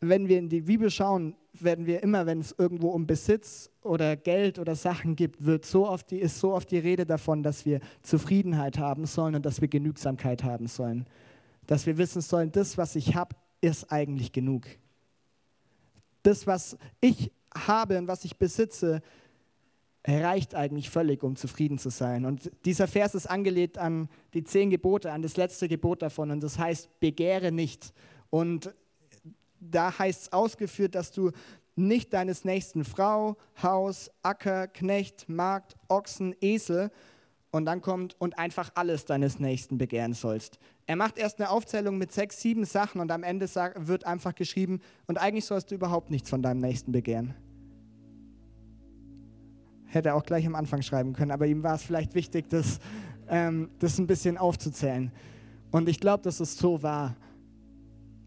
wenn 0.00 0.28
wir 0.28 0.38
in 0.38 0.48
die 0.48 0.62
Bibel 0.62 0.90
schauen, 0.90 1.36
werden 1.52 1.86
wir 1.86 2.02
immer, 2.02 2.26
wenn 2.26 2.40
es 2.40 2.54
irgendwo 2.58 2.88
um 2.88 3.06
Besitz 3.06 3.70
oder 3.82 4.16
Geld 4.16 4.58
oder 4.58 4.74
Sachen 4.74 5.14
gibt, 5.14 5.44
wird 5.44 5.64
so 5.64 5.88
oft 5.88 6.10
die, 6.10 6.18
ist 6.18 6.40
so 6.40 6.52
oft 6.52 6.70
die 6.70 6.78
Rede 6.78 7.06
davon, 7.06 7.42
dass 7.42 7.64
wir 7.64 7.80
Zufriedenheit 8.02 8.78
haben 8.78 9.06
sollen 9.06 9.36
und 9.36 9.46
dass 9.46 9.60
wir 9.60 9.68
Genügsamkeit 9.68 10.42
haben 10.42 10.66
sollen. 10.66 11.06
Dass 11.66 11.86
wir 11.86 11.96
wissen 11.96 12.20
sollen, 12.20 12.50
das, 12.50 12.76
was 12.76 12.96
ich 12.96 13.14
habe, 13.14 13.36
ist 13.60 13.90
eigentlich 13.90 14.32
genug. 14.32 14.66
Das, 16.22 16.46
was 16.46 16.76
ich 17.00 17.32
habe 17.56 17.98
und 17.98 18.08
was 18.08 18.24
ich 18.24 18.36
besitze, 18.36 19.00
reicht 20.06 20.54
eigentlich 20.54 20.90
völlig, 20.90 21.22
um 21.22 21.36
zufrieden 21.36 21.78
zu 21.78 21.90
sein. 21.90 22.24
Und 22.26 22.50
dieser 22.64 22.86
Vers 22.86 23.14
ist 23.14 23.26
angelegt 23.26 23.78
an 23.78 24.08
die 24.34 24.44
zehn 24.44 24.70
Gebote, 24.70 25.12
an 25.12 25.22
das 25.22 25.36
letzte 25.36 25.68
Gebot 25.68 26.02
davon. 26.02 26.30
Und 26.30 26.42
das 26.42 26.58
heißt, 26.58 27.00
begehre 27.00 27.52
nicht. 27.52 27.92
Und 28.30 28.74
da 29.60 29.98
heißt 29.98 30.22
es 30.22 30.32
ausgeführt, 30.32 30.94
dass 30.94 31.12
du 31.12 31.30
nicht 31.76 32.12
deines 32.12 32.44
nächsten 32.44 32.84
Frau, 32.84 33.36
Haus, 33.62 34.10
Acker, 34.22 34.68
Knecht, 34.68 35.28
Markt, 35.28 35.76
Ochsen, 35.88 36.34
Esel 36.40 36.90
und 37.50 37.64
dann 37.64 37.80
kommt 37.80 38.14
und 38.20 38.38
einfach 38.38 38.70
alles 38.74 39.06
deines 39.06 39.38
Nächsten 39.38 39.78
begehren 39.78 40.12
sollst. 40.12 40.58
Er 40.86 40.96
macht 40.96 41.18
erst 41.18 41.40
eine 41.40 41.50
Aufzählung 41.50 41.98
mit 41.98 42.12
sechs, 42.12 42.40
sieben 42.40 42.64
Sachen 42.64 43.00
und 43.00 43.10
am 43.10 43.22
Ende 43.22 43.46
wird 43.76 44.06
einfach 44.06 44.34
geschrieben, 44.34 44.80
und 45.06 45.18
eigentlich 45.18 45.46
sollst 45.46 45.70
du 45.70 45.74
überhaupt 45.74 46.10
nichts 46.10 46.30
von 46.30 46.42
deinem 46.42 46.60
Nächsten 46.60 46.92
begehren. 46.92 47.34
Hätte 49.94 50.10
er 50.10 50.16
auch 50.16 50.24
gleich 50.24 50.46
am 50.46 50.54
Anfang 50.54 50.82
schreiben 50.82 51.12
können, 51.12 51.30
aber 51.30 51.46
ihm 51.46 51.62
war 51.62 51.76
es 51.76 51.82
vielleicht 51.82 52.14
wichtig, 52.14 52.48
das, 52.48 52.80
ähm, 53.28 53.70
das 53.78 53.98
ein 53.98 54.06
bisschen 54.06 54.36
aufzuzählen. 54.36 55.12
Und 55.70 55.88
ich 55.88 56.00
glaube, 56.00 56.22
dass 56.22 56.40
es 56.40 56.56
so 56.56 56.82
war. 56.82 57.16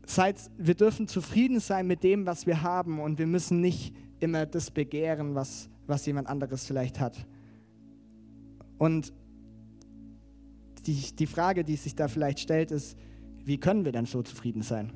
Seid, 0.05 0.37
wir 0.57 0.75
dürfen 0.75 1.07
zufrieden 1.07 1.59
sein 1.59 1.85
mit 1.85 2.03
dem, 2.03 2.25
was 2.25 2.47
wir 2.47 2.61
haben 2.61 2.99
und 2.99 3.19
wir 3.19 3.27
müssen 3.27 3.59
nicht 3.59 3.93
immer 4.19 4.45
das 4.45 4.71
begehren, 4.71 5.35
was, 5.35 5.69
was 5.85 6.05
jemand 6.05 6.29
anderes 6.29 6.65
vielleicht 6.65 6.99
hat. 6.99 7.27
Und 8.77 9.11
die, 10.85 11.15
die 11.15 11.27
Frage, 11.27 11.63
die 11.65 11.75
sich 11.75 11.95
da 11.95 12.07
vielleicht 12.07 12.39
stellt, 12.39 12.71
ist, 12.71 12.97
wie 13.43 13.57
können 13.57 13.83
wir 13.83 13.91
denn 13.91 14.05
so 14.05 14.21
zufrieden 14.23 14.61
sein? 14.61 14.93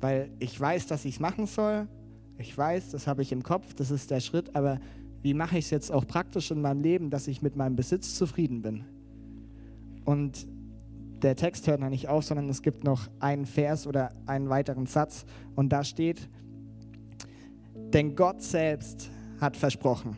Weil 0.00 0.30
ich 0.38 0.58
weiß, 0.58 0.86
dass 0.86 1.04
ich 1.06 1.14
es 1.14 1.20
machen 1.20 1.46
soll, 1.46 1.88
ich 2.36 2.56
weiß, 2.56 2.90
das 2.90 3.06
habe 3.06 3.22
ich 3.22 3.32
im 3.32 3.42
Kopf, 3.42 3.74
das 3.74 3.90
ist 3.90 4.10
der 4.10 4.20
Schritt, 4.20 4.54
aber 4.54 4.80
wie 5.22 5.34
mache 5.34 5.58
ich 5.58 5.66
es 5.66 5.70
jetzt 5.70 5.92
auch 5.92 6.06
praktisch 6.06 6.50
in 6.50 6.60
meinem 6.60 6.80
Leben, 6.80 7.10
dass 7.10 7.26
ich 7.28 7.42
mit 7.42 7.56
meinem 7.56 7.76
Besitz 7.76 8.14
zufrieden 8.14 8.62
bin? 8.62 8.84
Und 10.04 10.46
der 11.22 11.34
Text 11.34 11.66
hört 11.66 11.80
noch 11.80 11.90
nicht 11.90 12.08
auf, 12.08 12.24
sondern 12.24 12.48
es 12.48 12.62
gibt 12.62 12.84
noch 12.84 13.08
einen 13.18 13.46
Vers 13.46 13.86
oder 13.86 14.10
einen 14.26 14.48
weiteren 14.48 14.86
Satz 14.86 15.24
und 15.56 15.70
da 15.70 15.82
steht, 15.82 16.28
denn 17.92 18.14
Gott 18.14 18.42
selbst 18.42 19.10
hat 19.40 19.56
versprochen. 19.56 20.16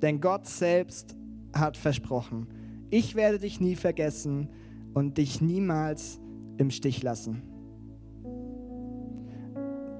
Denn 0.00 0.20
Gott 0.20 0.46
selbst 0.46 1.16
hat 1.54 1.76
versprochen, 1.76 2.46
ich 2.90 3.14
werde 3.14 3.38
dich 3.38 3.60
nie 3.60 3.76
vergessen 3.76 4.48
und 4.94 5.18
dich 5.18 5.40
niemals 5.40 6.20
im 6.56 6.70
Stich 6.70 7.02
lassen. 7.02 7.42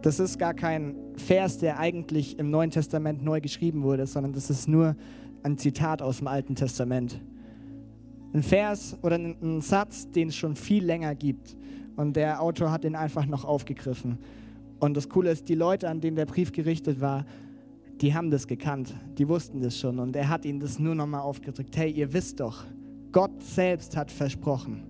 Das 0.02 0.20
ist 0.20 0.38
gar 0.38 0.54
kein 0.54 0.96
Vers, 1.16 1.58
der 1.58 1.78
eigentlich 1.78 2.38
im 2.38 2.50
Neuen 2.50 2.70
Testament 2.70 3.22
neu 3.22 3.40
geschrieben 3.40 3.82
wurde, 3.82 4.06
sondern 4.06 4.32
das 4.32 4.50
ist 4.50 4.68
nur 4.68 4.96
ein 5.42 5.58
Zitat 5.58 6.02
aus 6.02 6.18
dem 6.18 6.28
Alten 6.28 6.54
Testament. 6.54 7.20
Ein 8.32 8.42
Vers 8.42 8.96
oder 9.02 9.16
ein 9.16 9.60
Satz, 9.60 10.10
den 10.10 10.28
es 10.28 10.36
schon 10.36 10.56
viel 10.56 10.84
länger 10.84 11.14
gibt. 11.14 11.56
Und 11.96 12.16
der 12.16 12.42
Autor 12.42 12.72
hat 12.72 12.84
ihn 12.84 12.96
einfach 12.96 13.26
noch 13.26 13.44
aufgegriffen. 13.44 14.18
Und 14.80 14.96
das 14.96 15.08
Coole 15.08 15.30
ist, 15.30 15.48
die 15.48 15.54
Leute, 15.54 15.88
an 15.88 16.00
denen 16.00 16.16
der 16.16 16.26
Brief 16.26 16.50
gerichtet 16.50 17.00
war, 17.00 17.24
die 18.00 18.12
haben 18.12 18.30
das 18.30 18.48
gekannt, 18.48 18.92
die 19.16 19.28
wussten 19.28 19.60
das 19.60 19.78
schon. 19.78 20.00
Und 20.00 20.16
er 20.16 20.28
hat 20.28 20.44
ihnen 20.44 20.58
das 20.58 20.80
nur 20.80 20.94
nochmal 20.96 21.20
aufgedrückt. 21.20 21.76
Hey, 21.76 21.92
ihr 21.92 22.12
wisst 22.12 22.40
doch, 22.40 22.64
Gott 23.12 23.40
selbst 23.42 23.96
hat 23.96 24.10
versprochen. 24.10 24.82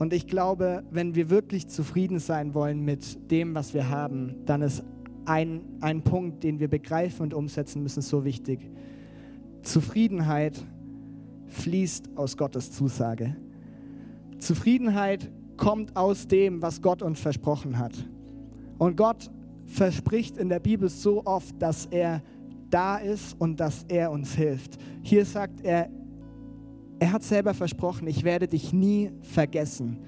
Und 0.00 0.14
ich 0.14 0.26
glaube, 0.26 0.82
wenn 0.90 1.14
wir 1.14 1.28
wirklich 1.28 1.68
zufrieden 1.68 2.20
sein 2.20 2.54
wollen 2.54 2.82
mit 2.82 3.30
dem, 3.30 3.54
was 3.54 3.74
wir 3.74 3.90
haben, 3.90 4.34
dann 4.46 4.62
ist 4.62 4.82
ein, 5.26 5.60
ein 5.82 6.00
Punkt, 6.00 6.42
den 6.42 6.58
wir 6.58 6.68
begreifen 6.68 7.24
und 7.24 7.34
umsetzen 7.34 7.82
müssen, 7.82 8.00
so 8.00 8.24
wichtig. 8.24 8.60
Zufriedenheit 9.60 10.58
fließt 11.48 12.16
aus 12.16 12.38
Gottes 12.38 12.72
Zusage. 12.72 13.36
Zufriedenheit 14.38 15.30
kommt 15.58 15.94
aus 15.94 16.26
dem, 16.26 16.62
was 16.62 16.80
Gott 16.80 17.02
uns 17.02 17.20
versprochen 17.20 17.78
hat. 17.78 17.92
Und 18.78 18.96
Gott 18.96 19.30
verspricht 19.66 20.38
in 20.38 20.48
der 20.48 20.60
Bibel 20.60 20.88
so 20.88 21.26
oft, 21.26 21.60
dass 21.60 21.84
er 21.84 22.22
da 22.70 22.96
ist 22.96 23.38
und 23.38 23.60
dass 23.60 23.84
er 23.86 24.10
uns 24.10 24.34
hilft. 24.34 24.78
Hier 25.02 25.26
sagt 25.26 25.60
er, 25.62 25.90
er 27.00 27.12
hat 27.12 27.22
selber 27.22 27.54
versprochen, 27.54 28.06
ich 28.06 28.24
werde 28.24 28.46
dich 28.46 28.72
nie 28.72 29.10
vergessen 29.22 29.98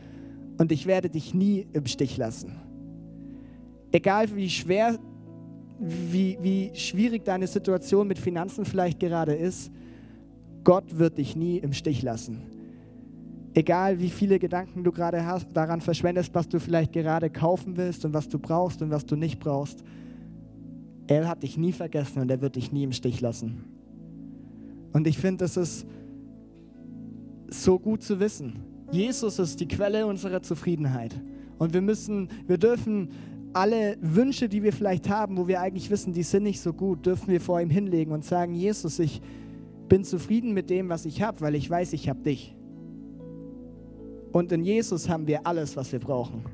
und 0.59 0.70
ich 0.70 0.86
werde 0.86 1.09
dich 1.09 1.34
nie 1.34 1.66
im 1.72 1.86
Stich 1.86 2.18
lassen. 2.18 2.53
Egal 3.90 4.36
wie 4.36 4.51
schwer, 4.51 4.99
wie, 5.78 6.38
wie 6.43 6.70
schwierig 6.74 7.24
deine 7.24 7.47
Situation 7.47 8.07
mit 8.07 8.18
Finanzen 8.18 8.66
vielleicht 8.66 9.01
gerade 9.01 9.34
ist, 9.34 9.72
Gott 10.64 10.99
wird 10.99 11.16
dich 11.16 11.34
nie 11.34 11.59
im 11.59 11.72
Stich 11.72 12.03
lassen. 12.03 12.43
Egal 13.55 13.99
wie 13.99 14.11
viele 14.11 14.38
Gedanken 14.38 14.84
du 14.84 14.93
gerade 14.93 15.24
hast, 15.24 15.49
daran 15.55 15.80
verschwendest, 15.80 16.34
was 16.34 16.49
du 16.49 16.61
vielleicht 16.61 16.93
gerade 16.93 17.30
kaufen 17.30 17.76
willst 17.78 18.05
und 18.05 18.12
was 18.12 18.28
du 18.28 18.38
brauchst 18.38 18.82
und 18.82 18.90
was 18.90 19.07
du 19.07 19.16
nicht 19.16 19.40
brauchst, 19.40 19.82
er 21.07 21.26
hat 21.26 21.43
dich 21.43 21.57
nie 21.57 21.72
vergessen 21.72 22.20
und 22.20 22.30
er 22.30 22.40
wird 22.43 22.57
dich 22.57 22.70
nie 22.70 22.84
im 22.84 22.93
Stich 22.93 23.20
lassen. 23.22 23.64
Und 24.93 25.07
ich 25.07 25.18
finde, 25.18 25.45
das 25.45 25.57
ist 25.57 25.86
so 27.53 27.78
gut 27.78 28.03
zu 28.03 28.20
wissen. 28.20 28.61
Jesus 28.90 29.38
ist 29.38 29.61
die 29.61 29.68
Quelle 29.68 30.07
unserer 30.07 30.42
Zufriedenheit. 30.42 31.14
Und 31.59 31.72
wir 31.72 31.80
müssen, 31.80 32.28
wir 32.46 32.59
dürfen 32.59 33.11
alle 33.53 33.96
Wünsche, 34.00 34.48
die 34.48 34.62
wir 34.62 34.72
vielleicht 34.72 35.09
haben, 35.09 35.36
wo 35.36 35.46
wir 35.46 35.61
eigentlich 35.61 35.90
wissen, 35.90 36.12
die 36.12 36.22
sind 36.22 36.44
nicht 36.44 36.61
so 36.61 36.72
gut, 36.72 37.05
dürfen 37.07 37.28
wir 37.28 37.40
vor 37.40 37.61
ihm 37.61 37.70
hinlegen 37.70 38.12
und 38.12 38.24
sagen, 38.24 38.55
Jesus, 38.55 38.98
ich 38.98 39.20
bin 39.88 40.05
zufrieden 40.05 40.53
mit 40.53 40.70
dem, 40.70 40.88
was 40.88 41.05
ich 41.05 41.22
habe, 41.22 41.40
weil 41.40 41.55
ich 41.55 41.68
weiß, 41.68 41.92
ich 41.92 42.09
habe 42.09 42.20
dich. 42.20 42.55
Und 44.32 44.50
in 44.53 44.64
Jesus 44.64 45.09
haben 45.09 45.26
wir 45.26 45.46
alles, 45.46 45.76
was 45.76 45.92
wir 45.92 45.98
brauchen. 45.98 46.44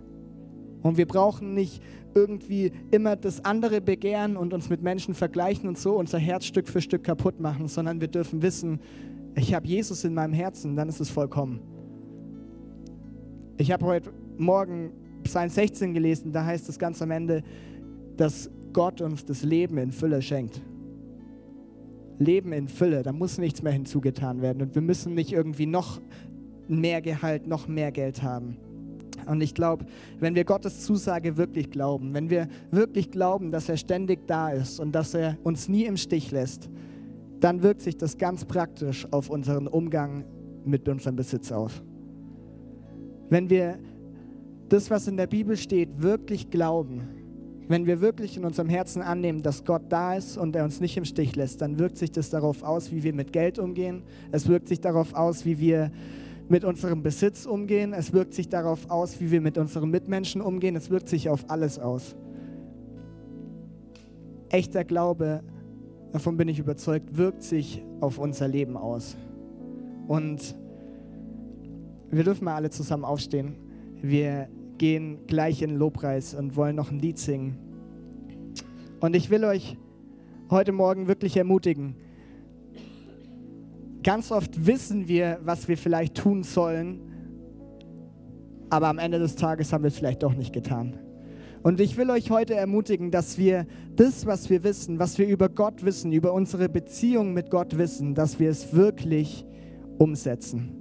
Und 0.83 0.97
wir 0.97 1.07
brauchen 1.07 1.55
nicht 1.55 1.83
irgendwie 2.15 2.73
immer 2.91 3.17
das 3.17 3.45
andere 3.45 3.81
begehren 3.81 4.37
und 4.37 4.53
uns 4.53 4.69
mit 4.69 4.83
Menschen 4.83 5.15
vergleichen 5.15 5.69
und 5.69 5.79
so 5.79 5.97
unser 5.97 6.19
Herz 6.19 6.47
Stück 6.47 6.69
für 6.69 6.81
Stück 6.81 7.05
kaputt 7.05 7.41
machen, 7.41 7.69
sondern 7.69 8.01
wir 8.01 8.09
dürfen 8.09 8.43
wissen, 8.43 8.81
ich 9.39 9.55
habe 9.55 9.67
Jesus 9.67 10.05
in 10.05 10.15
meinem 10.15 10.33
Herzen, 10.33 10.77
dann 10.77 10.89
ist 10.89 11.01
es 11.01 11.11
vollkommen. 11.11 11.61
Ich 13.57 13.73
habe 13.73 13.85
heute 13.85 14.13
Morgen 14.37 14.93
Psalm 15.25 15.49
16 15.49 15.95
gelesen, 15.95 16.33
da 16.33 16.45
heißt 16.45 16.69
es 16.69 16.79
ganz 16.79 17.03
am 17.03 17.11
Ende, 17.11 17.43
dass 18.17 18.51
Gott 18.73 19.01
uns 19.01 19.25
das 19.25 19.43
Leben 19.43 19.79
in 19.79 19.93
Fülle 19.93 20.23
schenkt. 20.23 20.61
Leben 22.19 22.53
in 22.53 22.69
Fülle, 22.69 23.03
da 23.03 23.13
muss 23.13 23.39
nichts 23.39 23.63
mehr 23.63 23.73
hinzugetan 23.73 24.43
werden 24.43 24.63
und 24.63 24.75
wir 24.75 24.83
müssen 24.83 25.15
nicht 25.15 25.33
irgendwie 25.33 25.67
noch 25.67 26.01
mehr 26.67 27.01
Gehalt, 27.01 27.47
noch 27.47 27.69
mehr 27.69 27.93
Geld 27.93 28.23
haben. 28.23 28.57
Und 29.27 29.41
ich 29.41 29.55
glaube, 29.55 29.85
wenn 30.19 30.35
wir 30.35 30.45
Gottes 30.45 30.81
Zusage 30.81 31.37
wirklich 31.37 31.71
glauben, 31.71 32.15
wenn 32.15 32.31
wir 32.31 32.49
wirklich 32.71 33.11
glauben, 33.11 33.51
dass 33.51 33.69
er 33.69 33.77
ständig 33.77 34.27
da 34.27 34.51
ist 34.51 34.81
und 34.81 34.93
dass 34.93 35.15
er 35.15 35.37
uns 35.45 35.69
nie 35.69 35.85
im 35.85 35.97
Stich 35.97 36.31
lässt, 36.31 36.71
dann 37.41 37.63
wirkt 37.63 37.83
sich 37.83 37.97
das 37.97 38.19
ganz 38.19 38.45
praktisch 38.45 39.07
auf 39.13 39.31
unseren 39.31 39.67
Umgang 39.67 40.25
mit 40.65 40.89
unserem 40.89 41.17
Besitz 41.17 41.53
aus. 41.53 41.83
Wenn 43.31 43.51
wir 43.51 43.79
das, 44.69 44.91
was 44.91 45.09
in 45.09 45.17
der 45.17 45.27
Bibel 45.27 45.57
steht, 45.57 46.03
wirklich 46.03 46.51
glauben, 46.51 47.03
wenn 47.69 47.87
wir 47.87 48.01
wirklich 48.01 48.37
in 48.37 48.45
unserem 48.45 48.71
Herzen 48.71 49.03
annehmen, 49.03 49.43
dass 49.43 49.65
Gott 49.65 49.83
da 49.91 50.15
ist 50.15 50.39
und 50.39 50.57
er 50.57 50.65
uns 50.65 50.81
nicht 50.81 50.97
im 50.97 51.05
Stich 51.05 51.37
lässt, 51.37 51.61
dann 51.61 51.79
wirkt 51.79 51.99
sich 51.99 52.11
das 52.11 52.31
darauf 52.31 52.63
aus, 52.63 52.91
wie 52.91 53.03
wir 53.03 53.13
mit 53.13 53.33
Geld 53.33 53.59
umgehen. 53.59 54.03
Es 54.33 54.49
wirkt 54.49 54.69
sich 54.69 54.81
darauf 54.81 55.13
aus, 55.15 55.45
wie 55.45 55.59
wir 55.59 55.91
mit 56.49 56.65
unserem 56.65 57.03
Besitz 57.03 57.45
umgehen. 57.45 57.93
Es 57.93 58.15
wirkt 58.15 58.33
sich 58.33 58.49
darauf 58.49 58.91
aus, 58.91 59.21
wie 59.21 59.31
wir 59.31 59.43
mit 59.43 59.59
unseren 59.59 59.91
Mitmenschen 59.91 60.41
umgehen. 60.41 60.77
Es 60.77 60.89
wirkt 60.89 61.11
sich 61.11 61.29
auf 61.29 61.51
alles 61.51 61.79
aus. 61.79 62.17
Echter 64.49 64.85
Glaube 64.85 65.43
davon 66.13 66.37
bin 66.37 66.49
ich 66.49 66.59
überzeugt, 66.59 67.17
wirkt 67.17 67.43
sich 67.43 67.83
auf 68.01 68.19
unser 68.19 68.49
Leben 68.49 68.77
aus. 68.77 69.17
Und 70.07 70.55
wir 72.11 72.25
dürfen 72.25 72.45
mal 72.45 72.55
alle 72.55 72.71
zusammen 72.71 73.05
aufstehen. 73.05 73.57
Wir 74.01 74.49
gehen 74.79 75.27
gleich 75.27 75.63
in 75.63 75.71
den 75.71 75.79
Lobpreis 75.79 76.35
und 76.35 76.57
wollen 76.57 76.77
noch 76.77 76.91
ein 76.91 76.99
Lied 76.99 77.19
singen. 77.19 77.59
Und 79.01 79.15
ich 79.15 79.31
will 79.31 79.45
euch 79.45 79.77
heute 80.51 80.73
Morgen 80.73 81.09
wirklich 81.09 81.37
ermutigen. 81.37 81.97
Ganz 84.03 84.33
oft 84.33 84.67
wissen 84.67 85.09
wir, 85.09 85.41
was 85.43 85.69
wir 85.69 85.77
vielleicht 85.77 86.17
tun 86.17 86.43
sollen, 86.43 87.01
aber 88.71 88.89
am 88.89 88.99
Ende 88.99 89.19
des 89.19 89.35
Tages 89.35 89.73
haben 89.73 89.85
wir 89.85 89.89
es 89.89 89.97
vielleicht 89.97 90.23
doch 90.23 90.35
nicht 90.35 90.53
getan. 90.53 90.99
Und 91.63 91.81
ich 91.81 91.97
will 91.97 92.11
euch 92.11 92.31
heute 92.31 92.55
ermutigen, 92.55 93.11
dass 93.11 93.39
wir 93.39 93.67
das, 93.97 94.27
was 94.27 94.49
wir 94.49 94.63
wissen, 94.63 94.99
was 94.99 95.19
wir 95.19 95.27
über 95.27 95.49
Gott 95.49 95.85
wissen, 95.85 96.13
über 96.13 96.33
unsere 96.33 96.69
Beziehung 96.69 97.35
mit 97.35 97.51
Gott 97.51 97.79
wissen, 97.79 98.15
dass 98.15 98.39
wir 98.39 98.51
es 98.51 98.73
wirklich 98.75 99.45
umsetzen. 99.99 100.73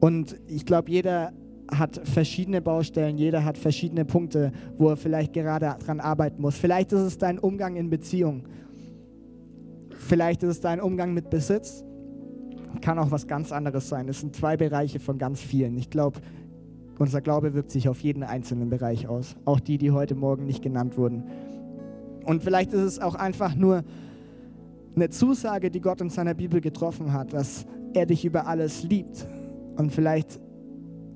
Und 0.00 0.36
ich 0.46 0.64
glaube, 0.64 0.90
jeder 0.90 1.32
hat 1.70 2.00
verschiedene 2.08 2.60
Baustellen, 2.60 3.18
jeder 3.18 3.44
hat 3.44 3.58
verschiedene 3.58 4.04
Punkte, 4.04 4.52
wo 4.76 4.88
er 4.88 4.96
vielleicht 4.96 5.32
gerade 5.32 5.76
dran 5.84 6.00
arbeiten 6.00 6.40
muss. 6.42 6.56
Vielleicht 6.56 6.92
ist 6.92 7.00
es 7.00 7.18
dein 7.18 7.38
Umgang 7.38 7.76
in 7.76 7.90
Beziehung. 7.90 8.44
Vielleicht 9.90 10.42
ist 10.42 10.48
es 10.48 10.60
dein 10.60 10.80
Umgang 10.80 11.12
mit 11.12 11.30
Besitz. 11.30 11.84
Kann 12.80 12.98
auch 12.98 13.10
was 13.10 13.26
ganz 13.26 13.52
anderes 13.52 13.88
sein. 13.88 14.08
Es 14.08 14.20
sind 14.20 14.34
zwei 14.34 14.56
Bereiche 14.56 15.00
von 15.00 15.18
ganz 15.18 15.40
vielen. 15.40 15.76
Ich 15.76 15.90
glaube, 15.90 16.20
unser 17.00 17.22
Glaube 17.22 17.54
wirkt 17.54 17.70
sich 17.70 17.88
auf 17.88 18.00
jeden 18.00 18.22
einzelnen 18.22 18.68
Bereich 18.68 19.08
aus, 19.08 19.34
auch 19.46 19.58
die, 19.58 19.78
die 19.78 19.90
heute 19.90 20.14
Morgen 20.14 20.44
nicht 20.44 20.62
genannt 20.62 20.98
wurden. 20.98 21.24
Und 22.26 22.44
vielleicht 22.44 22.74
ist 22.74 22.82
es 22.82 22.98
auch 22.98 23.14
einfach 23.14 23.54
nur 23.54 23.84
eine 24.94 25.08
Zusage, 25.08 25.70
die 25.70 25.80
Gott 25.80 26.02
in 26.02 26.10
seiner 26.10 26.34
Bibel 26.34 26.60
getroffen 26.60 27.14
hat, 27.14 27.32
dass 27.32 27.64
er 27.94 28.04
dich 28.04 28.26
über 28.26 28.46
alles 28.46 28.82
liebt. 28.82 29.26
Und 29.76 29.92
vielleicht 29.92 30.40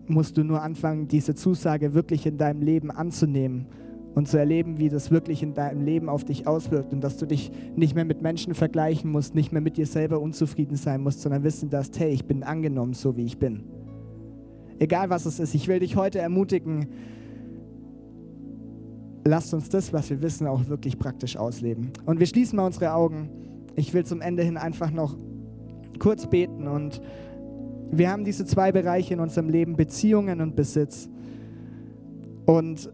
musst 0.07 0.39
du 0.39 0.43
nur 0.43 0.63
anfangen, 0.63 1.07
diese 1.07 1.35
Zusage 1.35 1.93
wirklich 1.93 2.25
in 2.25 2.39
deinem 2.39 2.63
Leben 2.63 2.91
anzunehmen 2.91 3.67
und 4.15 4.27
zu 4.27 4.39
erleben, 4.39 4.79
wie 4.79 4.89
das 4.89 5.11
wirklich 5.11 5.43
in 5.43 5.53
deinem 5.53 5.85
Leben 5.85 6.09
auf 6.09 6.25
dich 6.25 6.47
auswirkt 6.47 6.95
und 6.95 7.03
dass 7.03 7.19
du 7.19 7.27
dich 7.27 7.53
nicht 7.77 7.95
mehr 7.95 8.07
mit 8.07 8.23
Menschen 8.23 8.55
vergleichen 8.55 9.11
musst, 9.11 9.35
nicht 9.35 9.53
mehr 9.53 9.61
mit 9.61 9.77
dir 9.77 9.87
selber 9.87 10.19
unzufrieden 10.19 10.77
sein 10.77 11.03
musst, 11.03 11.21
sondern 11.21 11.45
wissen 11.45 11.69
darfst, 11.69 12.01
hey, 12.01 12.11
ich 12.11 12.25
bin 12.25 12.43
angenommen, 12.43 12.95
so 12.95 13.19
wie 13.19 13.25
ich 13.27 13.39
bin 13.39 13.65
egal 14.79 15.11
was 15.11 15.27
es 15.27 15.39
ist, 15.39 15.55
ich 15.55 15.69
will 15.69 15.81
dich 15.81 15.97
heute 15.97 16.19
ermutigen, 16.19 16.89
lasst 19.25 19.55
uns 19.55 19.69
das, 19.69 19.93
was 19.93 20.11
wir 20.11 20.23
wissen, 20.23 20.47
auch 20.47 20.69
wirklich 20.69 20.99
praktisch 20.99 21.37
ausleben. 21.37 21.93
Und 22.05 22.21
wir 22.21 22.27
schließen 22.27 22.57
mal 22.57 22.67
unsere 22.67 22.93
Augen. 22.93 23.31
Ich 23.75 23.95
will 23.95 24.05
zum 24.05 24.21
Ende 24.21 24.43
hin 24.43 24.57
einfach 24.57 24.91
noch 24.91 25.17
kurz 25.99 26.29
beten 26.29 26.67
und 26.67 27.01
wir 27.91 28.11
haben 28.11 28.25
diese 28.25 28.45
zwei 28.45 28.73
Bereiche 28.73 29.15
in 29.15 29.21
unserem 29.21 29.49
Leben, 29.49 29.77
Beziehungen 29.77 30.41
und 30.41 30.57
Besitz. 30.57 31.09
Und 32.47 32.91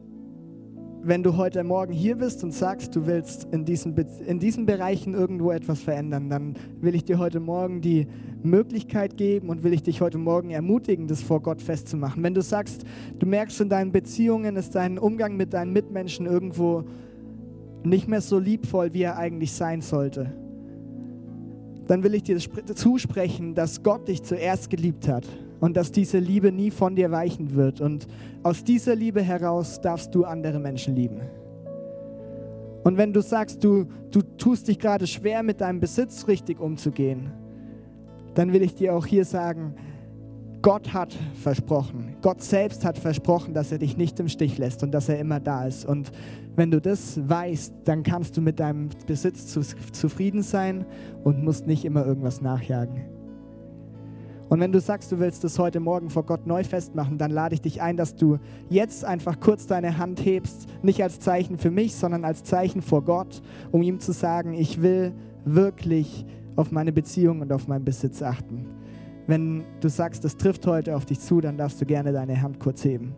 wenn 1.03 1.23
du 1.23 1.37
heute 1.37 1.65
Morgen 1.65 1.93
hier 1.93 2.17
bist 2.17 2.45
und 2.45 2.53
sagst, 2.53 2.95
du 2.95 3.07
willst 3.07 3.45
in 3.53 3.65
diesen, 3.65 3.97
in 4.27 4.39
diesen 4.39 4.67
Bereichen 4.67 5.15
irgendwo 5.15 5.51
etwas 5.51 5.81
verändern, 5.81 6.29
dann 6.29 6.55
will 6.81 6.95
ich 6.95 7.05
dir 7.05 7.19
heute 7.19 7.41
Morgen 7.41 7.81
die 7.81 8.07
Möglichkeit 8.43 9.17
geben 9.17 9.49
und 9.49 9.63
will 9.63 9.73
ich 9.73 9.83
dich 9.83 10.01
heute 10.01 10.19
Morgen 10.19 10.51
ermutigen, 10.51 11.07
das 11.07 11.23
vor 11.23 11.41
Gott 11.41 11.63
festzumachen. 11.63 12.23
Wenn 12.23 12.35
du 12.35 12.43
sagst, 12.43 12.85
du 13.19 13.27
merkst 13.27 13.61
in 13.61 13.69
deinen 13.69 13.93
Beziehungen, 13.93 14.57
ist 14.57 14.75
dein 14.75 14.99
Umgang 14.99 15.37
mit 15.37 15.55
deinen 15.55 15.73
Mitmenschen 15.73 16.27
irgendwo 16.27 16.85
nicht 17.83 18.07
mehr 18.07 18.21
so 18.21 18.39
liebvoll, 18.39 18.93
wie 18.93 19.03
er 19.03 19.17
eigentlich 19.17 19.53
sein 19.53 19.81
sollte, 19.81 20.33
dann 21.87 22.03
will 22.03 22.15
ich 22.15 22.25
dir 22.25 22.39
zusprechen, 22.39 23.55
dass 23.55 23.83
Gott 23.83 24.07
dich 24.07 24.23
zuerst 24.23 24.69
geliebt 24.69 25.09
hat 25.09 25.27
und 25.61 25.77
dass 25.77 25.93
diese 25.93 26.19
Liebe 26.19 26.51
nie 26.51 26.71
von 26.71 26.97
dir 26.97 27.11
weichen 27.11 27.55
wird. 27.55 27.81
Und 27.81 28.07
aus 28.43 28.65
dieser 28.65 28.95
Liebe 28.95 29.23
heraus 29.23 29.81
darfst 29.81 30.15
du 30.15 30.25
andere 30.25 30.59
Menschen 30.59 30.97
lieben. 30.97 31.21
Und 32.83 32.97
wenn 32.97 33.13
du 33.13 33.21
sagst, 33.21 33.63
du, 33.63 33.87
du 34.11 34.23
tust 34.23 34.69
dich 34.69 34.79
gerade 34.79 35.07
schwer 35.07 35.43
mit 35.43 35.61
deinem 35.61 35.81
Besitz 35.81 36.27
richtig 36.27 36.61
umzugehen, 36.61 37.31
dann 38.35 38.53
will 38.53 38.63
ich 38.63 38.75
dir 38.75 38.95
auch 38.95 39.05
hier 39.05 39.25
sagen, 39.25 39.75
Gott 40.63 40.93
hat 40.93 41.17
versprochen, 41.43 42.17
Gott 42.21 42.43
selbst 42.43 42.85
hat 42.85 42.99
versprochen, 42.99 43.55
dass 43.55 43.73
er 43.73 43.79
dich 43.79 43.97
nicht 43.97 44.21
im 44.21 44.29
Stich 44.29 44.59
lässt 44.59 44.83
und 44.83 44.93
dass 44.93 45.09
er 45.09 45.19
immer 45.19 45.41
da 45.41 45.67
ist. 45.67 45.87
Und 45.87 46.11
wenn 46.55 46.71
du 46.71 46.81
das 46.81 47.19
weißt, 47.29 47.73
dann 47.85 48.03
kannst 48.03 48.37
du 48.37 48.43
mit 48.43 48.61
deinem 48.61 48.91
Besitz 49.07 49.59
zufrieden 49.93 50.43
sein 50.43 50.85
und 51.25 51.43
musst 51.43 51.67
nicht 51.67 51.85
immer 51.85 52.05
irgendwas 52.05 52.43
nachjagen. 52.43 53.20
Und 54.51 54.59
wenn 54.59 54.73
du 54.73 54.81
sagst, 54.81 55.13
du 55.13 55.21
willst 55.21 55.45
das 55.45 55.61
heute 55.61 55.79
Morgen 55.79 56.11
vor 56.11 56.25
Gott 56.25 56.45
neu 56.45 56.65
festmachen, 56.65 57.19
dann 57.19 57.31
lade 57.31 57.55
ich 57.55 57.61
dich 57.61 57.83
ein, 57.83 57.97
dass 57.97 58.17
du 58.17 58.39
jetzt 58.69 59.05
einfach 59.05 59.39
kurz 59.39 59.69
deine 59.69 59.97
Hand 59.97 60.25
hebst, 60.25 60.67
nicht 60.83 61.01
als 61.05 61.21
Zeichen 61.21 61.57
für 61.57 61.71
mich, 61.71 61.95
sondern 61.95 62.25
als 62.25 62.43
Zeichen 62.43 62.83
vor 62.83 63.05
Gott, 63.05 63.43
um 63.71 63.81
ihm 63.81 64.01
zu 64.01 64.11
sagen, 64.11 64.55
ich 64.55 64.83
will 64.83 65.13
wirklich 65.45 66.27
auf 66.57 66.73
meine 66.73 66.93
Beziehung 66.93 67.43
und 67.43 67.53
auf 67.53 67.69
meinen 67.69 67.85
Besitz 67.85 68.23
achten. 68.23 68.67
Wenn 69.29 69.63
du 69.81 69.89
sagst, 69.89 70.25
das 70.25 70.37
trifft 70.37 70.67
heute 70.67 70.97
auf 70.97 71.05
dich 71.05 71.21
zu, 71.21 71.41
dann 71.41 71.57
darfst 71.57 71.81
du 71.81 71.87
gerne 71.87 72.13
deine 72.13 72.43
Hand 72.43 72.59
kurz 72.59 72.85
heben. 72.85 73.15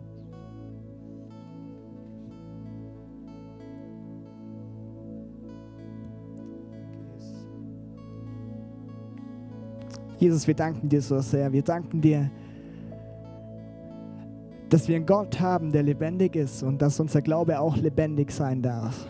Jesus, 10.23 10.47
wir 10.47 10.53
danken 10.53 10.87
dir 10.87 11.01
so 11.01 11.19
sehr. 11.19 11.51
Wir 11.51 11.63
danken 11.63 11.99
dir, 11.99 12.31
dass 14.69 14.87
wir 14.87 14.95
einen 14.95 15.05
Gott 15.05 15.37
haben, 15.41 15.69
der 15.69 15.83
lebendig 15.83 16.37
ist 16.37 16.63
und 16.63 16.81
dass 16.81 16.97
unser 17.01 17.21
Glaube 17.21 17.59
auch 17.59 17.75
lebendig 17.75 18.31
sein 18.31 18.61
darf. 18.61 19.05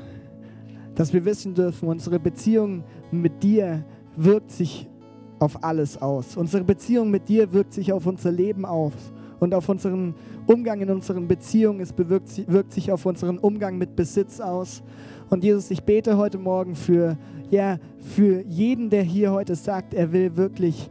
Dass 0.95 1.13
wir 1.13 1.23
wissen 1.23 1.53
dürfen, 1.53 1.87
unsere 1.87 2.17
Beziehung 2.19 2.83
mit 3.11 3.43
dir 3.43 3.85
wirkt 4.15 4.49
sich 4.49 4.89
auf 5.37 5.63
alles 5.63 6.01
aus. 6.01 6.35
Unsere 6.35 6.63
Beziehung 6.63 7.11
mit 7.11 7.29
dir 7.29 7.53
wirkt 7.53 7.73
sich 7.73 7.93
auf 7.93 8.07
unser 8.07 8.31
Leben 8.31 8.65
aus 8.65 8.93
und 9.39 9.53
auf 9.53 9.69
unseren 9.69 10.15
Umgang 10.47 10.81
in 10.81 10.89
unseren 10.89 11.27
Beziehungen. 11.27 11.79
Es 11.79 11.93
bewirkt, 11.93 12.51
wirkt 12.51 12.73
sich 12.73 12.91
auf 12.91 13.05
unseren 13.05 13.37
Umgang 13.37 13.77
mit 13.77 13.95
Besitz 13.95 14.39
aus. 14.39 14.81
Und 15.29 15.43
Jesus, 15.43 15.69
ich 15.69 15.83
bete 15.83 16.17
heute 16.17 16.39
Morgen 16.39 16.73
für, 16.73 17.19
ja, 17.51 17.77
für 17.99 18.41
jeden, 18.47 18.89
der 18.89 19.03
hier 19.03 19.31
heute 19.31 19.53
sagt, 19.53 19.93
er 19.93 20.11
will 20.11 20.35
wirklich 20.37 20.89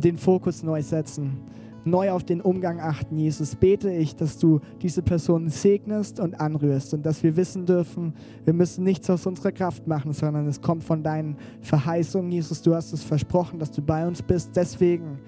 den 0.00 0.16
Fokus 0.16 0.62
neu 0.62 0.82
setzen 0.82 1.38
neu 1.84 2.10
auf 2.10 2.24
den 2.24 2.40
Umgang 2.40 2.80
achten. 2.80 3.18
Jesus, 3.18 3.56
bete 3.56 3.90
ich, 3.90 4.16
dass 4.16 4.38
du 4.38 4.60
diese 4.82 5.02
Person 5.02 5.48
segnest 5.48 6.18
und 6.20 6.40
anrührst 6.40 6.94
und 6.94 7.04
dass 7.04 7.22
wir 7.22 7.36
wissen 7.36 7.66
dürfen, 7.66 8.14
wir 8.44 8.54
müssen 8.54 8.84
nichts 8.84 9.08
aus 9.10 9.26
unserer 9.26 9.52
Kraft 9.52 9.86
machen, 9.86 10.12
sondern 10.12 10.46
es 10.46 10.60
kommt 10.60 10.82
von 10.84 11.02
deinen 11.02 11.36
Verheißungen. 11.60 12.32
Jesus, 12.32 12.62
du 12.62 12.74
hast 12.74 12.92
es 12.92 13.02
versprochen, 13.02 13.58
dass 13.58 13.70
du 13.70 13.82
bei 13.82 14.06
uns 14.06 14.22
bist. 14.22 14.56
Deswegen 14.56 15.18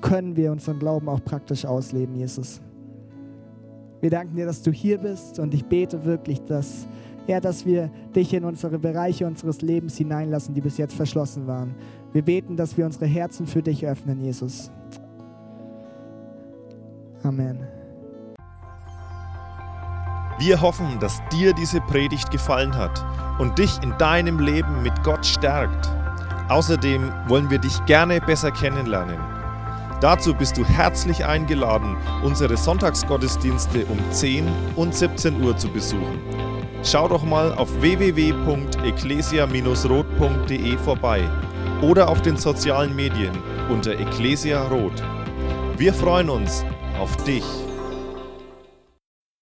können 0.00 0.36
wir 0.36 0.50
unseren 0.50 0.78
Glauben 0.78 1.08
auch 1.08 1.22
praktisch 1.24 1.64
ausleben, 1.64 2.16
Jesus. 2.16 2.60
Wir 4.00 4.10
danken 4.10 4.34
dir, 4.34 4.46
dass 4.46 4.62
du 4.62 4.72
hier 4.72 4.98
bist 4.98 5.38
und 5.38 5.54
ich 5.54 5.64
bete 5.64 6.04
wirklich, 6.04 6.40
dass, 6.42 6.88
ja, 7.28 7.38
dass 7.38 7.64
wir 7.64 7.88
dich 8.16 8.34
in 8.34 8.44
unsere 8.44 8.80
Bereiche 8.80 9.24
unseres 9.28 9.62
Lebens 9.62 9.96
hineinlassen, 9.96 10.54
die 10.54 10.60
bis 10.60 10.76
jetzt 10.76 10.94
verschlossen 10.94 11.46
waren. 11.46 11.76
Wir 12.12 12.22
beten, 12.22 12.56
dass 12.56 12.76
wir 12.76 12.84
unsere 12.84 13.06
Herzen 13.06 13.46
für 13.46 13.62
dich 13.62 13.86
öffnen, 13.86 14.20
Jesus. 14.22 14.70
Amen. 17.22 17.66
Wir 20.38 20.60
hoffen, 20.60 20.98
dass 20.98 21.22
dir 21.30 21.54
diese 21.54 21.80
Predigt 21.80 22.30
gefallen 22.30 22.76
hat 22.76 23.02
und 23.38 23.58
dich 23.58 23.70
in 23.82 23.96
deinem 23.98 24.40
Leben 24.40 24.82
mit 24.82 25.02
Gott 25.04 25.24
stärkt. 25.24 25.88
Außerdem 26.48 27.12
wollen 27.28 27.48
wir 27.48 27.58
dich 27.58 27.82
gerne 27.86 28.20
besser 28.20 28.50
kennenlernen. 28.50 29.20
Dazu 30.00 30.34
bist 30.34 30.58
du 30.58 30.64
herzlich 30.64 31.24
eingeladen, 31.24 31.96
unsere 32.24 32.56
Sonntagsgottesdienste 32.56 33.86
um 33.86 33.98
10 34.10 34.48
und 34.74 34.92
17 34.94 35.40
Uhr 35.42 35.56
zu 35.56 35.68
besuchen. 35.68 36.18
Schau 36.82 37.06
doch 37.06 37.22
mal 37.22 37.54
auf 37.54 37.80
www.ecclesia-rot.de 37.80 40.76
vorbei 40.78 41.30
oder 41.82 42.08
auf 42.08 42.22
den 42.22 42.36
sozialen 42.36 42.96
Medien 42.96 43.36
unter 43.68 43.92
Ecclesia 43.92 44.66
Rot. 44.68 45.02
Wir 45.76 45.92
freuen 45.92 46.30
uns, 46.30 46.64
auf 46.98 47.16
dich. 47.24 47.44